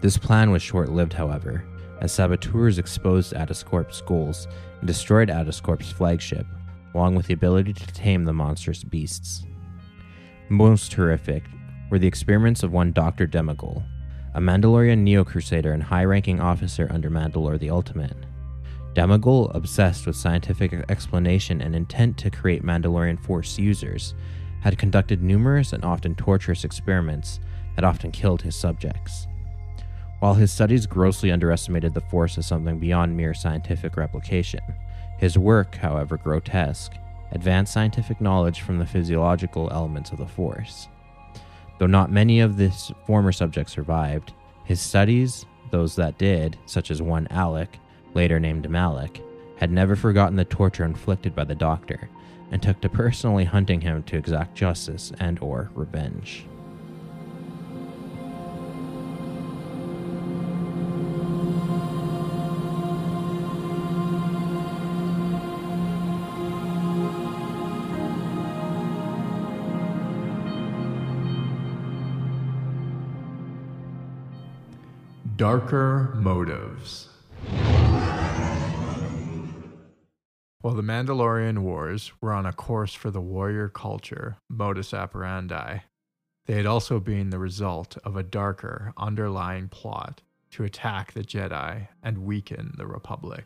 This 0.01 0.17
plan 0.17 0.51
was 0.51 0.63
short 0.63 0.91
lived, 0.91 1.13
however, 1.13 1.65
as 2.01 2.13
saboteurs 2.13 2.79
exposed 2.79 3.33
Adascorp's 3.33 4.01
goals 4.03 4.47
and 4.79 4.87
destroyed 4.87 5.31
Adascorp's 5.31 5.91
flagship, 5.91 6.47
along 6.95 7.17
with 7.17 7.27
the 7.27 7.35
ability 7.35 7.73
to 7.73 7.87
tame 7.89 8.25
the 8.25 8.33
monstrous 8.33 8.85
beasts. 8.85 9.45
Most 10.49 10.93
horrific 10.93 11.45
were 11.91 11.99
the 11.99 12.07
experiments 12.07 12.63
of 12.63 12.73
one 12.73 12.93
Dr. 12.93 13.27
Demagol, 13.27 13.83
a 14.35 14.41
Mandalorian 14.41 14.99
Neo 14.99 15.25
Crusader 15.25 15.73
and 15.73 15.83
high 15.83 16.05
ranking 16.05 16.41
officer 16.41 16.87
under 16.91 17.11
Mandalore 17.11 17.59
the 17.59 17.71
Ultimate. 17.71 18.17
Demagol, 18.95 19.55
obsessed 19.55 20.07
with 20.07 20.17
scientific 20.17 20.73
explanation 20.89 21.61
and 21.61 21.75
intent 21.75 22.17
to 22.19 22.31
create 22.31 22.63
Mandalorian 22.63 23.19
Force 23.19 23.59
users, 23.59 24.15
had 24.61 24.79
conducted 24.79 25.23
numerous 25.23 25.73
and 25.73 25.85
often 25.85 26.15
torturous 26.15 26.65
experiments 26.65 27.41
that 27.75 27.85
often 27.85 28.13
killed 28.13 28.43
his 28.43 28.55
subjects. 28.55 29.27
While 30.21 30.35
his 30.35 30.53
studies 30.53 30.87
grossly 30.87 31.33
underestimated 31.33 31.93
the 31.93 32.01
Force 32.01 32.39
as 32.39 32.47
something 32.47 32.79
beyond 32.79 33.17
mere 33.17 33.35
scientific 33.35 33.97
replication, 33.97 34.61
his 35.19 35.37
work, 35.37 35.75
however 35.75 36.17
grotesque, 36.17 36.93
advanced 37.33 37.73
scientific 37.73 38.21
knowledge 38.21 38.61
from 38.61 38.79
the 38.79 38.87
physiological 38.87 39.71
elements 39.73 40.13
of 40.13 40.19
the 40.19 40.27
Force. 40.27 40.89
Though 41.79 41.87
not 41.87 42.13
many 42.13 42.41
of 42.41 42.57
his 42.57 42.93
former 43.07 43.33
subjects 43.33 43.73
survived, 43.73 44.33
his 44.65 44.81
studies, 44.81 45.45
those 45.71 45.97
that 45.97 46.17
did, 46.17 46.57
such 46.67 46.91
as 46.91 47.03
one 47.03 47.27
Alek, 47.31 47.81
later 48.15 48.41
named 48.41 48.69
Malak, 48.71 49.21
had 49.57 49.71
never 49.71 49.97
forgotten 49.97 50.37
the 50.37 50.45
torture 50.45 50.85
inflicted 50.85 51.35
by 51.35 51.45
the 51.45 51.55
doctor 51.55 52.09
and 52.51 52.63
took 52.63 52.81
to 52.81 52.89
personally 52.89 53.45
hunting 53.45 53.81
him 53.81 54.03
to 54.05 54.17
exact 54.17 54.55
justice 54.55 55.13
and 55.19 55.39
or 55.41 55.71
revenge. 55.75 56.47
Darker 75.37 76.15
motives. 76.17 77.14
While 80.65 80.77
the 80.77 80.83
Mandalorian 80.83 81.59
Wars 81.59 82.13
were 82.23 82.33
on 82.33 82.47
a 82.47 82.53
course 82.55 82.95
for 82.95 83.11
the 83.11 83.21
warrior 83.21 83.69
culture, 83.69 84.39
modus 84.49 84.95
operandi, 84.95 85.81
they 86.47 86.55
had 86.55 86.65
also 86.65 86.99
been 86.99 87.29
the 87.29 87.39
result 87.39 87.99
of 88.03 88.17
a 88.17 88.23
darker 88.23 88.95
underlying 88.97 89.69
plot 89.69 90.23
to 90.53 90.65
attack 90.65 91.13
the 91.13 91.23
Jedi 91.23 91.89
and 92.03 92.25
weaken 92.25 92.73
the 92.79 92.87
Republic. 92.87 93.45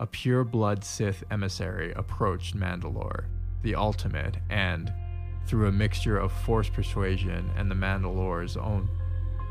A 0.00 0.06
pure 0.06 0.44
blood 0.44 0.82
Sith 0.82 1.22
emissary 1.30 1.92
approached 1.92 2.56
Mandalore, 2.56 3.26
the 3.60 3.74
ultimate, 3.74 4.38
and, 4.48 4.90
through 5.46 5.68
a 5.68 5.72
mixture 5.72 6.16
of 6.16 6.32
Force 6.32 6.70
persuasion 6.70 7.50
and 7.54 7.70
the 7.70 7.74
Mandalore's 7.74 8.56
own 8.56 8.88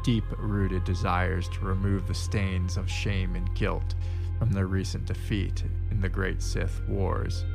deep 0.04 0.26
rooted 0.40 0.86
desires 0.86 1.48
to 1.50 1.66
remove 1.66 2.08
the 2.08 2.16
stains 2.16 2.78
of 2.78 2.90
shame 2.90 3.36
and 3.36 3.54
guilt 3.54 3.94
from 4.43 4.51
their 4.51 4.67
recent 4.67 5.06
defeat 5.06 5.63
in 5.89 6.01
the 6.01 6.10
Great 6.10 6.41
Sith 6.41 6.82
Wars, 6.89 7.45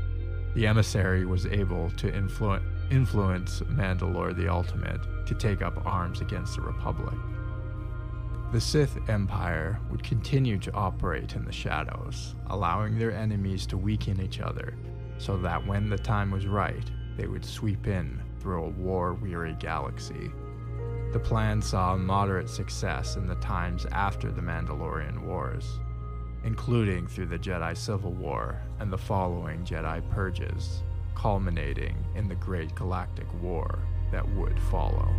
the 0.54 0.66
emissary 0.66 1.26
was 1.26 1.44
able 1.44 1.90
to 1.90 2.10
influ- 2.12 2.62
influence 2.90 3.60
Mandalore 3.60 4.34
the 4.34 4.48
Ultimate 4.48 5.02
to 5.26 5.34
take 5.34 5.60
up 5.60 5.84
arms 5.84 6.22
against 6.22 6.56
the 6.56 6.62
Republic. 6.62 7.14
The 8.52 8.60
Sith 8.62 8.96
Empire 9.10 9.78
would 9.90 10.02
continue 10.02 10.56
to 10.60 10.72
operate 10.72 11.34
in 11.34 11.44
the 11.44 11.52
shadows, 11.52 12.34
allowing 12.46 12.98
their 12.98 13.12
enemies 13.12 13.66
to 13.66 13.76
weaken 13.76 14.22
each 14.22 14.40
other 14.40 14.74
so 15.18 15.36
that 15.36 15.66
when 15.66 15.90
the 15.90 15.98
time 15.98 16.30
was 16.30 16.46
right, 16.46 16.90
they 17.18 17.26
would 17.26 17.44
sweep 17.44 17.86
in 17.86 18.18
through 18.40 18.64
a 18.64 18.70
war 18.70 19.12
weary 19.12 19.54
galaxy. 19.60 20.30
The 21.12 21.20
plan 21.20 21.60
saw 21.60 21.98
moderate 21.98 22.48
success 22.48 23.16
in 23.16 23.26
the 23.26 23.34
times 23.34 23.84
after 23.92 24.32
the 24.32 24.40
Mandalorian 24.40 25.26
Wars, 25.26 25.80
including 26.48 27.06
through 27.06 27.26
the 27.26 27.38
Jedi 27.38 27.76
Civil 27.76 28.12
War 28.12 28.58
and 28.80 28.90
the 28.90 28.96
following 28.96 29.62
Jedi 29.66 30.00
Purges, 30.08 30.82
culminating 31.14 31.94
in 32.14 32.26
the 32.26 32.36
Great 32.36 32.74
Galactic 32.74 33.26
War 33.42 33.80
that 34.10 34.26
would 34.30 34.58
follow. 34.58 35.14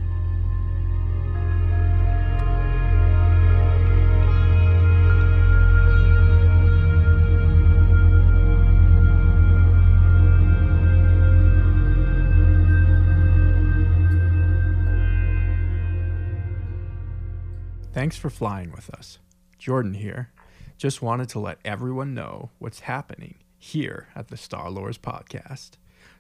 Thanks 17.94 18.18
for 18.18 18.32
flying 18.32 18.72
with 18.72 18.90
us. 18.90 19.20
Jordan 19.60 19.94
here. 19.94 20.32
Just 20.80 21.02
wanted 21.02 21.28
to 21.30 21.40
let 21.40 21.60
everyone 21.66 22.14
know 22.14 22.52
what's 22.58 22.80
happening 22.80 23.36
here 23.58 24.08
at 24.16 24.30
the 24.30 24.38
Star 24.38 24.68
Lores 24.70 24.98
podcast. 24.98 25.72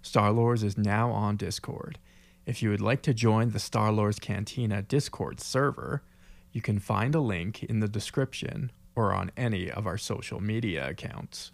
Star 0.02 0.32
Lores 0.32 0.66
is 0.66 0.78
now 0.78 1.12
on 1.12 1.38
Discord. 1.38 1.98
If 2.46 2.62
you 2.62 2.70
would 2.70 2.82
like 2.82 3.02
to 3.04 3.14
join 3.14 3.52
the 3.52 3.60
Star 3.60 3.90
Lores 3.90 4.20
Cantina 4.20 4.82
Discord 4.82 5.40
server, 5.40 6.04
you 6.52 6.62
can 6.62 6.78
find 6.78 7.16
a 7.16 7.22
link 7.22 7.64
in 7.64 7.80
the 7.80 7.88
description 7.88 8.70
or 8.98 9.14
on 9.14 9.32
any 9.38 9.72
of 9.72 9.88
our 9.88 9.98
social 9.98 10.42
media 10.42 10.90
accounts. 10.90 11.54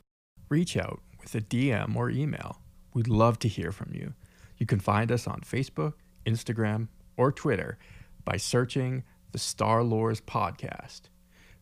Reach 0.49 0.75
out 0.75 0.99
with 1.21 1.35
a 1.35 1.41
DM 1.41 1.95
or 1.95 2.09
email. 2.09 2.59
We'd 2.95 3.07
love 3.07 3.37
to 3.39 3.47
hear 3.47 3.71
from 3.71 3.91
you. 3.93 4.15
You 4.57 4.65
can 4.65 4.79
find 4.79 5.11
us 5.11 5.27
on 5.27 5.41
Facebook, 5.41 5.93
Instagram, 6.25 6.87
or 7.17 7.31
Twitter 7.31 7.77
by 8.23 8.37
searching 8.37 9.03
the 9.31 9.37
Star 9.37 9.81
Lores 9.81 10.23
podcast. 10.23 11.01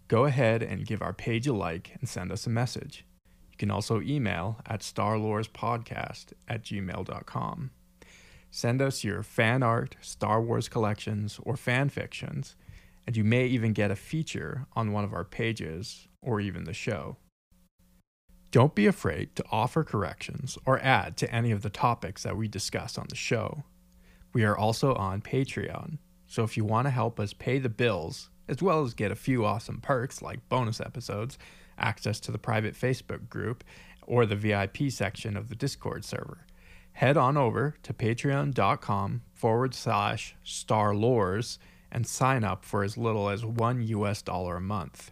Go 0.08 0.26
ahead 0.26 0.62
and 0.62 0.86
give 0.86 1.02
our 1.02 1.14
page 1.14 1.48
a 1.48 1.54
like 1.54 1.96
and 2.00 2.08
send 2.08 2.32
us 2.32 2.46
a 2.46 2.50
message. 2.50 3.06
You 3.52 3.58
can 3.58 3.72
also 3.72 4.02
email 4.02 4.60
at 4.66 4.82
starlorespodcast 4.82 6.34
at 6.48 6.64
gmail.com. 6.64 7.72
Send 8.52 8.82
us 8.82 9.04
your 9.04 9.24
fan 9.24 9.64
art, 9.64 9.96
Star 10.02 10.42
Wars 10.42 10.70
collections, 10.70 11.40
or 11.42 11.56
fan 11.56 11.90
fictions, 11.90 12.56
and 13.08 13.18
you 13.18 13.24
may 13.24 13.48
even 13.48 13.74
get 13.74 13.92
a 13.92 13.96
feature 13.96 14.68
on 14.74 14.92
one 14.92 15.04
of 15.04 15.14
our 15.14 15.24
pages 15.24 16.08
or 16.22 16.40
even 16.40 16.64
the 16.66 16.74
show. 16.74 17.18
Don't 18.52 18.76
be 18.76 18.86
afraid 18.86 19.36
to 19.36 19.44
offer 19.52 19.84
corrections 19.84 20.58
or 20.66 20.80
add 20.80 21.18
to 21.18 21.34
any 21.34 21.50
of 21.50 21.64
the 21.64 21.72
topics 21.72 22.22
that 22.22 22.38
we 22.38 22.48
discuss 22.48 22.98
on 22.98 23.08
the 23.10 23.16
show. 23.16 23.64
We 24.34 24.44
are 24.44 24.56
also 24.56 24.94
on 24.94 25.22
Patreon, 25.22 25.98
so 26.28 26.44
if 26.44 26.56
you 26.56 26.64
want 26.64 26.86
to 26.86 26.92
help 26.92 27.20
us 27.20 27.34
pay 27.34 27.58
the 27.58 27.70
bills, 27.70 28.30
as 28.48 28.62
well 28.62 28.84
as 28.84 28.94
get 28.94 29.12
a 29.12 29.16
few 29.16 29.46
awesome 29.46 29.80
perks 29.82 30.22
like 30.22 30.48
bonus 30.50 30.80
episodes, 30.80 31.38
access 31.78 32.20
to 32.22 32.32
the 32.32 32.38
private 32.38 32.76
Facebook 32.76 33.30
group, 33.30 33.64
or 34.06 34.26
the 34.26 34.36
VIP 34.36 34.90
section 34.90 35.38
of 35.38 35.50
the 35.50 35.56
Discord 35.56 36.04
server, 36.06 36.46
head 36.94 37.18
on 37.18 37.38
over 37.38 37.76
to 37.84 37.94
patreon.com 37.94 39.22
forward 39.34 39.74
slash 39.74 40.36
starlores 40.46 41.58
and 41.92 42.08
sign 42.08 42.44
up 42.44 42.66
for 42.66 42.84
as 42.84 42.98
little 42.98 43.30
as 43.30 43.46
one 43.46 43.82
US 43.82 44.22
dollar 44.22 44.58
a 44.58 44.62
month. 44.62 45.12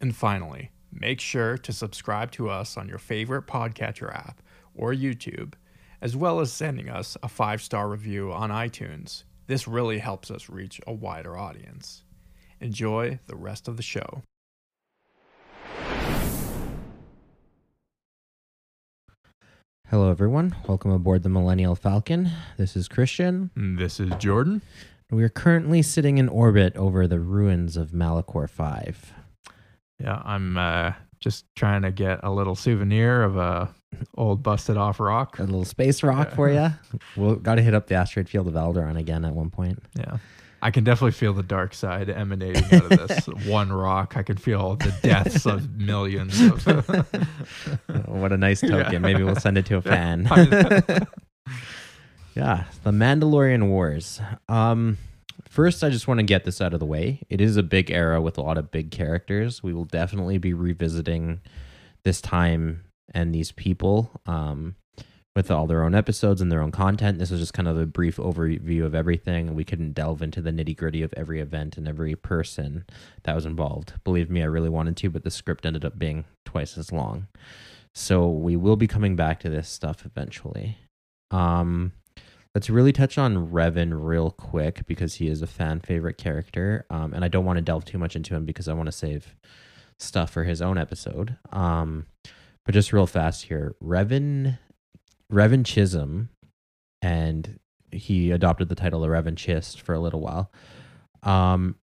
And 0.00 0.14
finally, 0.14 0.70
make 0.92 1.20
sure 1.20 1.56
to 1.58 1.72
subscribe 1.72 2.32
to 2.32 2.48
us 2.48 2.76
on 2.76 2.88
your 2.88 2.98
favorite 2.98 3.46
podcatcher 3.46 4.14
app 4.14 4.42
or 4.74 4.92
YouTube, 4.92 5.54
as 6.00 6.16
well 6.16 6.40
as 6.40 6.52
sending 6.52 6.88
us 6.88 7.16
a 7.22 7.28
five 7.28 7.62
star 7.62 7.88
review 7.88 8.32
on 8.32 8.50
iTunes. 8.50 9.24
This 9.46 9.68
really 9.68 9.98
helps 9.98 10.30
us 10.30 10.48
reach 10.48 10.80
a 10.86 10.92
wider 10.92 11.36
audience. 11.36 12.04
Enjoy 12.60 13.18
the 13.26 13.36
rest 13.36 13.68
of 13.68 13.76
the 13.76 13.82
show. 13.82 14.22
Hello, 19.88 20.10
everyone. 20.10 20.54
Welcome 20.68 20.92
aboard 20.92 21.22
the 21.24 21.28
Millennium 21.28 21.74
Falcon. 21.74 22.30
This 22.56 22.76
is 22.76 22.86
Christian. 22.86 23.50
This 23.56 23.98
is 23.98 24.10
Jordan. 24.18 24.62
We 25.10 25.24
are 25.24 25.28
currently 25.28 25.82
sitting 25.82 26.18
in 26.18 26.28
orbit 26.28 26.76
over 26.76 27.08
the 27.08 27.18
ruins 27.18 27.76
of 27.76 27.90
Malachor 27.90 28.48
5. 28.48 29.12
Yeah, 29.98 30.22
I'm 30.24 30.56
uh, 30.56 30.92
just 31.18 31.44
trying 31.56 31.82
to 31.82 31.90
get 31.90 32.20
a 32.22 32.30
little 32.30 32.54
souvenir 32.54 33.22
of 33.22 33.36
a 33.36 33.74
old 34.16 34.44
busted 34.44 34.76
off 34.76 35.00
rock. 35.00 35.40
A 35.40 35.42
little 35.42 35.64
space 35.64 36.04
rock 36.04 36.28
Yeah. 36.30 36.36
for 36.36 36.50
you. 36.50 36.68
We'll 37.16 37.34
got 37.34 37.56
to 37.56 37.62
hit 37.62 37.74
up 37.74 37.88
the 37.88 37.96
asteroid 37.96 38.28
field 38.28 38.46
of 38.46 38.54
Alderaan 38.54 38.96
again 38.96 39.24
at 39.24 39.34
one 39.34 39.50
point. 39.50 39.82
Yeah. 39.98 40.18
I 40.62 40.70
can 40.70 40.84
definitely 40.84 41.12
feel 41.12 41.32
the 41.32 41.42
dark 41.42 41.74
side 41.74 42.10
emanating 42.10 42.64
out 42.64 42.92
of 42.92 43.08
this 43.08 43.26
one 43.46 43.72
rock. 43.72 44.16
I 44.16 44.22
can 44.22 44.36
feel 44.36 44.76
the 44.76 44.94
deaths 45.02 45.46
of 45.46 45.70
millions 45.76 46.40
of. 46.40 46.66
What 48.06 48.32
a 48.32 48.36
nice 48.36 48.60
token. 48.60 48.92
Yeah. 48.92 48.98
Maybe 48.98 49.22
we'll 49.22 49.36
send 49.36 49.56
it 49.56 49.66
to 49.66 49.76
a 49.76 49.82
fan. 49.82 50.26
Yeah, 52.34 52.64
the 52.84 52.90
Mandalorian 52.92 53.68
Wars. 53.68 54.20
Um, 54.48 54.98
first, 55.48 55.82
I 55.82 55.90
just 55.90 56.06
want 56.06 56.18
to 56.18 56.24
get 56.24 56.44
this 56.44 56.60
out 56.60 56.72
of 56.72 56.80
the 56.80 56.86
way. 56.86 57.22
It 57.28 57.40
is 57.40 57.56
a 57.56 57.62
big 57.62 57.90
era 57.90 58.20
with 58.20 58.38
a 58.38 58.42
lot 58.42 58.56
of 58.58 58.70
big 58.70 58.90
characters. 58.90 59.62
We 59.62 59.72
will 59.72 59.84
definitely 59.84 60.38
be 60.38 60.52
revisiting 60.52 61.40
this 62.04 62.20
time 62.20 62.84
and 63.12 63.34
these 63.34 63.52
people 63.52 64.10
um, 64.26 64.76
with 65.40 65.50
all 65.50 65.66
their 65.66 65.82
own 65.82 65.94
episodes 65.94 66.42
and 66.42 66.52
their 66.52 66.60
own 66.60 66.70
content. 66.70 67.18
This 67.18 67.30
was 67.30 67.40
just 67.40 67.54
kind 67.54 67.66
of 67.66 67.78
a 67.78 67.86
brief 67.86 68.18
overview 68.18 68.84
of 68.84 68.94
everything. 68.94 69.54
We 69.54 69.64
couldn't 69.64 69.94
delve 69.94 70.20
into 70.20 70.42
the 70.42 70.50
nitty 70.50 70.76
gritty 70.76 71.02
of 71.02 71.14
every 71.16 71.40
event 71.40 71.78
and 71.78 71.88
every 71.88 72.14
person 72.14 72.84
that 73.22 73.34
was 73.34 73.46
involved. 73.46 73.94
Believe 74.04 74.28
me, 74.28 74.42
I 74.42 74.44
really 74.44 74.68
wanted 74.68 74.98
to, 74.98 75.08
but 75.08 75.24
the 75.24 75.30
script 75.30 75.64
ended 75.64 75.82
up 75.82 75.98
being 75.98 76.26
twice 76.44 76.76
as 76.76 76.92
long. 76.92 77.26
So 77.94 78.28
we 78.28 78.54
will 78.54 78.76
be 78.76 78.86
coming 78.86 79.16
back 79.16 79.40
to 79.40 79.48
this 79.48 79.66
stuff 79.66 80.04
eventually. 80.04 80.76
Um, 81.30 81.92
let's 82.54 82.68
really 82.68 82.92
touch 82.92 83.16
on 83.16 83.50
Revan 83.50 83.92
real 83.94 84.32
quick 84.32 84.86
because 84.86 85.14
he 85.14 85.28
is 85.28 85.40
a 85.40 85.46
fan 85.46 85.80
favorite 85.80 86.18
character, 86.18 86.84
um, 86.90 87.14
and 87.14 87.24
I 87.24 87.28
don't 87.28 87.46
want 87.46 87.56
to 87.56 87.62
delve 87.62 87.86
too 87.86 87.96
much 87.96 88.14
into 88.14 88.34
him 88.34 88.44
because 88.44 88.68
I 88.68 88.74
want 88.74 88.88
to 88.88 88.92
save 88.92 89.34
stuff 89.98 90.30
for 90.32 90.44
his 90.44 90.60
own 90.60 90.76
episode. 90.76 91.38
Um, 91.50 92.04
but 92.66 92.74
just 92.74 92.92
real 92.92 93.06
fast 93.06 93.44
here, 93.44 93.74
Revan, 93.82 94.58
Revanchism, 95.30 96.28
and 97.02 97.58
he 97.92 98.30
adopted 98.30 98.68
the 98.68 98.74
title 98.74 99.04
of 99.04 99.10
Revanchist 99.10 99.80
for 99.80 99.94
a 99.94 100.00
little 100.00 100.20
while. 100.20 100.50
Um, 101.22 101.76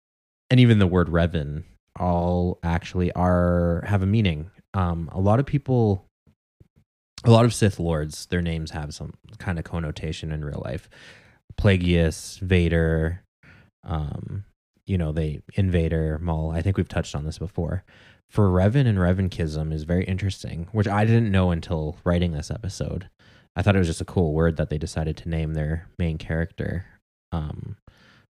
and 0.49 0.59
even 0.59 0.79
the 0.79 0.87
word 0.87 1.07
Revan 1.07 1.63
all 1.99 2.59
actually 2.63 3.11
are 3.13 3.83
have 3.87 4.01
a 4.01 4.05
meaning. 4.05 4.51
Um, 4.73 5.09
a 5.11 5.19
lot 5.19 5.39
of 5.39 5.45
people 5.45 6.05
a 7.25 7.31
lot 7.31 7.45
of 7.45 7.53
Sith 7.53 7.79
lords, 7.79 8.27
their 8.27 8.41
names 8.41 8.71
have 8.71 8.93
some 8.93 9.13
kind 9.39 9.57
of 9.57 9.65
connotation 9.65 10.31
in 10.31 10.45
real 10.45 10.61
life. 10.63 10.89
Plagueis, 11.59 12.39
Vader, 12.39 13.23
um, 13.83 14.45
you 14.85 14.97
know, 14.97 15.11
they 15.11 15.41
Invader, 15.55 16.19
Maul. 16.19 16.51
I 16.51 16.61
think 16.61 16.77
we've 16.77 16.87
touched 16.87 17.15
on 17.15 17.25
this 17.25 17.39
before. 17.39 17.83
For 18.29 18.49
Revan 18.49 18.87
and 18.87 18.97
Revanchism 18.97 19.73
is 19.73 19.83
very 19.83 20.03
interesting, 20.05 20.67
which 20.71 20.87
I 20.87 21.05
didn't 21.05 21.31
know 21.31 21.51
until 21.51 21.97
writing 22.03 22.33
this 22.33 22.51
episode. 22.51 23.09
I 23.57 23.63
thought 23.63 23.75
it 23.75 23.79
was 23.79 23.87
just 23.87 24.01
a 24.01 24.05
cool 24.05 24.33
word 24.33 24.57
that 24.57 24.69
they 24.69 24.77
decided 24.77 25.17
to 25.17 25.29
name 25.29 25.55
their 25.55 25.87
main 25.97 26.19
character. 26.19 26.85
Um, 27.31 27.75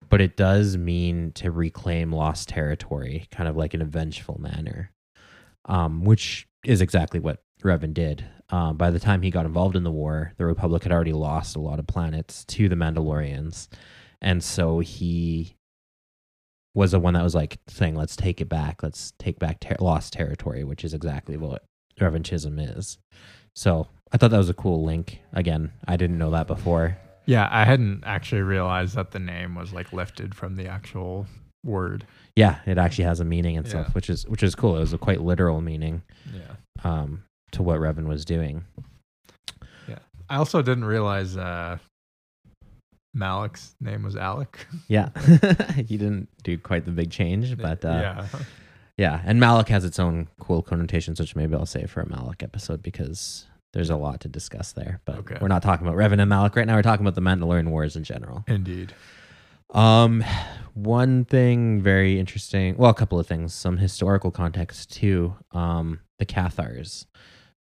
but 0.09 0.19
it 0.19 0.35
does 0.35 0.75
mean 0.75 1.31
to 1.35 1.49
reclaim 1.49 2.11
lost 2.11 2.49
territory, 2.49 3.27
kind 3.31 3.47
of 3.47 3.55
like 3.55 3.73
in 3.73 3.81
a 3.81 3.85
vengeful 3.85 4.37
manner, 4.37 4.91
um, 5.63 6.03
which 6.03 6.45
is 6.65 6.81
exactly 6.81 7.21
what 7.21 7.41
Revan 7.63 7.93
did. 7.93 8.25
Uh, 8.49 8.73
by 8.73 8.91
the 8.91 8.99
time 8.99 9.21
he 9.21 9.31
got 9.31 9.45
involved 9.45 9.77
in 9.77 9.85
the 9.85 9.91
war, 9.91 10.33
the 10.37 10.45
Republic 10.45 10.83
had 10.83 10.91
already 10.91 11.13
lost 11.13 11.55
a 11.55 11.61
lot 11.61 11.79
of 11.79 11.87
planets 11.87 12.43
to 12.45 12.67
the 12.67 12.75
Mandalorians. 12.75 13.69
And 14.21 14.43
so 14.43 14.79
he 14.79 15.55
was 16.75 16.91
the 16.91 16.99
one 16.99 17.13
that 17.13 17.23
was 17.23 17.33
like 17.33 17.59
saying, 17.69 17.95
let's 17.95 18.17
take 18.17 18.41
it 18.41 18.49
back. 18.49 18.83
Let's 18.83 19.13
take 19.19 19.39
back 19.39 19.61
ter- 19.61 19.77
lost 19.79 20.11
territory, 20.11 20.65
which 20.65 20.83
is 20.83 20.93
exactly 20.93 21.37
what 21.37 21.63
Revanchism 21.97 22.77
is. 22.77 22.97
So 23.55 23.87
I 24.11 24.17
thought 24.17 24.31
that 24.31 24.37
was 24.37 24.49
a 24.49 24.53
cool 24.53 24.83
link. 24.83 25.19
Again, 25.33 25.71
I 25.87 25.95
didn't 25.97 26.17
know 26.17 26.31
that 26.31 26.47
before. 26.47 26.97
yeah, 27.25 27.47
I 27.51 27.63
hadn't 27.65 28.03
actually 28.05 28.41
realized 28.41 28.95
that 28.95 29.11
the 29.11 29.19
name 29.19 29.55
was 29.55 29.71
like 29.73 29.93
lifted 29.93 30.35
from 30.35 30.55
the 30.55 30.67
actual 30.67 31.25
word. 31.63 32.05
Yeah, 32.35 32.59
it 32.65 32.77
actually 32.77 33.05
has 33.05 33.19
a 33.19 33.25
meaning 33.25 33.55
and 33.57 33.67
stuff, 33.67 33.87
Yeah. 33.87 33.93
which 33.93 34.09
is 34.09 34.27
which 34.27 34.43
is 34.43 34.55
cool. 34.55 34.75
It 34.77 34.81
was 34.81 34.93
a 34.93 34.97
quite 34.97 35.21
literal 35.21 35.61
meaning 35.61 36.01
Yeah. 36.33 36.55
um, 36.83 37.23
to 37.51 37.63
what 37.63 37.79
Revan 37.79 38.07
was 38.07 38.25
doing. 38.25 38.65
Yeah. 39.87 39.99
I 40.29 40.37
also 40.37 40.61
didn't 40.61 40.85
realize 40.85 41.37
uh, 41.37 41.77
Malak's 43.15 43.75
name 43.79 44.03
was 44.03 44.15
Alek. 44.15 44.55
Yeah, 44.87 45.09
he 45.75 45.97
didn't 45.97 46.29
do 46.43 46.57
quite 46.57 46.85
the 46.85 46.91
big 46.91 47.11
change, 47.11 47.55
but 47.67 47.85
uh, 47.85 47.89
yeah. 47.89 48.27
Yeah. 48.97 49.21
and 49.25 49.39
Malak 49.39 49.69
has 49.69 49.85
its 49.85 49.99
own 49.99 50.27
cool 50.39 50.61
connotations, 50.61 51.19
which 51.19 51.35
maybe 51.35 51.55
I'll 51.55 51.65
save 51.65 51.89
for 51.91 52.01
a 52.01 52.07
Malak 52.09 52.43
episode 52.43 52.81
because 52.83 53.45
there's 53.73 53.89
a 53.89 53.95
lot 53.95 54.19
to 54.21 54.27
discuss 54.27 54.71
there. 54.73 55.01
But 55.05 55.17
Okay. 55.19 55.37
we're 55.41 55.47
not 55.47 55.63
talking 55.63 55.87
about 55.87 55.97
Revan 55.97 56.19
and 56.19 56.29
Malak 56.29 56.55
right 56.55 56.67
now. 56.67 56.75
We're 56.75 56.83
talking 56.83 57.05
about 57.05 57.15
the 57.15 57.21
Mandalorian 57.21 57.69
Wars 57.69 57.95
in 57.95 58.03
general. 58.03 58.43
Indeed. 58.47 58.93
Um, 59.71 60.23
one 60.75 61.25
thing 61.25 61.81
very 61.81 62.19
interesting. 62.19 62.77
Well, 62.77 62.91
a 62.91 62.93
couple 62.93 63.19
of 63.19 63.25
things. 63.25 63.53
Some 63.55 63.77
historical 63.77 64.29
context 64.29 64.91
too. 64.91 65.35
Um, 65.51 65.99
the 66.19 66.25
Cathars. 66.25 67.07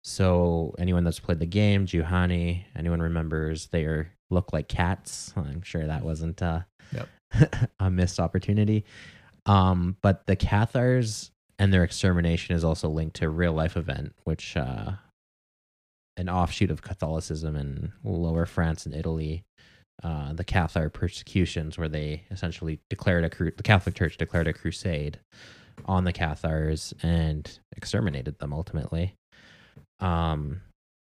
So 0.01 0.75
anyone 0.79 1.03
that's 1.03 1.19
played 1.19 1.39
the 1.39 1.45
game, 1.45 1.85
Juhani, 1.85 2.65
anyone 2.75 3.01
remembers 3.01 3.67
they 3.67 3.85
are 3.85 4.11
look 4.29 4.51
like 4.51 4.67
cats. 4.67 5.31
I'm 5.37 5.61
sure 5.61 5.85
that 5.87 6.03
wasn't 6.03 6.41
uh, 6.41 6.61
Yep. 6.93 7.07
a 7.79 7.89
missed 7.89 8.19
opportunity. 8.19 8.83
Um, 9.45 9.97
but 10.01 10.25
the 10.27 10.35
Cathars 10.35 11.31
and 11.57 11.73
their 11.73 11.83
extermination 11.83 12.55
is 12.55 12.63
also 12.63 12.89
linked 12.89 13.17
to 13.17 13.25
a 13.25 13.29
real 13.29 13.53
life 13.53 13.77
event, 13.77 14.13
which 14.23 14.55
uh, 14.55 14.93
an 16.17 16.29
offshoot 16.29 16.71
of 16.71 16.81
Catholicism 16.81 17.55
in 17.55 17.91
Lower 18.03 18.45
France 18.45 18.85
and 18.85 18.95
Italy 18.95 19.43
uh, 20.03 20.33
the 20.33 20.43
Cathar 20.43 20.91
persecutions, 20.91 21.77
where 21.77 21.89
they 21.89 22.23
essentially 22.31 22.79
declared 22.89 23.23
a 23.23 23.29
cru- 23.29 23.51
the 23.55 23.63
Catholic 23.63 23.95
Church 23.95 24.17
declared 24.17 24.47
a 24.47 24.53
crusade 24.53 25.19
on 25.85 26.05
the 26.05 26.13
Cathars 26.13 26.93
and 27.03 27.59
exterminated 27.77 28.39
them 28.39 28.51
ultimately, 28.51 29.13
um, 29.99 30.61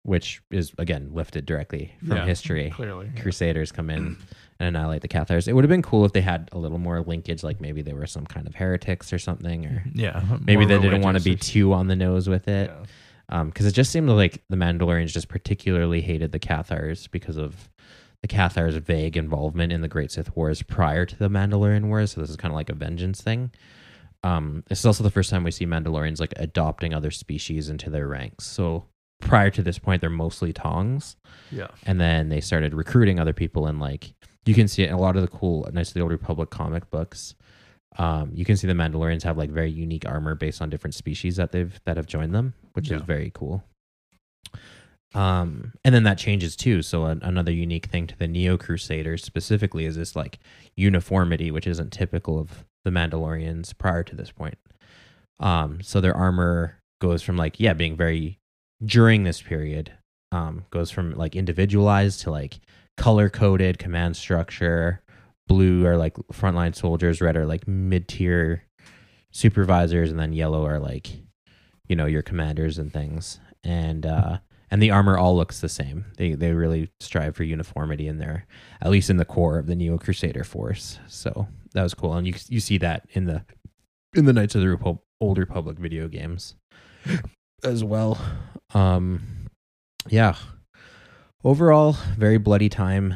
which 0.05 0.41
is 0.51 0.73
again 0.79 1.11
lifted 1.13 1.45
directly 1.47 1.93
from 2.07 2.17
Yeah, 2.19 2.27
history. 2.27 2.71
Clearly. 2.71 3.11
yeah. 3.15 3.21
Crusaders 3.23 3.73
come 3.73 3.91
in 3.91 4.17
and 4.61 4.69
annihilate 4.77 5.03
the 5.03 5.09
Cathars. 5.09 5.49
It 5.49 5.55
would 5.55 5.65
have 5.65 5.69
been 5.71 5.83
cool 5.83 6.05
if 6.05 6.13
they 6.13 6.21
had 6.21 6.49
a 6.53 6.59
little 6.59 6.79
more 6.79 7.01
linkage, 7.01 7.43
like 7.43 7.61
maybe 7.61 7.83
they 7.83 7.93
were 7.95 8.07
some 8.07 8.25
kind 8.27 8.47
of 8.47 8.55
heretics 8.55 9.13
or 9.13 9.19
something, 9.19 9.67
or 9.67 9.83
Yeah. 9.95 10.23
maybe 10.45 10.65
they 10.67 10.79
didn't 10.79 11.03
want 11.03 11.19
to 11.19 11.25
be 11.25 11.35
too 11.37 11.73
on 11.73 11.89
the 11.89 11.97
nose 11.97 12.29
with 12.29 12.47
it 12.49 12.71
Yeah. 13.31 13.45
because 13.45 13.67
it 13.67 13.73
just 13.73 13.91
seemed 13.91 14.09
like 14.11 14.45
the 14.49 14.57
Mandalorians 14.57 15.09
just 15.13 15.29
particularly 15.29 16.01
hated 16.03 16.33
the 16.33 16.39
Cathars 16.39 17.07
because 17.09 17.37
of 17.37 17.69
the 18.21 18.29
Cathar's 18.29 18.77
vague 18.77 19.17
involvement 19.17 19.73
in 19.73 19.81
the 19.81 19.89
Great 19.89 20.11
Sith 20.11 20.35
Wars 20.37 20.63
prior 20.63 21.05
to 21.05 21.17
the 21.17 21.29
Mandalorian 21.29 21.87
Wars. 21.89 22.13
So 22.13 22.21
this 22.21 22.31
is 22.31 22.37
kind 22.37 22.53
of 22.53 22.57
like 22.57 22.71
a 22.71 22.75
vengeance 22.75 23.21
thing. 23.21 23.51
Um, 24.23 24.65
this 24.69 24.79
is 24.79 24.87
also 24.87 25.03
the 25.05 25.11
first 25.11 25.29
time 25.29 25.45
we 25.45 25.51
see 25.51 25.67
Mandalorians 25.67 26.21
like 26.21 26.33
adopting 26.37 26.95
other 26.95 27.11
species 27.11 27.69
into 27.69 27.91
their 27.91 28.07
ranks. 28.09 28.47
So 28.47 28.85
prior 29.25 29.51
to 29.51 29.63
this 29.63 29.79
point, 29.79 30.01
they're 30.01 30.11
mostly 30.11 30.53
Taungs, 30.53 31.17
Yeah. 31.51 31.69
and 31.85 32.01
then 32.01 32.29
they 32.29 32.41
started 32.41 32.75
recruiting 32.75 33.19
other 33.19 33.33
people. 33.33 33.67
And 33.67 33.81
like 33.81 34.15
you 34.47 34.55
can 34.55 34.69
see 34.69 34.83
it 34.85 34.89
in 34.89 34.95
a 34.95 34.99
lot 35.01 35.17
of 35.17 35.23
the 35.23 35.29
cool 35.29 35.69
Knights 35.73 35.91
of 35.91 35.95
the 35.95 36.01
Old 36.01 36.13
Republic 36.13 36.51
comic 36.51 36.91
books. 36.91 37.35
Um, 37.97 38.33
you 38.35 38.45
can 38.45 38.57
see 38.57 38.67
the 38.67 38.73
Mandalorians 38.75 39.23
have 39.23 39.39
like 39.39 39.51
very 39.51 39.71
unique 39.71 40.07
armor 40.07 40.35
based 40.35 40.61
on 40.61 40.69
different 40.71 40.95
species 40.95 41.37
that 41.37 41.53
they've 41.53 41.79
that 41.85 41.97
have 41.97 42.07
joined 42.07 42.35
them, 42.35 42.55
which 42.73 42.91
is 42.91 43.01
very 43.03 43.31
cool. 43.35 43.63
Um, 45.15 45.73
and 45.85 45.95
then 45.95 46.03
that 46.05 46.19
changes 46.19 46.57
too. 46.57 46.83
So 46.83 47.05
an, 47.05 47.21
another 47.23 47.53
unique 47.53 47.87
thing 47.87 48.09
to 48.09 48.19
the 48.19 48.27
Neo 48.27 48.59
Crusaders 48.59 49.23
specifically 49.23 49.85
is 49.85 49.95
this 49.97 50.17
like 50.17 50.41
uniformity, 50.77 51.53
which 51.53 51.69
isn't 51.69 51.93
typical 51.93 52.39
of 52.39 52.65
the 52.85 52.91
Mandalorians 52.91 53.77
prior 53.79 54.03
to 54.03 54.17
this 54.17 54.33
point. 54.33 54.59
Um, 55.39 55.81
so 55.83 56.01
their 56.01 56.17
armor 56.17 56.79
goes 57.01 57.23
from 57.23 57.37
like 57.37 57.61
yeah 57.61 57.75
being 57.75 57.97
very 57.97 58.39
during 58.85 59.25
this 59.25 59.41
period 59.41 59.93
um, 60.33 60.65
goes 60.71 60.91
from 60.91 61.13
like 61.13 61.37
individualized 61.37 62.21
to 62.23 62.31
like 62.31 62.61
color 62.97 63.29
coded 63.29 63.79
command 63.79 64.17
structure. 64.17 65.03
Blue 65.47 65.87
are 65.87 65.97
like 65.97 66.17
frontline 66.33 66.75
soldiers, 66.75 67.21
red 67.21 67.37
are 67.37 67.47
like 67.47 67.69
mid 67.69 68.09
tier 68.09 68.65
supervisors, 69.31 70.11
and 70.11 70.19
then 70.19 70.33
yellow 70.33 70.67
are 70.67 70.79
like 70.79 71.09
you 71.89 71.97
know 71.97 72.07
your 72.07 72.23
commanders 72.23 72.79
and 72.79 72.93
things. 72.93 73.39
And 73.63 74.07
uh, 74.07 74.39
and 74.71 74.83
the 74.83 74.91
armor 74.91 75.17
all 75.19 75.37
looks 75.37 75.61
the 75.61 75.69
same. 75.69 76.07
They 76.17 76.33
they 76.33 76.53
really 76.53 76.91
strive 77.01 77.37
for 77.37 77.45
uniformity 77.45 78.09
in 78.09 78.19
there, 78.19 78.47
at 78.81 78.91
least 78.91 79.11
in 79.11 79.19
the 79.19 79.25
core 79.25 79.59
of 79.59 79.67
the 79.67 79.77
Neo 79.77 79.99
Crusader 79.99 80.45
force. 80.45 80.99
So 81.07 81.47
that 81.75 81.83
was 81.83 81.95
cool, 81.95 82.15
and 82.15 82.27
you 82.27 82.35
you 82.49 82.61
see 82.61 82.79
that 82.79 83.07
in 83.13 83.27
the 83.27 83.45
in 84.15 84.25
the 84.25 84.33
Knights 84.33 84.55
of 84.55 84.63
the 84.63 84.69
Repu- 84.69 85.01
Old 85.21 85.39
Republic 85.39 85.79
video 85.79 86.09
games 86.09 86.55
as 87.65 87.83
well. 87.85 88.19
Um, 88.75 89.23
yeah. 90.09 90.35
Overall, 91.43 91.93
very 92.17 92.39
bloody 92.39 92.69
time. 92.69 93.15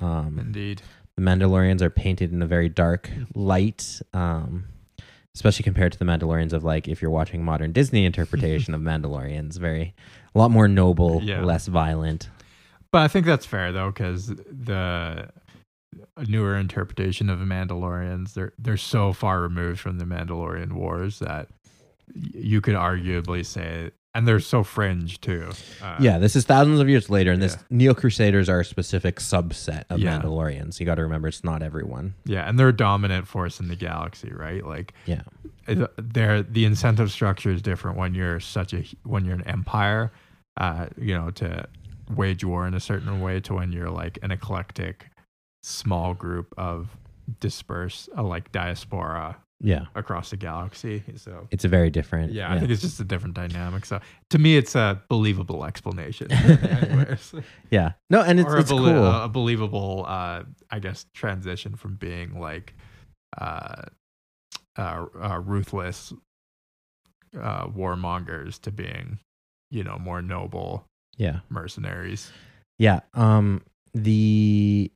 Um, 0.00 0.38
Indeed. 0.38 0.82
the 1.16 1.22
Mandalorians 1.22 1.80
are 1.80 1.90
painted 1.90 2.32
in 2.32 2.42
a 2.42 2.46
very 2.46 2.68
dark 2.68 3.08
light, 3.34 4.00
um, 4.12 4.64
especially 5.34 5.62
compared 5.62 5.92
to 5.92 5.98
the 5.98 6.04
Mandalorians 6.04 6.52
of 6.52 6.64
like 6.64 6.88
if 6.88 7.00
you're 7.00 7.10
watching 7.10 7.44
modern 7.44 7.72
Disney 7.72 8.04
interpretation 8.04 8.74
of 8.74 8.80
Mandalorians, 8.82 9.58
very 9.58 9.94
a 10.34 10.38
lot 10.38 10.50
more 10.50 10.66
noble, 10.66 11.20
Yeah. 11.22 11.42
less 11.44 11.66
violent. 11.68 12.28
But 12.90 13.02
I 13.02 13.08
think 13.08 13.26
that's 13.26 13.46
fair 13.46 13.70
though, 13.70 13.90
because 13.90 14.26
the 14.26 15.28
newer 16.26 16.56
interpretation 16.56 17.30
of 17.30 17.38
the 17.38 17.44
Mandalorians, 17.44 18.34
they're 18.34 18.52
they're 18.58 18.76
so 18.76 19.12
far 19.12 19.40
removed 19.40 19.78
from 19.78 19.98
the 19.98 20.04
Mandalorian 20.04 20.72
Wars 20.72 21.20
that 21.20 21.48
you 22.14 22.60
could 22.60 22.74
arguably 22.74 23.44
say, 23.44 23.90
and 24.14 24.26
they're 24.26 24.40
so 24.40 24.64
fringe 24.64 25.20
too. 25.20 25.50
Uh, 25.82 25.96
yeah, 26.00 26.18
this 26.18 26.34
is 26.34 26.44
thousands 26.44 26.80
of 26.80 26.88
years 26.88 27.08
later, 27.10 27.30
and 27.32 27.42
this 27.42 27.54
yeah. 27.54 27.62
Neo 27.70 27.94
Crusaders 27.94 28.48
are 28.48 28.60
a 28.60 28.64
specific 28.64 29.16
subset 29.16 29.84
of 29.90 30.00
Yeah. 30.00 30.18
Mandalorians. 30.18 30.80
You 30.80 30.86
got 30.86 30.96
to 30.96 31.02
remember, 31.02 31.28
it's 31.28 31.44
not 31.44 31.62
everyone. 31.62 32.14
yeah, 32.24 32.48
and 32.48 32.58
they're 32.58 32.68
a 32.68 32.76
dominant 32.76 33.28
force 33.28 33.60
in 33.60 33.68
the 33.68 33.76
galaxy, 33.76 34.32
right? 34.32 34.64
Like, 34.66 34.94
Yeah, 35.06 35.22
they're 35.66 36.42
the 36.42 36.64
incentive 36.64 37.12
structure 37.12 37.50
is 37.50 37.62
different 37.62 37.96
when 37.98 38.14
you're 38.14 38.40
such 38.40 38.72
a 38.72 38.84
when 39.04 39.24
you're 39.24 39.34
an 39.36 39.46
empire, 39.46 40.10
uh, 40.56 40.86
you 40.96 41.14
know, 41.14 41.30
to 41.32 41.66
wage 42.14 42.42
war 42.42 42.66
in 42.66 42.72
a 42.74 42.80
certain 42.80 43.20
way 43.20 43.38
to 43.40 43.54
when 43.54 43.70
you're 43.70 43.90
like 43.90 44.18
an 44.22 44.30
eclectic 44.30 45.10
small 45.62 46.14
group 46.14 46.54
of 46.56 46.96
dispersed 47.40 48.08
uh, 48.16 48.22
like 48.22 48.50
diaspora 48.52 49.36
yeah, 49.60 49.86
across 49.94 50.30
the 50.30 50.36
galaxy. 50.36 51.02
So 51.16 51.48
it's 51.50 51.64
a 51.64 51.68
very 51.68 51.90
different. 51.90 52.32
yeah, 52.32 52.52
I 52.52 52.58
think 52.58 52.70
it's 52.70 52.82
just 52.82 53.00
a 53.00 53.04
different 53.04 53.34
dynamic. 53.34 53.84
So 53.84 54.00
to 54.30 54.38
me, 54.38 54.56
it's 54.56 54.74
a 54.74 55.02
believable 55.08 55.64
explanation. 55.64 56.30
Anyways. 56.32 57.34
yeah. 57.70 57.92
No, 58.10 58.22
and 58.22 58.38
it's, 58.38 58.48
or 58.48 58.58
it's 58.58 58.70
a, 58.70 58.74
cool. 58.74 59.06
a 59.06 59.28
believable, 59.28 60.04
uh, 60.06 60.44
I 60.70 60.78
guess, 60.78 61.06
transition 61.12 61.74
from 61.74 61.96
being 61.96 62.38
like 62.38 62.74
uh, 63.36 63.82
uh, 64.76 65.06
uh, 65.20 65.40
ruthless 65.44 66.12
uh, 67.40 67.66
warmongers 67.66 68.60
to 68.60 68.70
being, 68.70 69.18
you 69.70 69.82
know, 69.82 69.98
more 69.98 70.22
noble 70.22 70.86
yeah. 71.16 71.40
mercenaries. 71.48 72.30
Yeah. 72.78 73.00
Um 73.14 73.62
the 73.94 74.92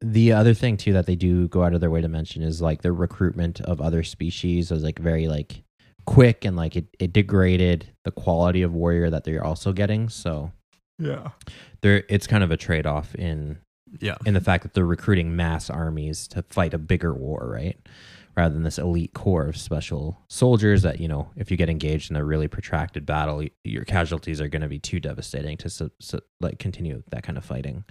the 0.00 0.32
other 0.32 0.54
thing 0.54 0.76
too 0.76 0.92
that 0.94 1.06
they 1.06 1.16
do 1.16 1.46
go 1.48 1.62
out 1.62 1.74
of 1.74 1.80
their 1.80 1.90
way 1.90 2.00
to 2.00 2.08
mention 2.08 2.42
is 2.42 2.62
like 2.62 2.82
the 2.82 2.92
recruitment 2.92 3.60
of 3.60 3.80
other 3.80 4.02
species 4.02 4.70
was 4.70 4.82
like 4.82 4.98
very 4.98 5.28
like 5.28 5.62
quick 6.06 6.44
and 6.44 6.56
like 6.56 6.74
it, 6.76 6.86
it 6.98 7.12
degraded 7.12 7.86
the 8.04 8.10
quality 8.10 8.62
of 8.62 8.72
warrior 8.72 9.10
that 9.10 9.24
they're 9.24 9.44
also 9.44 9.72
getting. 9.72 10.08
So 10.08 10.52
Yeah. 10.98 11.30
there 11.82 12.04
it's 12.08 12.26
kind 12.26 12.42
of 12.42 12.50
a 12.50 12.56
trade 12.56 12.86
off 12.86 13.14
in 13.14 13.58
Yeah. 14.00 14.16
in 14.24 14.34
the 14.34 14.40
fact 14.40 14.62
that 14.62 14.72
they're 14.74 14.86
recruiting 14.86 15.36
mass 15.36 15.68
armies 15.68 16.26
to 16.28 16.42
fight 16.48 16.72
a 16.72 16.78
bigger 16.78 17.12
war, 17.12 17.48
right? 17.52 17.78
Rather 18.36 18.54
than 18.54 18.62
this 18.62 18.78
elite 18.78 19.12
core 19.12 19.48
of 19.48 19.56
special 19.56 20.16
soldiers 20.28 20.80
that, 20.82 20.98
you 21.00 21.08
know, 21.08 21.28
if 21.36 21.50
you 21.50 21.56
get 21.58 21.68
engaged 21.68 22.10
in 22.10 22.16
a 22.16 22.24
really 22.24 22.48
protracted 22.48 23.04
battle, 23.04 23.44
your 23.64 23.84
casualties 23.84 24.40
are 24.40 24.48
going 24.48 24.62
to 24.62 24.68
be 24.68 24.78
too 24.78 25.00
devastating 25.00 25.56
to 25.58 25.68
su- 25.68 25.90
su- 26.00 26.20
like 26.40 26.58
continue 26.58 27.02
that 27.10 27.22
kind 27.22 27.36
of 27.36 27.44
fighting. 27.44 27.84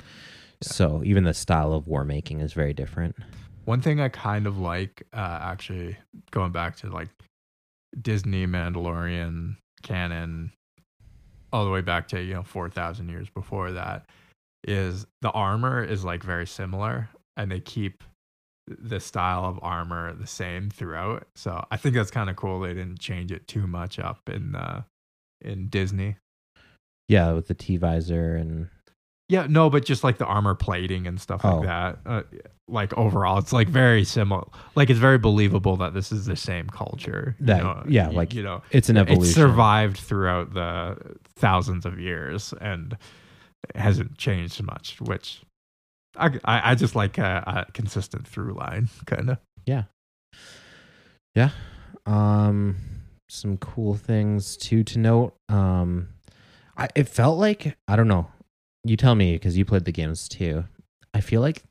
So 0.61 1.01
even 1.05 1.23
the 1.23 1.33
style 1.33 1.73
of 1.73 1.87
war 1.87 2.03
making 2.03 2.41
is 2.41 2.53
very 2.53 2.73
different. 2.73 3.15
One 3.65 3.81
thing 3.81 4.01
I 4.01 4.09
kind 4.09 4.47
of 4.47 4.57
like, 4.57 5.03
uh, 5.13 5.39
actually, 5.41 5.97
going 6.31 6.51
back 6.51 6.75
to 6.77 6.89
like 6.89 7.09
Disney 8.01 8.45
Mandalorian 8.45 9.57
canon, 9.83 10.51
all 11.53 11.65
the 11.65 11.71
way 11.71 11.81
back 11.81 12.07
to 12.09 12.21
you 12.21 12.33
know 12.33 12.43
four 12.43 12.69
thousand 12.69 13.09
years 13.09 13.29
before 13.29 13.71
that, 13.71 14.05
is 14.63 15.05
the 15.21 15.31
armor 15.31 15.83
is 15.83 16.03
like 16.03 16.23
very 16.23 16.47
similar, 16.47 17.09
and 17.37 17.51
they 17.51 17.59
keep 17.59 18.03
the 18.67 18.99
style 18.99 19.45
of 19.45 19.59
armor 19.61 20.13
the 20.13 20.27
same 20.27 20.69
throughout. 20.69 21.27
So 21.35 21.65
I 21.71 21.77
think 21.77 21.95
that's 21.95 22.11
kind 22.11 22.29
of 22.29 22.35
cool. 22.35 22.59
They 22.59 22.73
didn't 22.73 22.99
change 22.99 23.31
it 23.31 23.47
too 23.47 23.65
much 23.67 23.99
up 23.99 24.29
in 24.29 24.55
uh, 24.55 24.83
in 25.41 25.67
Disney. 25.69 26.17
Yeah, 27.07 27.31
with 27.33 27.47
the 27.47 27.55
T 27.55 27.77
visor 27.77 28.35
and 28.35 28.69
Yeah, 29.29 29.45
no, 29.47 29.69
but 29.69 29.85
just 29.85 30.03
like 30.03 30.17
the 30.17 30.25
armor 30.25 30.55
plating 30.55 31.05
and 31.05 31.21
stuff 31.21 31.41
Oh. 31.43 31.57
like 31.59 31.67
that. 31.67 31.99
Uh, 32.05 32.21
like 32.67 32.97
overall, 32.97 33.37
it's 33.37 33.53
like 33.53 33.67
very 33.69 34.03
similar. 34.03 34.43
Like 34.75 34.89
it's 34.89 34.99
very 34.99 35.19
believable 35.19 35.77
that 35.77 35.93
this 35.93 36.11
is 36.11 36.25
the 36.25 36.35
same 36.35 36.67
culture. 36.67 37.35
you 37.39 37.45
That- 37.45 37.63
know? 37.63 37.83
yeah, 37.87 38.07
Y- 38.09 38.15
like, 38.15 38.33
you 38.33 38.41
know, 38.43 38.63
it's 38.71 38.89
an 38.89 38.97
evolution. 38.97 39.23
It's 39.25 39.33
survived 39.35 39.97
throughout 39.97 40.53
the 40.55 40.97
thousands 41.35 41.85
of 41.85 41.99
years 41.99 42.53
and 42.59 42.97
hasn't 43.75 44.17
changed 44.17 44.63
much. 44.63 44.99
Which 45.01 45.41
I 46.17 46.27
I, 46.43 46.71
I 46.71 46.75
just 46.75 46.95
like 46.95 47.17
a, 47.19 47.65
a 47.67 47.71
consistent 47.71 48.27
through 48.27 48.53
line, 48.53 48.89
kind 49.05 49.29
of. 49.29 49.37
Yeah. 49.67 49.83
Yeah. 51.35 51.51
Um 52.05 52.77
some 53.29 53.57
cool 53.57 53.93
things 53.93 54.57
too 54.57 54.83
to 54.85 54.97
note. 54.99 55.35
Um 55.49 56.09
I 56.77 56.87
it 56.95 57.07
felt 57.07 57.37
like 57.37 57.75
I 57.87 57.95
don't 57.95 58.07
know. 58.07 58.27
You 58.83 58.95
tell 58.97 59.15
me 59.15 59.33
because 59.33 59.57
you 59.57 59.65
played 59.65 59.85
the 59.85 59.91
games 59.91 60.27
too. 60.29 60.63
I 61.13 61.21
feel 61.21 61.41
like 61.41 61.63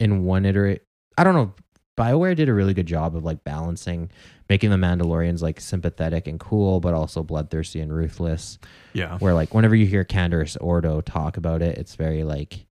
in 0.00 0.24
one 0.24 0.44
iterate 0.44 0.82
I 1.18 1.24
don't 1.24 1.34
know. 1.34 1.54
BioWare 1.98 2.34
did 2.34 2.48
a 2.48 2.54
really 2.54 2.72
good 2.72 2.86
job 2.86 3.14
of 3.14 3.22
like 3.24 3.44
balancing 3.44 4.10
making 4.48 4.70
the 4.70 4.76
Mandalorians 4.76 5.40
like 5.40 5.60
sympathetic 5.60 6.26
and 6.26 6.38
cool, 6.40 6.80
but 6.80 6.94
also 6.94 7.22
bloodthirsty 7.22 7.80
and 7.80 7.92
ruthless. 7.92 8.58
Yeah, 8.92 9.18
Where 9.18 9.34
like 9.34 9.54
whenever 9.54 9.74
you 9.74 9.86
hear 9.86 10.04
Canderous 10.04 10.56
Ordo 10.60 11.00
talk 11.00 11.36
about 11.36 11.62
it, 11.62 11.78
it's 11.78 11.94
very 11.94 12.24
like 12.24 12.66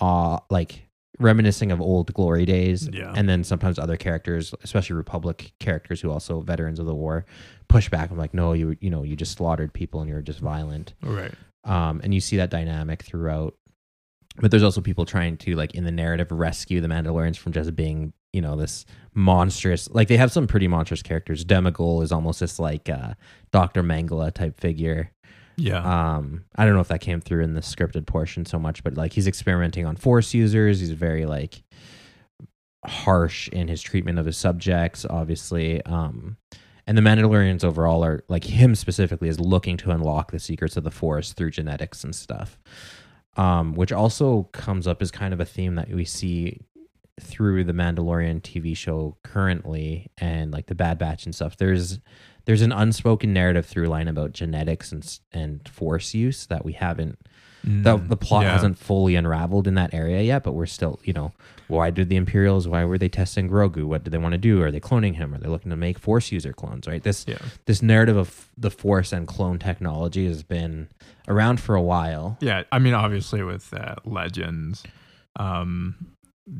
awe 0.00 0.38
like 0.50 0.88
reminiscing 1.18 1.72
of 1.72 1.80
old 1.80 2.12
glory 2.14 2.46
days. 2.46 2.88
Yeah. 2.92 3.12
And 3.14 3.28
then 3.28 3.42
sometimes 3.42 3.78
other 3.78 3.96
characters, 3.96 4.54
especially 4.62 4.94
Republic 4.96 5.52
characters 5.58 6.00
who 6.00 6.10
also 6.10 6.40
veterans 6.40 6.78
of 6.78 6.86
the 6.86 6.94
war, 6.94 7.26
push 7.68 7.88
back. 7.88 8.10
I'm 8.10 8.18
like, 8.18 8.34
no, 8.34 8.52
you 8.52 8.76
you 8.80 8.90
know, 8.90 9.02
you 9.02 9.16
just 9.16 9.32
slaughtered 9.32 9.72
people 9.72 10.00
and 10.00 10.08
you're 10.08 10.22
just 10.22 10.40
violent. 10.40 10.94
right. 11.02 11.32
Um, 11.68 12.00
and 12.02 12.14
you 12.14 12.20
see 12.20 12.36
that 12.38 12.50
dynamic 12.50 13.02
throughout. 13.02 13.54
But 14.40 14.50
there's 14.50 14.62
also 14.62 14.80
people 14.80 15.04
trying 15.04 15.36
to 15.38 15.56
like 15.56 15.74
in 15.74 15.84
the 15.84 15.90
narrative 15.90 16.30
rescue 16.30 16.80
the 16.80 16.88
Mandalorians 16.88 17.36
from 17.36 17.52
just 17.52 17.74
being, 17.74 18.12
you 18.32 18.40
know, 18.40 18.56
this 18.56 18.86
monstrous. 19.12 19.90
Like 19.90 20.08
they 20.08 20.16
have 20.16 20.30
some 20.30 20.46
pretty 20.46 20.68
monstrous 20.68 21.02
characters. 21.02 21.44
Demagol 21.44 22.02
is 22.02 22.12
almost 22.12 22.40
this 22.40 22.58
like 22.58 22.88
uh, 22.88 23.14
Doctor 23.50 23.82
Mengele 23.82 24.32
type 24.32 24.60
figure. 24.60 25.10
Yeah, 25.56 25.82
Um, 26.16 26.44
I 26.54 26.64
don't 26.64 26.74
know 26.74 26.80
if 26.80 26.86
that 26.88 27.00
came 27.00 27.20
through 27.20 27.42
in 27.42 27.54
the 27.54 27.60
scripted 27.60 28.06
portion 28.06 28.46
so 28.46 28.60
much, 28.60 28.84
but 28.84 28.94
like 28.94 29.12
he's 29.12 29.26
experimenting 29.26 29.86
on 29.86 29.96
Force 29.96 30.32
users. 30.32 30.78
He's 30.78 30.92
very 30.92 31.26
like 31.26 31.64
harsh 32.86 33.48
in 33.48 33.66
his 33.66 33.82
treatment 33.82 34.20
of 34.20 34.26
his 34.26 34.36
subjects, 34.36 35.04
obviously. 35.10 35.82
Um, 35.82 36.36
and 36.88 36.98
the 36.98 37.02
Mandalorians 37.02 37.62
overall 37.62 38.02
are 38.04 38.24
like 38.28 38.42
him 38.44 38.74
specifically 38.74 39.28
is 39.28 39.38
looking 39.38 39.76
to 39.76 39.92
unlock 39.92 40.32
the 40.32 40.40
secrets 40.40 40.76
of 40.76 40.82
the 40.84 40.90
Force 40.90 41.34
through 41.34 41.52
genetics 41.52 42.02
and 42.02 42.16
stuff. 42.16 42.58
um, 43.36 43.74
which 43.74 43.92
also 43.92 44.44
comes 44.52 44.86
up 44.88 45.00
as 45.00 45.10
kind 45.12 45.32
of 45.32 45.40
a 45.40 45.44
theme 45.44 45.76
that 45.76 45.88
we 45.90 46.04
see 46.04 46.60
through 47.20 47.64
the 47.64 47.72
Mandalorian 47.72 48.40
TV 48.42 48.76
show 48.76 49.16
currently 49.22 50.10
and 50.18 50.52
like 50.52 50.66
the 50.66 50.74
Bad 50.74 50.98
Batch 50.98 51.24
and 51.24 51.34
stuff. 51.34 51.56
There's 51.56 52.00
there's 52.46 52.62
an 52.62 52.72
unspoken 52.72 53.32
narrative 53.32 53.66
through 53.66 53.86
line 53.86 54.08
about 54.08 54.32
genetics 54.32 54.90
and 54.92 55.18
and 55.32 55.68
force 55.68 56.14
use 56.14 56.46
that 56.46 56.64
we 56.64 56.72
haven't 56.72 57.18
the, 57.64 57.96
the 57.96 58.16
plot 58.16 58.42
Mm, 58.42 58.46
yeah. 58.46 58.52
hasn't 58.52 58.78
fully 58.78 59.14
unraveled 59.16 59.66
in 59.66 59.74
that 59.74 59.92
area 59.92 60.22
yet, 60.22 60.42
but 60.44 60.52
we're 60.52 60.66
still, 60.66 61.00
you 61.04 61.12
know, 61.12 61.32
why 61.66 61.90
did 61.90 62.08
the 62.08 62.16
Imperials, 62.16 62.66
why 62.66 62.84
were 62.84 62.96
they 62.98 63.08
testing 63.08 63.48
Grogu? 63.50 63.84
What 63.84 64.04
do 64.04 64.10
they 64.10 64.16
want 64.18 64.32
to 64.32 64.38
do? 64.38 64.62
Are 64.62 64.70
they 64.70 64.80
cloning 64.80 65.16
him? 65.16 65.34
Are 65.34 65.38
they 65.38 65.48
looking 65.48 65.70
to 65.70 65.76
make 65.76 65.98
Force 65.98 66.32
user 66.32 66.52
clones, 66.52 66.86
right? 66.86 67.02
This 67.02 67.24
Yeah. 67.28 67.38
this 67.66 67.82
narrative 67.82 68.16
of 68.16 68.48
the 68.56 68.70
Force 68.70 69.12
and 69.12 69.26
clone 69.26 69.58
technology 69.58 70.26
has 70.26 70.42
been 70.42 70.88
around 71.26 71.60
for 71.60 71.74
a 71.74 71.82
while. 71.82 72.38
Yeah, 72.40 72.62
I 72.72 72.78
mean, 72.78 72.94
obviously 72.94 73.42
with 73.42 73.74
uh, 73.74 73.96
Legends, 74.04 74.82
um, 75.36 75.94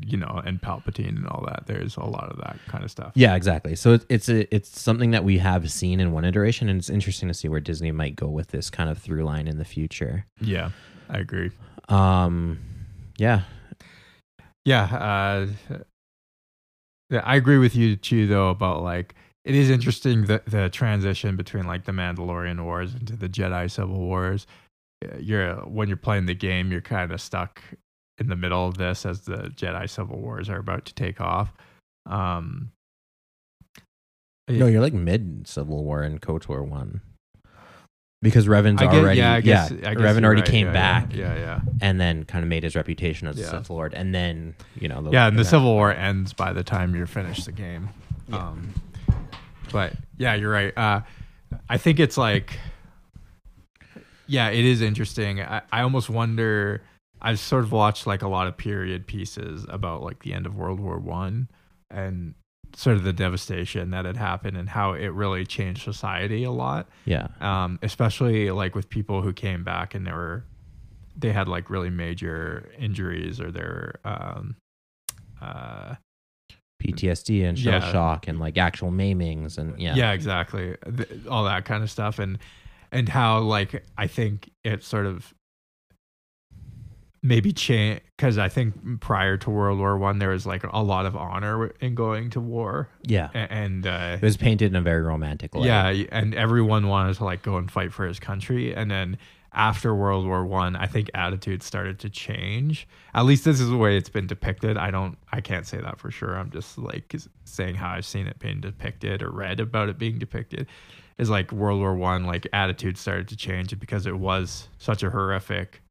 you 0.05 0.17
know, 0.17 0.41
and 0.45 0.61
Palpatine 0.61 1.17
and 1.17 1.27
all 1.27 1.43
that, 1.47 1.63
there's 1.67 1.97
a 1.97 2.03
lot 2.03 2.29
of 2.29 2.37
that 2.37 2.57
kind 2.67 2.83
of 2.83 2.91
stuff. 2.91 3.11
Yeah, 3.15 3.35
exactly. 3.35 3.75
So 3.75 3.93
it- 3.93 4.05
it's 4.09 4.29
a, 4.29 4.53
it's 4.53 4.79
something 4.79 5.11
that 5.11 5.23
we 5.23 5.37
have 5.39 5.71
seen 5.71 5.99
in 5.99 6.11
one 6.11 6.25
iteration, 6.25 6.69
and 6.69 6.79
it's 6.79 6.89
interesting 6.89 7.27
to 7.27 7.33
see 7.33 7.47
where 7.47 7.59
Disney 7.59 7.91
might 7.91 8.15
go 8.15 8.27
with 8.27 8.49
this 8.49 8.69
kind 8.69 8.89
of 8.89 8.97
through 8.99 9.23
line 9.23 9.47
in 9.47 9.57
the 9.57 9.65
future. 9.65 10.25
Yeah, 10.41 10.71
I 11.09 11.17
agree. 11.19 11.51
Um, 11.87 12.59
yeah, 13.17 13.41
Yeah, 14.65 14.83
uh, 14.83 15.47
yeah, 17.09 17.21
I 17.23 17.35
agree 17.35 17.57
with 17.57 17.75
you 17.75 17.95
too, 17.95 18.27
though, 18.27 18.49
about 18.49 18.83
like 18.83 19.15
it 19.45 19.55
is 19.55 19.69
interesting 19.69 20.25
the 20.25 20.41
the 20.45 20.69
transition 20.69 21.35
between 21.35 21.65
like 21.65 21.85
the 21.85 21.91
Mandalorian 21.91 22.63
Wars 22.63 22.93
into 22.93 23.15
the 23.15 23.29
Jedi 23.29 23.69
Civil 23.71 23.97
Wars. 23.97 24.45
Uh, 25.03 25.17
You're 25.17 25.55
when 25.65 25.87
you're 25.87 25.97
playing 25.97 26.27
the 26.27 26.35
game, 26.35 26.71
you're 26.71 26.81
kind 26.81 27.11
of 27.11 27.19
stuck 27.21 27.61
in 28.19 28.27
the 28.27 28.35
middle 28.35 28.67
of 28.67 28.77
this 28.77 29.05
as 29.05 29.21
the 29.21 29.51
Jedi 29.55 29.89
Civil 29.89 30.19
Wars 30.19 30.49
are 30.49 30.59
about 30.59 30.85
to 30.85 30.93
take 30.93 31.21
off. 31.21 31.53
Um, 32.05 32.71
no, 34.47 34.65
you're 34.67 34.81
like 34.81 34.93
mid 34.93 35.47
Civil 35.47 35.83
War 35.83 36.01
and 36.01 36.21
Kotor 36.21 36.67
one. 36.67 37.01
Because 38.21 38.47
Revan's 38.47 38.81
get, 38.81 38.93
already, 38.93 39.19
yeah, 39.19 39.33
I 39.33 39.41
guess, 39.41 39.71
yeah, 39.71 39.91
I 39.91 39.93
guess 39.93 40.03
Revan 40.03 40.25
already 40.25 40.41
right, 40.41 40.49
came 40.49 40.67
yeah, 40.67 40.73
back 40.73 41.15
Yeah, 41.15 41.35
yeah, 41.35 41.61
and 41.79 42.01
then 42.01 42.25
kind 42.25 42.43
of 42.43 42.49
made 42.49 42.63
his 42.63 42.75
reputation 42.75 43.29
as 43.29 43.37
a 43.37 43.41
Yeah. 43.41 43.51
Sith 43.51 43.69
Lord, 43.69 43.93
and 43.93 44.13
then 44.13 44.55
you 44.75 44.89
know, 44.89 45.01
the, 45.01 45.11
yeah. 45.11 45.27
And 45.27 45.39
the 45.39 45.45
Civil 45.45 45.73
War 45.73 45.93
ends 45.93 46.33
by 46.33 46.51
the 46.51 46.63
time 46.63 46.93
you're 46.93 47.07
finished 47.07 47.45
the 47.45 47.53
game. 47.53 47.89
Yeah. 48.27 48.49
Um, 48.49 48.73
but 49.71 49.93
yeah, 50.17 50.33
you're 50.33 50.51
right. 50.51 50.77
Uh, 50.77 51.01
I 51.69 51.77
think 51.77 52.01
it's 52.01 52.17
like, 52.17 52.59
yeah, 54.27 54.49
it 54.49 54.65
is 54.65 54.81
interesting. 54.81 55.39
I, 55.41 55.61
I 55.71 55.81
almost 55.83 56.09
wonder. 56.09 56.81
I've 57.21 57.39
sort 57.39 57.63
of 57.63 57.71
watched 57.71 58.07
like 58.07 58.21
a 58.21 58.27
lot 58.27 58.47
of 58.47 58.55
period 58.57 59.05
pieces 59.07 59.65
about 59.69 60.01
like 60.03 60.23
the 60.23 60.33
end 60.33 60.45
of 60.45 60.55
World 60.55 60.79
War 60.79 60.97
One 60.99 61.49
and 61.91 62.35
sort 62.75 62.95
of 62.95 63.03
the 63.03 63.11
devastation 63.13 63.89
that 63.91 64.05
had 64.05 64.15
happened 64.15 64.55
and 64.55 64.69
how 64.69 64.93
it 64.93 65.07
really 65.07 65.43
changed 65.45 65.81
society 65.83 66.43
a 66.43 66.51
lot. 66.51 66.87
yeah, 67.05 67.27
Um, 67.41 67.79
especially 67.81 68.51
like 68.51 68.75
with 68.75 68.89
people 68.89 69.21
who 69.23 69.33
came 69.33 69.63
back 69.63 69.95
and 69.95 70.05
they 70.05 70.11
were 70.11 70.45
they 71.17 71.31
had 71.33 71.47
like 71.49 71.69
really 71.69 71.89
major 71.89 72.69
injuries 72.79 73.41
or 73.41 73.51
they're 73.51 73.99
um, 74.05 74.55
uh, 75.41 75.95
PTSD 76.81 77.43
and 77.45 77.59
shell 77.59 77.73
Yeah. 77.81 77.91
shock 77.91 78.27
and 78.27 78.39
like 78.39 78.57
actual 78.57 78.91
maimings 78.91 79.57
and 79.57 79.77
yeah, 79.79 79.95
yeah 79.95 80.11
exactly 80.13 80.77
all 81.29 81.43
that 81.43 81.65
kind 81.65 81.83
of 81.83 81.91
stuff 81.91 82.19
and 82.19 82.37
and 82.91 83.09
how 83.09 83.39
like 83.39 83.83
i 83.97 84.07
think 84.07 84.49
it 84.63 84.81
sort 84.83 85.05
of 85.05 85.33
maybe 87.21 87.51
change 87.51 87.99
because 88.15 88.37
i 88.37 88.47
think 88.47 88.73
prior 89.01 89.35
to 89.37 89.49
world 89.49 89.77
war 89.77 89.97
one 89.97 90.19
there 90.19 90.29
was 90.29 90.45
like 90.45 90.63
a 90.63 90.81
lot 90.81 91.05
of 91.05 91.15
honor 91.15 91.67
in 91.81 91.95
going 91.95 92.29
to 92.29 92.39
war. 92.39 92.89
Yeah. 93.03 93.29
And 93.33 93.85
uh 93.85 94.17
It 94.21 94.21
was 94.21 94.37
painted 94.37 94.71
in 94.71 94.75
a 94.75 94.81
very 94.81 95.01
romantic 95.01 95.53
light. 95.53 95.65
yeah 95.65 95.87
and 96.11 96.33
everyone 96.33 96.87
wanted 96.87 97.15
to 97.15 97.25
like 97.25 97.41
go 97.41 97.57
and 97.57 97.69
fight 97.69 97.91
for 97.93 98.07
his 98.07 98.19
country. 98.19 98.73
And 98.73 98.89
then 98.89 99.17
after 99.51 99.93
world 99.95 100.25
war 100.27 100.45
one 100.45 100.75
I, 100.75 100.85
think 100.85 101.09
attitudes 101.13 101.65
started 101.65 101.99
to 101.99 102.09
change. 102.09 102.87
At 103.13 103.25
least 103.25 103.43
this 103.45 103.59
is 103.59 103.69
the 103.69 103.77
way 103.77 103.97
it's 103.97 104.09
been 104.09 104.27
depicted. 104.27 104.77
I 104.77 104.91
don't 104.91 105.17
i 105.31 105.41
can't 105.41 105.67
say 105.67 105.81
that 105.81 105.99
for 105.99 106.11
sure. 106.11 106.37
I'm 106.37 106.51
just 106.51 106.77
like 106.77 107.13
saying 107.43 107.75
how 107.75 107.89
i've 107.89 108.05
seen 108.05 108.27
it 108.27 108.39
being 108.39 108.61
depicted 108.61 109.21
or 109.23 109.29
read 109.31 109.59
about 109.59 109.89
it 109.89 109.97
being 109.97 110.19
depicted. 110.19 110.67
Is 111.17 111.29
like 111.29 111.51
world 111.51 111.81
war 111.81 111.95
one 111.95 112.23
like 112.25 112.47
attitudes 112.53 113.01
started 113.01 113.27
to 113.27 113.35
change 113.35 113.77
because 113.77 114.05
it 114.05 114.17
was 114.17 114.69
such 114.77 115.03
a 115.03 115.09
horrific 115.09 115.81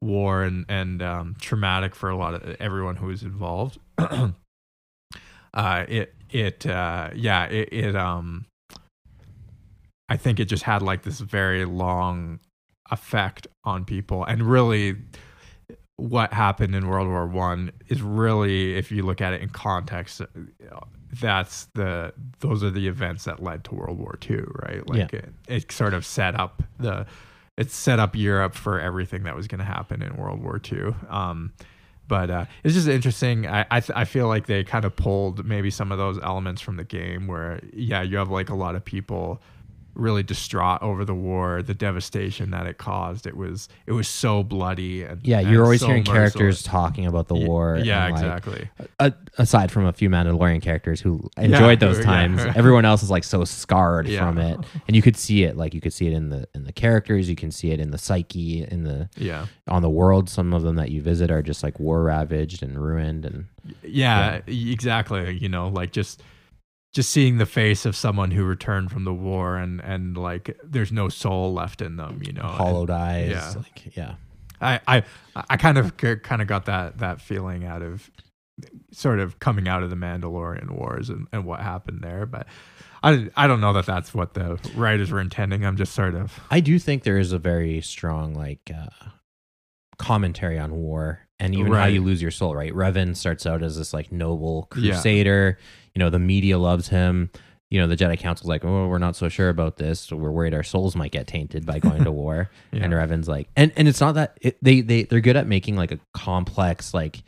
war 0.00 0.42
and 0.42 0.64
and 0.68 1.02
um, 1.02 1.36
traumatic 1.40 1.94
for 1.94 2.10
a 2.10 2.16
lot 2.16 2.34
of 2.34 2.56
everyone 2.60 2.96
who 2.96 3.06
was 3.06 3.22
involved. 3.22 3.78
Uh 5.54 5.86
it 5.88 6.14
it 6.30 6.66
uh 6.66 7.08
yeah 7.14 7.44
it, 7.46 7.68
it 7.72 7.96
um 7.96 8.44
i 10.10 10.16
think 10.16 10.38
it 10.38 10.44
just 10.44 10.64
had 10.64 10.82
like 10.82 11.02
this 11.02 11.20
very 11.20 11.64
long 11.64 12.38
effect 12.90 13.46
on 13.64 13.84
people. 13.86 14.22
And 14.24 14.42
really 14.42 14.96
what 15.96 16.34
happened 16.34 16.74
in 16.74 16.86
world 16.88 17.08
war 17.08 17.26
one 17.26 17.72
is 17.88 18.02
really 18.02 18.74
if 18.74 18.92
you 18.92 19.02
look 19.02 19.22
at 19.22 19.32
it 19.32 19.40
in 19.40 19.48
context 19.48 20.20
uh, 20.20 20.26
that's 21.14 21.68
the 21.74 22.12
those 22.40 22.62
are 22.62 22.70
the 22.70 22.86
events 22.86 23.24
that 23.24 23.42
led 23.42 23.64
to 23.64 23.74
world 23.74 23.96
war 23.98 24.18
two 24.20 24.52
right? 24.62 24.86
Like 24.86 25.10
Yeah. 25.12 25.20
it, 25.20 25.32
it 25.48 25.72
sort 25.72 25.94
of 25.94 26.04
set 26.04 26.38
up 26.38 26.62
the 26.78 27.06
it 27.56 27.70
set 27.70 27.98
up 27.98 28.14
europe 28.14 28.54
for 28.54 28.80
everything 28.80 29.24
that 29.24 29.34
was 29.34 29.46
going 29.46 29.58
to 29.58 29.64
happen 29.64 30.02
in 30.02 30.16
world 30.16 30.42
war 30.42 30.58
two 30.58 30.94
um 31.08 31.52
but 32.08 32.30
uh, 32.30 32.44
it's 32.62 32.74
just 32.74 32.88
interesting. 32.88 33.46
I 33.46 33.66
I, 33.70 33.80
th- 33.80 33.96
I 33.96 34.04
feel 34.04 34.28
like 34.28 34.46
they 34.46 34.64
kind 34.64 34.84
of 34.84 34.94
pulled 34.94 35.44
maybe 35.44 35.70
some 35.70 35.90
of 35.90 35.98
those 35.98 36.18
elements 36.22 36.60
from 36.60 36.76
the 36.76 36.84
game, 36.84 37.26
where 37.26 37.60
yeah, 37.72 38.02
you 38.02 38.16
have 38.18 38.30
like 38.30 38.48
a 38.48 38.54
lot 38.54 38.74
of 38.76 38.84
people 38.84 39.40
really 39.96 40.22
distraught 40.22 40.82
over 40.82 41.04
the 41.04 41.14
war, 41.14 41.62
the 41.62 41.74
devastation 41.74 42.50
that 42.50 42.66
it 42.66 42.78
caused. 42.78 43.26
It 43.26 43.36
was 43.36 43.68
it 43.86 43.92
was 43.92 44.06
so 44.06 44.42
bloody 44.42 45.02
and 45.02 45.26
Yeah, 45.26 45.40
you're 45.40 45.64
always 45.64 45.80
so 45.80 45.86
hearing 45.86 46.02
merciless. 46.02 46.32
characters 46.34 46.62
talking 46.62 47.06
about 47.06 47.28
the 47.28 47.34
war. 47.34 47.78
Yeah, 47.82 48.04
and, 48.06 48.14
like, 48.14 48.22
exactly. 48.22 48.68
a- 49.00 49.14
aside 49.38 49.72
from 49.72 49.86
a 49.86 49.92
few 49.92 50.10
Mandalorian 50.10 50.60
characters 50.62 51.00
who 51.00 51.28
enjoyed 51.38 51.80
those 51.80 51.98
yeah. 51.98 52.04
times, 52.04 52.40
everyone 52.56 52.84
else 52.84 53.02
is 53.02 53.10
like 53.10 53.24
so 53.24 53.44
scarred 53.44 54.06
Yeah. 54.06 54.20
from 54.26 54.38
it, 54.38 54.58
and 54.86 54.94
you 54.94 55.02
could 55.02 55.16
see 55.16 55.44
it. 55.44 55.56
Like 55.56 55.72
you 55.74 55.80
could 55.80 55.92
see 55.92 56.06
it 56.06 56.12
in 56.12 56.28
the 56.28 56.46
in 56.54 56.64
the 56.64 56.72
characters, 56.72 57.28
you 57.28 57.36
can 57.36 57.50
see 57.50 57.70
it 57.70 57.80
in 57.80 57.90
the 57.90 57.98
psyche, 57.98 58.62
in 58.70 58.84
the 58.84 59.08
Yeah, 59.16 59.46
on 59.66 59.82
the 59.82 59.90
world. 59.90 60.28
Some 60.28 60.52
of 60.52 60.62
them 60.62 60.76
that 60.76 60.90
you 60.90 61.00
visit 61.02 61.30
are 61.30 61.42
just 61.42 61.62
like 61.62 61.80
war 61.80 62.02
ravaged 62.02 62.62
and 62.62 62.78
ruined, 62.78 63.24
and 63.24 63.46
yeah, 63.82 64.40
exactly. 64.46 65.36
You 65.38 65.48
know, 65.48 65.68
like 65.68 65.92
just 65.92 66.22
just 66.92 67.10
seeing 67.10 67.38
the 67.38 67.46
face 67.46 67.84
of 67.84 67.94
someone 67.94 68.30
who 68.30 68.44
returned 68.44 68.90
from 68.90 69.04
the 69.04 69.12
war 69.14 69.56
and 69.56 69.80
and 69.80 70.16
like 70.16 70.56
there's 70.64 70.92
no 70.92 71.08
soul 71.08 71.52
left 71.52 71.82
in 71.82 71.96
them. 71.96 72.20
You 72.24 72.32
know, 72.32 72.42
and- 72.42 72.50
hollowed 72.50 72.90
eyes. 72.90 73.30
yeah. 73.30 73.52
Like 73.56 73.96
yeah, 73.96 74.14
I 74.60 74.80
I 74.86 75.02
I 75.50 75.56
kind 75.56 75.78
of 75.78 75.96
kind 75.96 76.40
of 76.42 76.48
got 76.48 76.66
that 76.66 76.98
that 76.98 77.20
feeling 77.20 77.64
out 77.64 77.82
of 77.82 78.10
sort 78.90 79.20
of 79.20 79.38
coming 79.38 79.68
out 79.68 79.82
of 79.82 79.90
the 79.90 79.96
Mandalorian 79.96 80.70
Wars 80.70 81.10
and, 81.10 81.26
and 81.32 81.44
what 81.44 81.60
happened 81.60 82.00
there, 82.02 82.24
but 82.24 82.46
I 83.02 83.28
I 83.36 83.46
don't 83.46 83.60
know 83.60 83.74
that 83.74 83.84
that's 83.84 84.14
what 84.14 84.32
the 84.32 84.58
writers 84.74 85.10
were 85.10 85.20
intending. 85.20 85.66
I'm 85.66 85.76
just 85.76 85.92
sort 85.94 86.14
of 86.14 86.40
I 86.50 86.60
do 86.60 86.78
think 86.78 87.02
there 87.02 87.18
is 87.18 87.32
a 87.32 87.38
very 87.38 87.82
strong 87.82 88.34
like 88.34 88.70
uh, 88.74 88.86
commentary 89.98 90.58
on 90.58 90.74
war 90.74 91.20
and 91.38 91.54
even 91.54 91.72
how 91.72 91.84
you 91.86 92.02
lose 92.02 92.22
your 92.22 92.30
soul. 92.30 92.54
Right, 92.54 92.72
Revan 92.72 93.14
starts 93.14 93.44
out 93.44 93.62
as 93.62 93.76
this 93.76 93.92
like 93.92 94.10
noble 94.10 94.68
Yeah. 94.76 94.94
You 95.96 96.00
know, 96.00 96.10
the 96.10 96.18
media 96.18 96.58
loves 96.58 96.88
him. 96.88 97.30
You 97.70 97.80
know, 97.80 97.86
the 97.86 97.96
Jedi 97.96 98.18
Council's 98.18 98.50
like, 98.50 98.66
oh, 98.66 98.86
we're 98.86 98.98
not 98.98 99.16
so 99.16 99.30
sure 99.30 99.48
about 99.48 99.78
this. 99.78 100.12
We're 100.12 100.30
worried 100.30 100.52
our 100.52 100.62
souls 100.62 100.94
might 100.94 101.10
get 101.10 101.26
tainted 101.26 101.64
by 101.64 101.78
going 101.78 102.04
to 102.04 102.12
war. 102.12 102.50
Yeah. 102.70 102.84
And 102.84 102.92
Revan's 102.92 103.28
like, 103.28 103.48
and 103.56 103.72
and 103.76 103.88
it's 103.88 104.00
not 104.02 104.16
that 104.16 104.36
it, 104.42 104.58
they 104.60 104.82
they 104.82 105.04
they're 105.04 105.22
good 105.22 105.36
at 105.36 105.46
making 105.46 105.76
like 105.76 105.92
a 105.92 105.98
complex 106.12 106.92
like. 106.92 107.22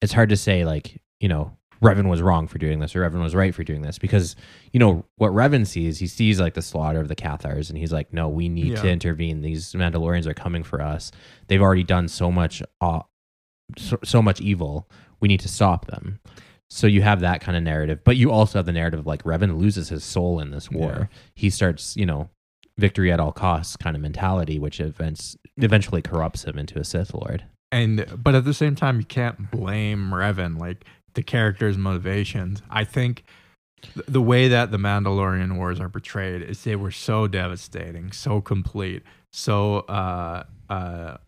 It's 0.00 0.12
hard 0.12 0.28
to 0.28 0.36
say 0.36 0.64
like 0.64 1.02
you 1.18 1.28
know 1.28 1.56
Revan 1.82 2.08
was 2.08 2.22
wrong 2.22 2.46
for 2.46 2.58
doing 2.58 2.78
this 2.78 2.94
or 2.94 3.00
Revan 3.00 3.20
was 3.20 3.34
right 3.34 3.52
for 3.52 3.64
doing 3.64 3.82
this 3.82 3.98
because 3.98 4.36
you 4.72 4.78
know 4.78 5.04
what 5.16 5.32
Revan 5.32 5.66
sees 5.66 5.98
he 5.98 6.06
sees 6.06 6.38
like 6.38 6.54
the 6.54 6.62
slaughter 6.62 7.00
of 7.00 7.08
the 7.08 7.16
Cathars 7.16 7.68
and 7.68 7.76
he's 7.76 7.92
like 7.92 8.12
no 8.12 8.28
we 8.28 8.48
need 8.48 8.76
to 8.76 8.88
intervene 8.88 9.40
these 9.40 9.72
Mandalorians 9.72 10.26
are 10.26 10.34
coming 10.34 10.62
for 10.62 10.80
us 10.80 11.10
they've 11.48 11.62
already 11.62 11.82
done 11.82 12.06
so 12.06 12.30
much 12.30 12.62
uh, 12.80 13.00
so, 13.76 13.98
so 14.04 14.22
much 14.22 14.40
evil 14.40 14.88
we 15.20 15.28
need 15.28 15.40
to 15.40 15.48
stop 15.48 15.86
them 15.86 16.20
so 16.74 16.88
you 16.88 17.02
have 17.02 17.20
that 17.20 17.40
kind 17.40 17.56
of 17.56 17.62
narrative 17.62 18.00
but 18.02 18.16
you 18.16 18.32
also 18.32 18.58
have 18.58 18.66
the 18.66 18.72
narrative 18.72 18.98
of, 18.98 19.06
like 19.06 19.22
Revan 19.22 19.58
loses 19.58 19.90
his 19.90 20.02
soul 20.02 20.40
in 20.40 20.50
this 20.50 20.70
war. 20.70 21.08
He 21.34 21.48
starts 21.48 21.96
you 21.96 22.04
know 22.04 22.28
victory 22.76 23.12
at 23.12 23.20
all 23.20 23.30
costs 23.30 23.76
kind 23.76 23.94
of 23.94 24.02
mentality 24.02 24.58
which 24.58 24.80
events 24.80 25.36
eventually 25.58 26.02
corrupts 26.02 26.44
him 26.44 26.58
into 26.58 26.78
a 26.78 26.84
Sith 26.84 27.14
Lord. 27.14 27.44
And 27.70 28.04
but 28.16 28.34
at 28.34 28.44
the 28.44 28.54
same 28.54 28.74
time 28.74 28.98
you 28.98 29.06
can't 29.06 29.50
blame 29.52 30.10
Revan 30.10 30.58
like 30.58 30.84
the 31.14 31.22
character's 31.22 31.78
motivations. 31.78 32.60
I 32.68 32.82
think 32.82 33.22
th- 33.82 34.06
the 34.06 34.20
way 34.20 34.48
that 34.48 34.72
the 34.72 34.78
Mandalorian 34.78 35.56
Wars 35.56 35.78
are 35.78 35.88
portrayed 35.88 36.42
is 36.42 36.64
they 36.64 36.74
were 36.74 36.90
so 36.90 37.28
devastating, 37.28 38.10
so 38.10 38.40
complete, 38.40 39.04
so 39.32 39.78
uh 39.80 40.42
uh 40.68 41.18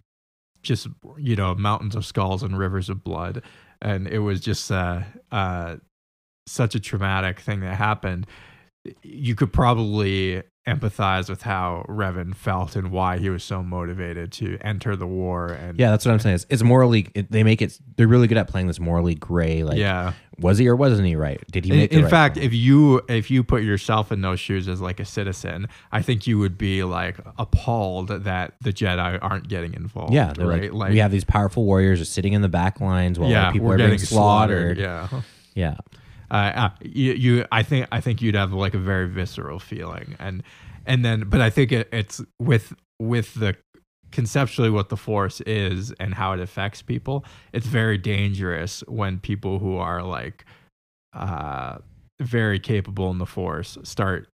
just 0.62 0.88
you 1.16 1.36
know 1.36 1.54
mountains 1.54 1.94
of 1.94 2.04
skulls 2.04 2.42
and 2.42 2.58
rivers 2.58 2.90
of 2.90 3.04
blood, 3.04 3.42
and 3.82 4.06
it 4.06 4.18
was 4.18 4.40
just 4.40 4.70
uh, 4.70 5.02
uh, 5.32 5.76
such 6.46 6.74
a 6.74 6.80
traumatic 6.80 7.40
thing 7.40 7.60
that 7.60 7.76
happened. 7.76 8.26
You 9.02 9.34
could 9.34 9.52
probably 9.52 10.42
empathize 10.66 11.28
with 11.28 11.42
how 11.42 11.86
Revan 11.88 12.34
felt 12.34 12.74
and 12.74 12.90
why 12.90 13.18
he 13.18 13.30
was 13.30 13.44
so 13.44 13.62
motivated 13.62 14.32
to 14.32 14.58
enter 14.60 14.96
the 14.96 15.06
war. 15.06 15.48
And 15.48 15.78
Yeah, 15.78 15.90
that's 15.90 16.04
what 16.04 16.12
I'm 16.12 16.18
saying. 16.18 16.34
It's, 16.34 16.46
it's 16.50 16.62
morally. 16.62 17.08
It, 17.14 17.30
they 17.30 17.44
make 17.44 17.62
it. 17.62 17.78
They're 17.96 18.08
really 18.08 18.26
good 18.26 18.38
at 18.38 18.48
playing 18.48 18.66
this 18.66 18.80
morally 18.80 19.14
gray. 19.14 19.62
Like, 19.62 19.78
yeah. 19.78 20.14
was 20.40 20.58
he 20.58 20.66
or 20.68 20.74
wasn't 20.74 21.06
he 21.06 21.14
right? 21.14 21.40
Did 21.50 21.64
he 21.64 21.70
In, 21.70 21.76
make? 21.76 21.90
the 21.90 21.98
in 21.98 22.02
right 22.02 22.10
fact, 22.10 22.36
if 22.36 22.52
you 22.52 23.00
if 23.08 23.30
you 23.30 23.44
put 23.44 23.62
yourself 23.62 24.10
in 24.10 24.22
those 24.22 24.40
shoes 24.40 24.66
as 24.66 24.80
like 24.80 24.98
a 24.98 25.04
citizen, 25.04 25.68
I 25.92 26.02
think 26.02 26.26
you 26.26 26.38
would 26.40 26.58
be 26.58 26.82
like 26.82 27.16
appalled 27.38 28.08
that 28.08 28.54
the 28.60 28.72
Jedi 28.72 29.18
aren't 29.22 29.48
getting 29.48 29.74
involved. 29.74 30.12
yeah, 30.12 30.32
right. 30.36 30.74
like, 30.74 30.90
we 30.90 30.98
have 30.98 31.12
these 31.12 31.24
powerful 31.24 31.64
warriors 31.64 32.00
just 32.00 32.12
sitting 32.12 32.32
in 32.32 32.42
the 32.42 32.48
back 32.48 32.80
lines 32.80 33.18
while 33.18 33.30
yeah, 33.30 33.52
people 33.52 33.70
are 33.70 33.76
being 33.76 33.90
getting 33.90 34.04
slaughtered. 34.04 34.78
Yeah. 34.78 35.08
yeah, 35.54 35.76
uh, 36.30 36.34
uh, 36.34 36.70
you, 36.82 37.12
you 37.12 37.44
I 37.52 37.62
think 37.62 37.86
I 37.92 38.00
think 38.00 38.20
you'd 38.22 38.34
have 38.34 38.52
like 38.52 38.74
a 38.74 38.78
very 38.78 39.08
visceral 39.08 39.58
feeling. 39.58 40.16
And 40.18 40.42
and 40.86 41.04
then 41.04 41.28
but 41.28 41.40
I 41.40 41.50
think 41.50 41.72
it, 41.72 41.88
it's 41.92 42.20
with 42.40 42.72
with 43.00 43.34
the 43.34 43.56
conceptually 44.12 44.70
what 44.70 44.88
the 44.88 44.96
force 44.96 45.40
is 45.42 45.92
and 45.98 46.14
how 46.14 46.32
it 46.32 46.38
affects 46.40 46.80
people 46.80 47.24
it's 47.52 47.66
very 47.66 47.98
dangerous 47.98 48.82
when 48.86 49.18
people 49.18 49.58
who 49.58 49.76
are 49.76 50.02
like 50.02 50.44
uh 51.12 51.76
very 52.22 52.58
capable 52.60 53.10
in 53.10 53.18
the 53.18 53.26
force 53.26 53.76
start 53.82 54.28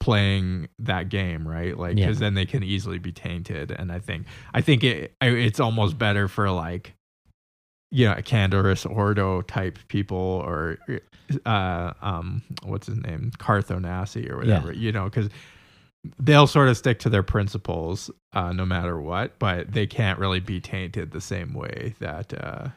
playing 0.00 0.68
that 0.78 1.08
game 1.08 1.48
right? 1.48 1.78
Like 1.78 1.96
Yeah. 1.96 2.06
because 2.06 2.18
then 2.18 2.34
they 2.34 2.44
can 2.46 2.62
easily 2.62 2.98
be 2.98 3.10
tainted. 3.10 3.70
And 3.72 3.90
i 3.90 3.98
think 3.98 4.26
i 4.52 4.60
think 4.60 4.84
it 4.84 5.14
it's 5.22 5.60
almost 5.60 5.96
better 5.98 6.28
for 6.28 6.50
like 6.50 6.94
you 7.94 8.06
know, 8.06 8.14
Canderous 8.16 8.84
Ordo 8.90 9.42
type 9.42 9.78
people 9.86 10.16
or 10.18 10.78
uh 11.46 11.92
um 12.02 12.42
what's 12.64 12.88
his 12.88 12.98
name? 12.98 13.30
Carth 13.38 13.68
Onasi 13.68 14.28
or 14.28 14.36
whatever, 14.36 14.72
you 14.72 14.90
know, 14.90 15.04
because 15.04 15.28
they'll 16.18 16.48
sort 16.48 16.68
of 16.68 16.76
stick 16.76 16.98
to 16.98 17.08
their 17.08 17.22
principles 17.22 18.10
uh 18.32 18.52
no 18.52 18.66
matter 18.66 19.00
what, 19.00 19.38
but 19.38 19.72
they 19.72 19.86
can't 19.86 20.18
really 20.18 20.40
be 20.40 20.60
tainted 20.60 21.12
the 21.12 21.20
same 21.20 21.54
way 21.54 21.94
that 22.00 22.34
uh 22.34 22.68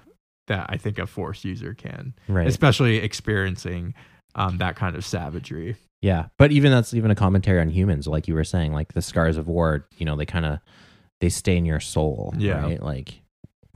that 0.46 0.68
I 0.70 0.78
think 0.78 1.00
a 1.00 1.08
force 1.08 1.44
user 1.44 1.74
can. 1.74 2.14
right. 2.30 2.48
Especially 2.48 2.98
experiencing 2.98 3.96
um 4.36 4.60
that 4.60 4.76
kind 4.76 4.96
of 4.96 5.04
savagery. 5.04 5.76
Yeah, 6.02 6.28
but 6.38 6.52
even 6.52 6.72
that's 6.72 6.94
even 6.94 7.10
a 7.10 7.16
commentary 7.16 7.60
on 7.60 7.70
humans, 7.70 8.06
like 8.08 8.28
you 8.28 8.36
were 8.36 8.44
saying, 8.44 8.72
like 8.72 8.94
the 8.94 9.02
scars 9.02 9.36
of 9.36 9.48
war. 9.48 9.88
You 9.98 10.06
know, 10.06 10.16
they 10.16 10.28
kind 10.28 10.46
of 10.46 10.60
they 11.22 11.30
stay 11.30 11.58
in 11.58 11.66
your 11.66 11.80
soul. 11.80 12.36
Yeah. 12.38 12.62
Right. 12.62 12.82
Like, 12.84 13.22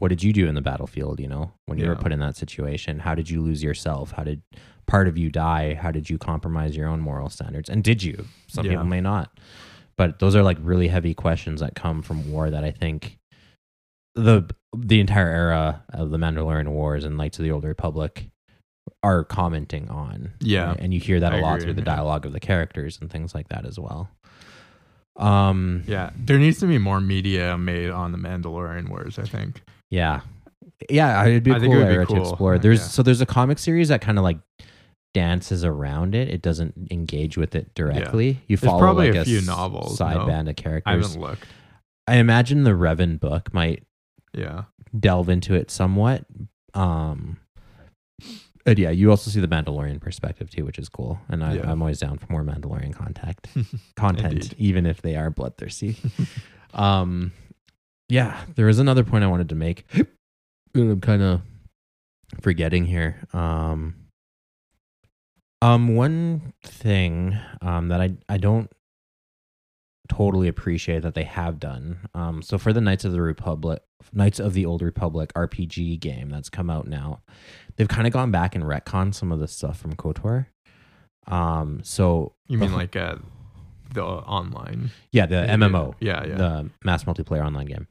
what 0.01 0.07
did 0.07 0.23
you 0.23 0.33
do 0.33 0.47
in 0.47 0.55
the 0.55 0.61
battlefield? 0.61 1.19
You 1.19 1.27
know, 1.27 1.51
when 1.67 1.77
you 1.77 1.87
were 1.87 1.95
put 1.95 2.11
in 2.11 2.19
that 2.21 2.35
situation, 2.35 2.97
how 2.97 3.13
did 3.13 3.29
you 3.29 3.39
lose 3.39 3.61
yourself? 3.61 4.11
How 4.13 4.23
did 4.23 4.41
part 4.87 5.07
of 5.07 5.15
you 5.15 5.29
die? 5.29 5.75
How 5.75 5.91
did 5.91 6.09
you 6.09 6.17
compromise 6.17 6.75
your 6.75 6.87
own 6.87 6.99
moral 7.01 7.29
standards? 7.29 7.69
And 7.69 7.83
did 7.83 8.01
you? 8.01 8.25
Some 8.47 8.65
Yeah. 8.65 8.71
people 8.71 8.85
may 8.87 8.99
not. 8.99 9.29
But 9.97 10.17
those 10.17 10.35
are 10.35 10.41
like 10.41 10.57
really 10.59 10.87
heavy 10.87 11.13
questions 11.13 11.59
that 11.59 11.75
come 11.75 12.01
from 12.01 12.31
war 12.31 12.49
that 12.49 12.63
I 12.63 12.71
think 12.71 13.19
the 14.15 14.49
the 14.75 14.99
entire 14.99 15.29
era 15.29 15.83
of 15.93 16.09
the 16.09 16.17
Mandalorian 16.17 16.69
Wars 16.69 17.03
and 17.05 17.15
Knights 17.15 17.37
of 17.37 17.43
the 17.43 17.51
Old 17.51 17.63
Republic 17.63 18.27
are 19.03 19.23
commenting 19.23 19.87
on. 19.89 20.31
Yeah. 20.39 20.69
right? 20.69 20.79
And 20.79 20.95
you 20.95 20.99
hear 20.99 21.19
that 21.19 21.33
a 21.33 21.37
lot 21.37 21.57
agree, 21.57 21.65
through 21.65 21.73
the 21.75 21.81
yeah. 21.81 21.95
dialogue 21.95 22.25
of 22.25 22.33
the 22.33 22.39
characters 22.39 22.97
and 22.99 23.11
things 23.11 23.35
like 23.35 23.49
that 23.49 23.67
as 23.67 23.77
well. 23.77 24.09
Um 25.17 25.83
Yeah. 25.87 26.09
There 26.17 26.39
needs 26.39 26.59
to 26.61 26.67
be 26.67 26.79
more 26.79 26.99
media 27.01 27.55
made 27.57 27.91
on 27.91 28.11
the 28.13 28.17
Mandalorian 28.17 28.89
Wars, 28.89 29.19
I 29.19 29.23
think. 29.25 29.61
Yeah. 29.91 30.21
Yeah, 30.89 31.23
it'd 31.27 31.43
be 31.43 31.51
a 31.51 31.55
I 31.55 31.59
cool 31.59 31.69
would 31.69 31.87
be 31.87 31.93
era 31.93 32.05
to 32.07 32.15
explore. 32.21 32.57
There's 32.57 32.79
Yeah. 32.79 32.85
so 32.87 33.03
there's 33.03 33.21
a 33.21 33.25
comic 33.27 33.59
series 33.59 33.89
that 33.89 34.01
kind 34.01 34.17
of 34.17 34.23
like 34.23 34.39
dances 35.13 35.63
around 35.63 36.15
it. 36.15 36.27
It 36.29 36.41
doesn't 36.41 36.87
engage 36.89 37.37
with 37.37 37.53
it 37.53 37.71
directly. 37.75 38.41
You 38.47 38.57
There's 38.57 38.67
follow 38.67 38.79
probably 38.79 39.11
like 39.11 39.19
a 39.21 39.25
few 39.25 39.37
s- 39.39 39.45
novels, 39.45 39.97
side 39.97 40.15
no? 40.17 40.25
band 40.25 40.47
of 40.49 40.53
I 40.57 40.61
characters. 40.61 41.05
haven't 41.07 41.21
looked. 41.21 41.45
I 42.07 42.15
imagine 42.15 42.63
the 42.63 42.71
Revan 42.71 43.19
book 43.19 43.53
might 43.53 43.83
Yeah. 44.33 44.63
delve 44.99 45.29
into 45.29 45.53
it 45.53 45.69
somewhat. 45.69 46.25
Um, 46.73 47.37
and 48.65 48.79
yeah, 48.79 48.89
you 48.91 49.09
also 49.11 49.29
see 49.29 49.39
the 49.39 49.47
Mandalorian 49.47 49.99
perspective 50.01 50.49
too, 50.49 50.65
which 50.65 50.79
is 50.79 50.89
cool. 50.89 51.19
And 51.29 51.43
I, 51.43 51.55
Yeah. 51.55 51.71
I'm 51.71 51.81
always 51.81 51.99
down 51.99 52.17
for 52.17 52.25
more 52.31 52.43
Mandalorian 52.43 52.93
contact 52.95 53.49
content, 53.95 54.53
even 54.57 54.85
if 54.87 55.01
they 55.01 55.15
are 55.15 55.29
bloodthirsty. 55.29 55.97
um, 56.73 57.33
yeah, 58.11 58.41
there 58.55 58.65
was 58.65 58.77
another 58.77 59.05
point 59.05 59.23
I 59.23 59.27
wanted 59.27 59.49
to 59.49 59.55
make. 59.55 59.87
that 59.93 60.05
I'm 60.75 60.99
kind 60.99 61.21
of 61.21 61.41
forgetting 62.41 62.85
here. 62.85 63.25
Um, 63.33 63.95
um, 65.61 65.95
one 65.95 66.53
thing 66.63 67.37
um 67.61 67.87
that 67.89 68.01
I 68.01 68.13
I 68.27 68.37
don't 68.37 68.69
totally 70.09 70.49
appreciate 70.49 71.03
that 71.03 71.13
they 71.13 71.23
have 71.23 71.57
done. 71.59 71.99
Um, 72.13 72.41
so 72.41 72.57
for 72.57 72.73
the 72.73 72.81
Knights 72.81 73.05
of 73.05 73.13
the 73.13 73.21
Republic, 73.21 73.81
Knights 74.11 74.39
of 74.39 74.53
the 74.53 74.65
Old 74.65 74.81
Republic 74.81 75.31
RPG 75.33 75.99
game 76.01 76.29
that's 76.29 76.49
come 76.49 76.69
out 76.69 76.87
now, 76.87 77.21
they've 77.77 77.87
kind 77.87 78.07
of 78.07 78.11
gone 78.11 78.29
back 78.29 78.53
and 78.53 78.65
retcon 78.65 79.13
some 79.13 79.31
of 79.31 79.39
the 79.39 79.47
stuff 79.47 79.79
from 79.79 79.95
KOTOR. 79.95 80.47
Um, 81.27 81.79
so 81.83 82.33
You 82.47 82.57
mean 82.57 82.73
like 82.73 82.97
uh, 82.97 83.17
the 83.93 84.03
online? 84.03 84.91
yeah, 85.11 85.25
the 85.25 85.35
MMO, 85.35 85.93
Yeah, 85.99 86.23
yeah. 86.25 86.35
the 86.35 86.69
mass 86.83 87.03
multiplayer 87.05 87.45
online 87.45 87.67
game. 87.67 87.87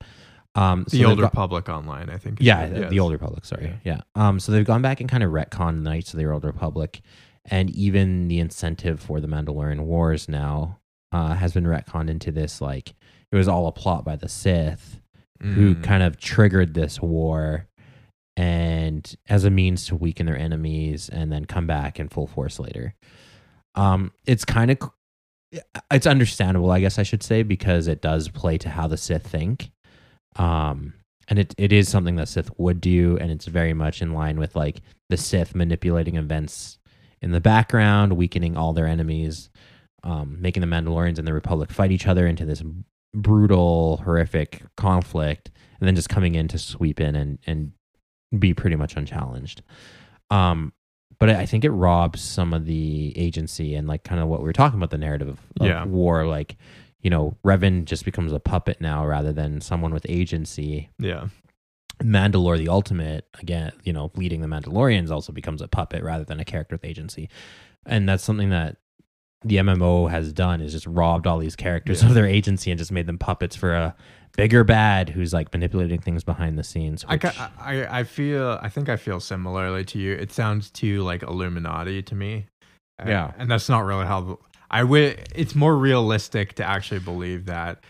Um, 0.56 0.84
so 0.88 0.96
the 0.96 1.04
Old 1.04 1.20
Republic 1.20 1.68
online, 1.68 2.10
I 2.10 2.18
think. 2.18 2.38
yeah, 2.40 2.66
the- 2.66 2.80
yes. 2.80 2.90
the 2.90 3.00
Old 3.00 3.12
Republic. 3.12 3.44
Sorry, 3.44 3.72
yeah. 3.84 4.00
Um, 4.16 4.40
so 4.40 4.50
they've 4.52 4.64
gone 4.64 4.82
back 4.82 5.00
and 5.00 5.08
kind 5.08 5.22
of 5.22 5.30
retcon 5.30 5.82
Knights 5.82 6.12
of 6.12 6.18
the 6.18 6.28
Old 6.30 6.44
Republic, 6.44 7.00
and 7.44 7.70
even 7.70 8.26
the 8.28 8.40
incentive 8.40 9.00
for 9.00 9.20
the 9.20 9.28
Mandalorian 9.28 9.80
Wars 9.82 10.28
now 10.28 10.78
uh, 11.12 11.34
has 11.34 11.52
been 11.54 11.64
retconned 11.64 12.10
into 12.10 12.30
this 12.32 12.60
like 12.60 12.94
it 13.32 13.36
was 13.36 13.46
all 13.48 13.66
a 13.68 13.72
plot 13.72 14.04
by 14.04 14.16
the 14.16 14.28
Sith 14.28 15.00
who 15.40 15.74
Mm. 15.76 15.82
kind 15.82 16.02
of 16.02 16.18
triggered 16.18 16.74
this 16.74 17.00
war 17.00 17.66
and 18.36 19.16
as 19.28 19.44
a 19.44 19.50
means 19.50 19.86
to 19.86 19.96
weaken 19.96 20.26
their 20.26 20.36
enemies 20.38 21.08
and 21.08 21.32
then 21.32 21.44
come 21.44 21.66
back 21.66 21.98
in 22.00 22.08
full 22.08 22.26
force 22.26 22.58
later. 22.58 22.94
Um, 23.74 24.12
it's 24.26 24.44
kind 24.44 24.70
of 24.70 24.78
it's 25.90 26.06
understandable, 26.06 26.70
I 26.70 26.80
guess 26.80 26.98
I 26.98 27.02
should 27.02 27.22
say, 27.22 27.42
because 27.42 27.88
it 27.88 28.02
does 28.02 28.28
play 28.28 28.58
to 28.58 28.68
how 28.68 28.86
the 28.86 28.96
Sith 28.96 29.26
think. 29.26 29.70
Um, 30.36 30.94
and 31.28 31.38
it, 31.38 31.54
it 31.58 31.72
is 31.72 31.88
something 31.88 32.16
that 32.16 32.28
Sith 32.28 32.50
would 32.58 32.80
do, 32.80 33.16
and 33.20 33.30
it's 33.30 33.46
very 33.46 33.72
much 33.72 34.02
in 34.02 34.12
line 34.12 34.38
with 34.38 34.56
like 34.56 34.80
the 35.08 35.16
Sith 35.16 35.54
manipulating 35.54 36.16
events 36.16 36.78
in 37.22 37.32
the 37.32 37.40
background, 37.40 38.14
weakening 38.14 38.56
all 38.56 38.72
their 38.72 38.86
enemies, 38.86 39.50
um, 40.02 40.40
making 40.40 40.60
the 40.60 40.66
Mandalorians 40.66 41.18
and 41.18 41.26
the 41.26 41.34
Republic 41.34 41.70
fight 41.70 41.92
each 41.92 42.06
other 42.06 42.26
into 42.26 42.44
this 42.44 42.62
brutal, 43.14 43.98
horrific 43.98 44.62
conflict, 44.76 45.50
and 45.78 45.86
then 45.86 45.96
just 45.96 46.08
coming 46.08 46.34
in 46.34 46.48
to 46.48 46.58
sweep 46.58 47.00
in 47.00 47.14
and 47.14 47.38
and 47.46 47.72
be 48.38 48.54
pretty 48.54 48.76
much 48.76 48.96
unchallenged. 48.96 49.62
Um, 50.30 50.72
but 51.20 51.30
I 51.30 51.46
think 51.46 51.64
it 51.64 51.70
robs 51.70 52.20
some 52.20 52.52
of 52.52 52.64
the 52.66 53.12
agency 53.16 53.74
and 53.76 53.86
like 53.86 54.02
kind 54.02 54.20
of 54.20 54.26
what 54.26 54.40
we 54.40 54.46
were 54.46 54.52
talking 54.52 54.78
about 54.78 54.90
the 54.90 54.98
narrative 54.98 55.28
of, 55.28 55.38
of 55.60 55.66
Yeah. 55.68 55.84
war. 55.84 56.26
Like, 56.26 56.56
you 57.02 57.10
know, 57.10 57.36
Revan 57.44 57.84
just 57.84 58.04
becomes 58.04 58.32
a 58.32 58.40
puppet 58.40 58.80
now 58.80 59.06
rather 59.06 59.32
than 59.32 59.60
someone 59.60 59.92
with 59.94 60.04
agency. 60.08 60.90
Yeah. 60.98 61.28
Mandalore 62.02 62.56
the 62.58 62.68
Ultimate, 62.68 63.26
again, 63.40 63.72
you 63.84 63.92
know, 63.92 64.10
leading 64.16 64.40
the 64.40 64.46
Mandalorians 64.48 65.10
also 65.10 65.32
becomes 65.32 65.60
a 65.60 65.68
puppet 65.68 66.02
rather 66.02 66.24
than 66.24 66.40
a 66.40 66.44
character 66.44 66.74
with 66.74 66.84
agency. 66.84 67.28
And 67.84 68.08
that's 68.08 68.24
something 68.24 68.50
that 68.50 68.76
the 69.44 69.56
MMO 69.56 70.10
has 70.10 70.32
done 70.32 70.60
is 70.60 70.72
just 70.72 70.86
robbed 70.86 71.26
all 71.26 71.38
these 71.38 71.56
characters 71.56 72.02
Yeah. 72.02 72.08
of 72.08 72.14
their 72.14 72.26
agency 72.26 72.70
and 72.70 72.78
just 72.78 72.92
made 72.92 73.06
them 73.06 73.18
puppets 73.18 73.56
for 73.56 73.72
a 73.74 73.94
bigger 74.36 74.64
bad 74.64 75.10
who's 75.10 75.32
like 75.32 75.52
manipulating 75.52 76.00
things 76.00 76.24
behind 76.24 76.58
the 76.58 76.64
scenes. 76.64 77.04
I, 77.08 77.14
Which, 77.14 77.22
ca- 77.22 77.50
I 77.60 78.00
I 78.00 78.04
feel 78.04 78.58
I 78.62 78.68
think 78.68 78.88
I 78.88 78.96
feel 78.96 79.20
similarly 79.20 79.84
to 79.86 79.98
you. 79.98 80.12
It 80.14 80.32
sounds 80.32 80.70
too 80.70 81.02
like 81.02 81.22
Illuminati 81.22 82.02
to 82.02 82.14
me. 82.14 82.46
Yeah. 83.06 83.32
and 83.38 83.50
that's 83.50 83.68
not 83.68 83.84
really 83.84 84.04
how 84.06 84.20
the- 84.20 84.36
I 84.70 84.84
would. 84.84 85.26
It's 85.34 85.54
more 85.54 85.76
realistic 85.76 86.54
to 86.56 86.64
actually 86.64 87.00
believe 87.00 87.46
that 87.46 87.82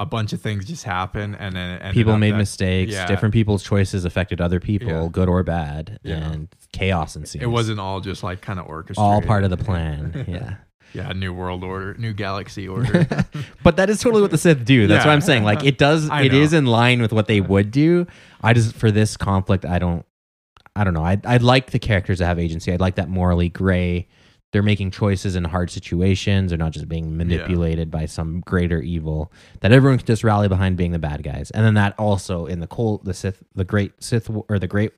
a 0.00 0.06
bunch 0.06 0.32
of 0.32 0.40
things 0.40 0.64
just 0.64 0.82
happen 0.82 1.36
and 1.36 1.54
then 1.54 1.92
people 1.92 2.16
made 2.18 2.32
that- 2.32 2.38
mistakes. 2.38 2.92
yeah. 2.92 3.06
Different 3.06 3.32
people's 3.32 3.62
choices 3.62 4.04
affected 4.04 4.40
other 4.40 4.58
people, 4.58 4.88
Yeah. 4.88 5.08
good 5.12 5.28
or 5.28 5.42
bad, 5.44 6.00
Yeah. 6.02 6.16
and 6.16 6.48
chaos 6.72 7.14
ensues. 7.14 7.42
It 7.42 7.46
wasn't 7.46 7.78
all 7.78 8.00
just 8.00 8.22
like 8.24 8.40
kind 8.40 8.58
of 8.58 8.66
orchestrated. 8.66 8.98
all 9.08 9.22
part 9.22 9.44
of 9.44 9.50
the 9.50 9.56
plan. 9.56 10.24
yeah. 10.28 10.54
Yeah, 10.94 11.12
new 11.12 11.32
world 11.34 11.64
order, 11.64 11.94
new 11.98 12.12
galaxy 12.12 12.68
order. 12.68 13.06
but 13.62 13.76
that 13.76 13.90
is 13.90 14.00
totally 14.00 14.22
what 14.22 14.30
the 14.30 14.38
Sith 14.38 14.64
do. 14.64 14.86
That's 14.86 15.04
Yeah. 15.04 15.10
what 15.10 15.14
I'm 15.14 15.20
saying. 15.20 15.44
Like 15.44 15.64
it 15.64 15.76
does 15.76 16.08
I 16.10 16.22
it 16.22 16.32
know. 16.32 16.38
is 16.38 16.52
in 16.52 16.66
line 16.66 17.02
with 17.02 17.12
what 17.12 17.26
they 17.26 17.40
would 17.40 17.70
do. 17.70 18.06
I 18.42 18.52
just 18.54 18.74
for 18.76 18.90
this 18.90 19.16
conflict 19.16 19.64
I 19.64 19.78
don't 19.78 20.06
I 20.76 20.84
don't 20.84 20.94
know. 20.94 21.04
I 21.04 21.20
I 21.24 21.36
like 21.38 21.70
the 21.72 21.78
characters 21.78 22.20
that 22.20 22.26
have 22.26 22.38
agency. 22.38 22.72
I 22.72 22.76
like 22.76 22.94
that 22.96 23.08
morally 23.08 23.48
gray 23.48 24.08
they're 24.52 24.62
making 24.62 24.92
choices 24.92 25.34
in 25.34 25.42
hard 25.42 25.68
situations. 25.68 26.50
They're 26.52 26.58
not 26.58 26.70
just 26.70 26.88
being 26.88 27.16
manipulated 27.16 27.90
by 27.90 28.06
some 28.06 28.38
greater 28.42 28.80
evil. 28.80 29.32
That 29.62 29.72
everyone 29.72 29.98
can 29.98 30.06
just 30.06 30.22
rally 30.22 30.46
behind 30.46 30.76
being 30.76 30.92
the 30.92 31.00
bad 31.00 31.24
guys. 31.24 31.50
And 31.50 31.66
then 31.66 31.74
that 31.74 31.98
also 31.98 32.46
in 32.46 32.60
the 32.60 32.68
cold, 32.68 33.04
the 33.04 33.14
Sith, 33.14 33.42
the 33.56 33.64
great 33.64 34.00
Sith 34.00 34.30
or 34.48 34.60
the 34.60 34.68
great. 34.68 34.92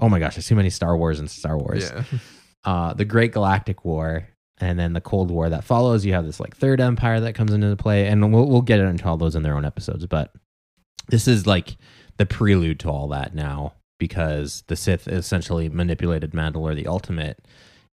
Oh 0.00 0.08
my 0.08 0.18
gosh, 0.18 0.34
there's 0.34 0.48
too 0.48 0.56
many 0.56 0.70
Star 0.70 0.96
Wars 0.96 1.20
and 1.20 1.30
Star 1.30 1.56
Wars. 1.56 1.88
Yeah. 1.94 2.02
Uh, 2.62 2.92
the 2.92 3.06
Great 3.06 3.32
Galactic 3.32 3.86
War, 3.86 4.28
and 4.60 4.78
then 4.78 4.92
the 4.92 5.00
Cold 5.00 5.30
War 5.30 5.48
that 5.48 5.64
follows. 5.64 6.04
You 6.04 6.12
have 6.12 6.26
this 6.26 6.40
like 6.40 6.56
Third 6.56 6.80
Empire 6.80 7.20
that 7.20 7.34
comes 7.34 7.52
into 7.52 7.74
play, 7.76 8.06
and 8.06 8.32
we'll 8.32 8.46
we'll 8.46 8.62
get 8.62 8.80
into 8.80 9.08
all 9.08 9.16
those 9.16 9.34
in 9.34 9.42
their 9.42 9.56
own 9.56 9.64
episodes. 9.64 10.06
But 10.06 10.32
this 11.08 11.26
is 11.26 11.46
like 11.46 11.76
the 12.18 12.26
prelude 12.26 12.80
to 12.80 12.90
all 12.90 13.08
that 13.08 13.34
now 13.34 13.74
because 13.98 14.62
the 14.68 14.76
Sith 14.76 15.08
essentially 15.08 15.68
manipulated 15.68 16.32
Mandalore 16.32 16.74
the 16.74 16.86
Ultimate 16.86 17.46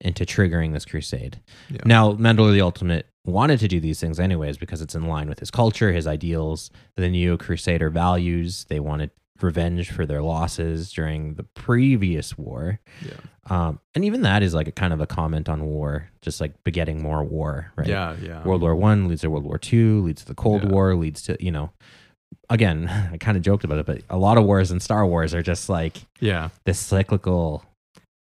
into 0.02 0.26
triggering 0.26 0.74
this 0.74 0.86
crusade. 0.86 1.42
Yeah. 1.70 1.82
Now, 1.86 2.14
Mandalore 2.14 2.54
the 2.54 2.62
Ultimate 2.62 3.08
wanted 3.26 3.60
to 3.60 3.68
do 3.68 3.80
these 3.80 4.00
things 4.00 4.20
anyways 4.20 4.58
because 4.58 4.82
it's 4.82 4.96
in 4.96 5.08
line 5.08 5.30
with 5.30 5.40
his 5.40 5.50
culture, 5.50 5.92
his 5.92 6.06
ideals, 6.06 6.70
the 6.96 7.10
Neo 7.10 7.38
Crusader 7.38 7.90
values. 7.90 8.66
They 8.70 8.80
wanted 8.80 9.12
revenge 9.42 9.92
for 9.92 10.06
their 10.06 10.22
losses 10.22 10.92
during 10.94 11.34
the 11.36 11.44
previous 11.44 12.38
war. 12.38 12.80
Yeah. 13.06 13.14
Um, 13.50 13.80
and 13.94 14.06
even 14.06 14.22
that 14.22 14.42
is 14.44 14.54
like 14.54 14.68
a 14.68 14.72
kind 14.72 14.94
of 14.94 15.02
a 15.02 15.06
comment 15.08 15.50
on 15.50 15.66
war, 15.66 16.10
just 16.22 16.40
like 16.42 16.64
begetting 16.64 17.02
more 17.04 17.24
war, 17.24 17.72
right? 17.76 17.88
Yeah, 17.88 18.16
yeah. 18.22 18.44
World 18.44 18.62
War 18.62 18.76
One 18.76 19.08
leads 19.08 19.22
to 19.22 19.30
World 19.30 19.44
War 19.44 19.58
Two, 19.58 20.02
leads 20.04 20.22
to 20.22 20.28
the 20.28 20.36
Cold 20.36 20.64
Yeah. 20.64 20.70
War, 20.70 20.96
leads 20.96 21.22
to 21.24 21.38
you 21.40 21.52
know. 21.52 21.72
Again, 22.50 22.88
I 23.14 23.18
kind 23.18 23.38
of 23.38 23.44
joked 23.44 23.64
about 23.64 23.80
it, 23.80 23.86
but 23.86 24.02
a 24.10 24.18
lot 24.18 24.38
of 24.38 24.46
wars 24.46 24.72
in 24.72 24.80
Star 24.80 25.06
Wars 25.06 25.34
are 25.34 25.42
just 25.44 25.68
like 25.70 25.98
yeah. 26.20 26.50
this 26.66 26.80
cyclical 26.80 27.64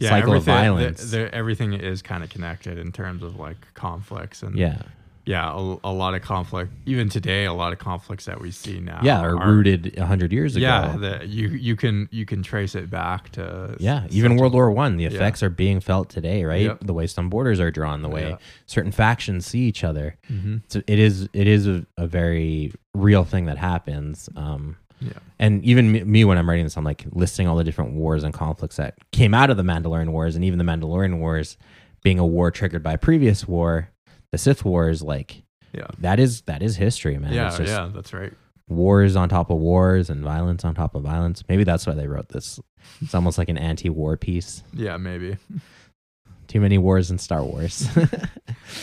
Yeah, 0.00 0.10
cycle 0.10 0.34
of 0.34 0.42
violence. 0.44 1.10
the- 1.10 1.18
the- 1.18 1.34
everything 1.34 1.72
is 1.74 2.02
kind 2.02 2.24
of 2.24 2.30
connected 2.30 2.78
in 2.78 2.90
terms 2.92 3.22
of 3.22 3.36
like 3.36 3.58
conflicts 3.74 4.42
and 4.42 4.56
yeah, 4.56 4.82
yeah, 5.24 5.50
a, 5.52 5.76
a 5.84 5.92
lot 5.92 6.14
of 6.14 6.22
conflict. 6.22 6.72
Even 6.86 7.08
today, 7.08 7.44
a 7.44 7.52
lot 7.52 7.72
of 7.72 7.78
conflicts 7.78 8.24
that 8.24 8.40
we 8.40 8.50
see 8.50 8.80
now. 8.80 9.00
yeah, 9.02 9.20
are 9.20 9.36
rooted 9.36 9.96
a 9.98 10.04
hundred 10.06 10.32
years 10.32 10.56
ago. 10.56 10.66
Yeah, 10.66 10.96
the, 10.96 11.26
you 11.26 11.48
you 11.48 11.76
can 11.76 12.08
you 12.10 12.26
can 12.26 12.42
trace 12.42 12.74
it 12.74 12.90
back 12.90 13.30
to 13.32 13.76
Yeah, 13.78 14.06
even 14.10 14.36
World 14.36 14.52
War 14.54 14.70
One, 14.70 14.96
the 14.96 15.04
Yeah. 15.04 15.10
effects 15.10 15.42
are 15.42 15.50
being 15.50 15.80
felt 15.80 16.08
today, 16.08 16.44
right? 16.44 16.62
Yep. 16.62 16.80
The 16.82 16.92
way 16.92 17.06
some 17.06 17.30
borders 17.30 17.60
are 17.60 17.70
drawn, 17.70 18.02
the 18.02 18.08
way 18.08 18.30
Yeah. 18.30 18.36
certain 18.66 18.90
factions 18.92 19.46
see 19.46 19.60
each 19.60 19.84
other. 19.84 20.16
Mhm. 20.30 20.62
So 20.68 20.82
it 20.86 20.98
is 20.98 21.28
it 21.32 21.46
is 21.46 21.66
a, 21.68 21.86
a 21.96 22.06
very 22.06 22.72
real 22.94 23.24
thing 23.24 23.46
that 23.46 23.58
happens. 23.58 24.28
Um, 24.36 24.76
Yeah. 25.00 25.12
and 25.38 25.64
even 25.64 25.90
me, 25.92 26.04
me 26.04 26.24
when 26.24 26.36
I'm 26.38 26.48
writing 26.48 26.64
this, 26.64 26.76
I'm 26.76 26.84
like 26.84 27.04
listing 27.12 27.46
all 27.48 27.56
the 27.56 27.64
different 27.64 27.92
wars 27.94 28.22
and 28.24 28.32
conflicts 28.34 28.76
that 28.76 28.94
came 29.12 29.34
out 29.34 29.50
of 29.50 29.56
the 29.56 29.62
Mandalorian 29.62 30.10
Wars, 30.10 30.34
and 30.36 30.44
even 30.44 30.58
the 30.58 30.64
Mandalorian 30.64 31.18
Wars 31.18 31.56
being 32.02 32.18
a 32.18 32.26
war 32.26 32.50
triggered 32.50 32.82
by 32.82 32.92
a 32.94 32.98
previous 32.98 33.46
war, 33.46 33.88
the 34.32 34.38
Sith 34.38 34.64
Wars. 34.64 35.02
Like 35.02 35.42
Yeah. 35.72 35.86
that 36.00 36.18
is 36.18 36.42
that 36.42 36.62
is 36.62 36.76
history, 36.76 37.18
man. 37.18 37.32
Yeah, 37.32 37.48
just 37.56 37.62
yeah, 37.72 37.88
that's 37.94 38.12
right. 38.12 38.32
wars 38.68 39.14
on 39.16 39.28
top 39.28 39.50
of 39.50 39.58
wars 39.58 40.08
and 40.10 40.22
violence 40.24 40.64
on 40.64 40.74
top 40.74 40.94
of 40.94 41.02
violence. 41.02 41.44
Maybe 41.48 41.64
that's 41.64 41.86
why 41.86 41.94
they 41.94 42.06
wrote 42.06 42.28
this. 42.30 42.58
It's 43.00 43.14
almost 43.14 43.38
like 43.38 43.48
an 43.48 43.58
anti-war 43.58 44.16
piece. 44.16 44.62
Yeah, 44.72 44.96
maybe. 44.96 45.36
Too 46.48 46.60
many 46.60 46.76
wars 46.78 47.10
in 47.10 47.18
Star 47.18 47.42
Wars. 47.44 47.88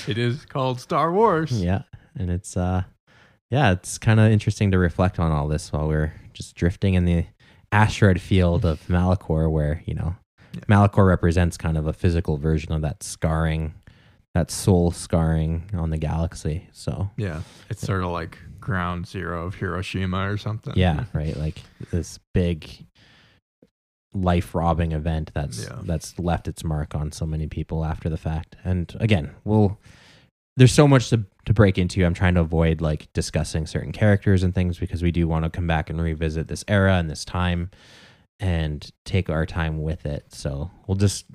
It 0.07 0.17
is 0.17 0.45
called 0.45 0.79
Star 0.79 1.11
Wars. 1.11 1.51
yeah, 1.51 1.83
and 2.15 2.29
it's 2.29 2.55
uh, 2.57 2.83
yeah, 3.49 3.71
it's 3.71 3.97
kind 3.97 4.19
of 4.19 4.31
interesting 4.31 4.71
to 4.71 4.77
reflect 4.77 5.19
on 5.19 5.31
all 5.31 5.47
this 5.47 5.71
while 5.71 5.87
we're 5.87 6.13
just 6.33 6.55
drifting 6.55 6.93
in 6.93 7.05
the 7.05 7.25
asteroid 7.71 8.19
field 8.21 8.65
of 8.65 8.81
Malachor, 8.87 9.49
where 9.51 9.81
you 9.85 9.93
know 9.95 10.15
Yeah. 10.53 10.61
Malachor 10.69 11.07
represents 11.07 11.57
kind 11.57 11.77
of 11.77 11.87
a 11.87 11.93
physical 11.93 12.37
version 12.37 12.71
of 12.73 12.81
that 12.81 13.01
scarring, 13.03 13.73
that 14.39 14.49
soul 14.51 14.89
scarring 14.91 15.63
on 15.73 15.89
the 15.89 15.97
galaxy. 15.97 16.67
So 16.71 17.09
Yeah. 17.17 17.41
It's 17.69 17.81
sort 17.81 18.03
of 18.03 18.11
like 18.11 18.37
ground 18.59 19.05
zero 19.07 19.45
of 19.47 19.55
Hiroshima 19.55 20.29
or 20.31 20.37
something. 20.37 20.73
yeah, 20.77 21.05
right, 21.13 21.35
like 21.35 21.61
this 21.91 22.19
big 22.33 22.85
life 24.13 24.55
robbing 24.55 24.91
event 24.93 25.31
that's 25.33 25.65
Yeah. 25.65 25.79
that's 25.83 26.17
left 26.17 26.47
its 26.47 26.63
mark 26.63 26.95
on 26.95 27.11
so 27.11 27.25
many 27.25 27.47
people 27.47 27.83
after 27.85 28.09
the 28.09 28.17
fact. 28.17 28.55
And 28.63 28.93
again, 28.99 29.31
we'll 29.43 29.77
there's 30.57 30.73
so 30.73 30.87
much 30.87 31.09
to 31.09 31.25
to 31.45 31.53
break 31.53 31.77
into. 31.77 32.05
I'm 32.05 32.13
trying 32.13 32.35
to 32.35 32.41
avoid 32.41 32.79
like 32.81 33.11
discussing 33.13 33.67
certain 33.67 33.91
characters 33.91 34.41
and 34.43 34.53
things 34.55 34.77
because 34.79 35.03
we 35.03 35.11
do 35.11 35.27
want 35.27 35.43
to 35.45 35.49
come 35.49 35.67
back 35.67 35.89
and 35.89 36.01
revisit 36.01 36.47
this 36.47 36.63
era 36.67 36.95
and 36.95 37.09
this 37.09 37.25
time 37.25 37.71
and 38.39 38.89
take 39.05 39.29
our 39.29 39.45
time 39.45 39.81
with 39.81 40.05
it. 40.05 40.33
So 40.33 40.71
we'll 40.87 40.95
just 40.97 41.25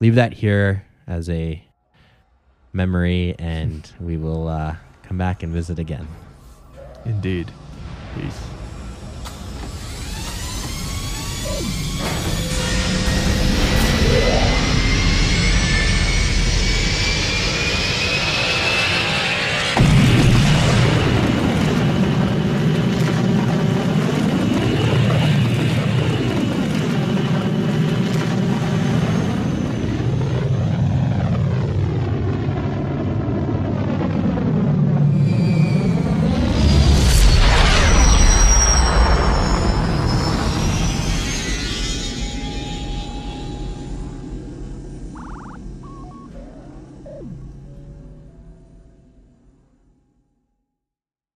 leave 0.00 0.14
that 0.16 0.32
here 0.32 0.84
as 1.06 1.28
a 1.28 1.62
memory 2.78 3.34
and 3.38 3.92
we 4.00 4.16
will 4.16 4.48
uh, 4.48 4.76
come 5.02 5.18
back 5.18 5.42
and 5.42 5.52
visit 5.52 5.78
again. 5.78 6.06
Indeed. 7.04 7.50
Peace. 8.14 8.57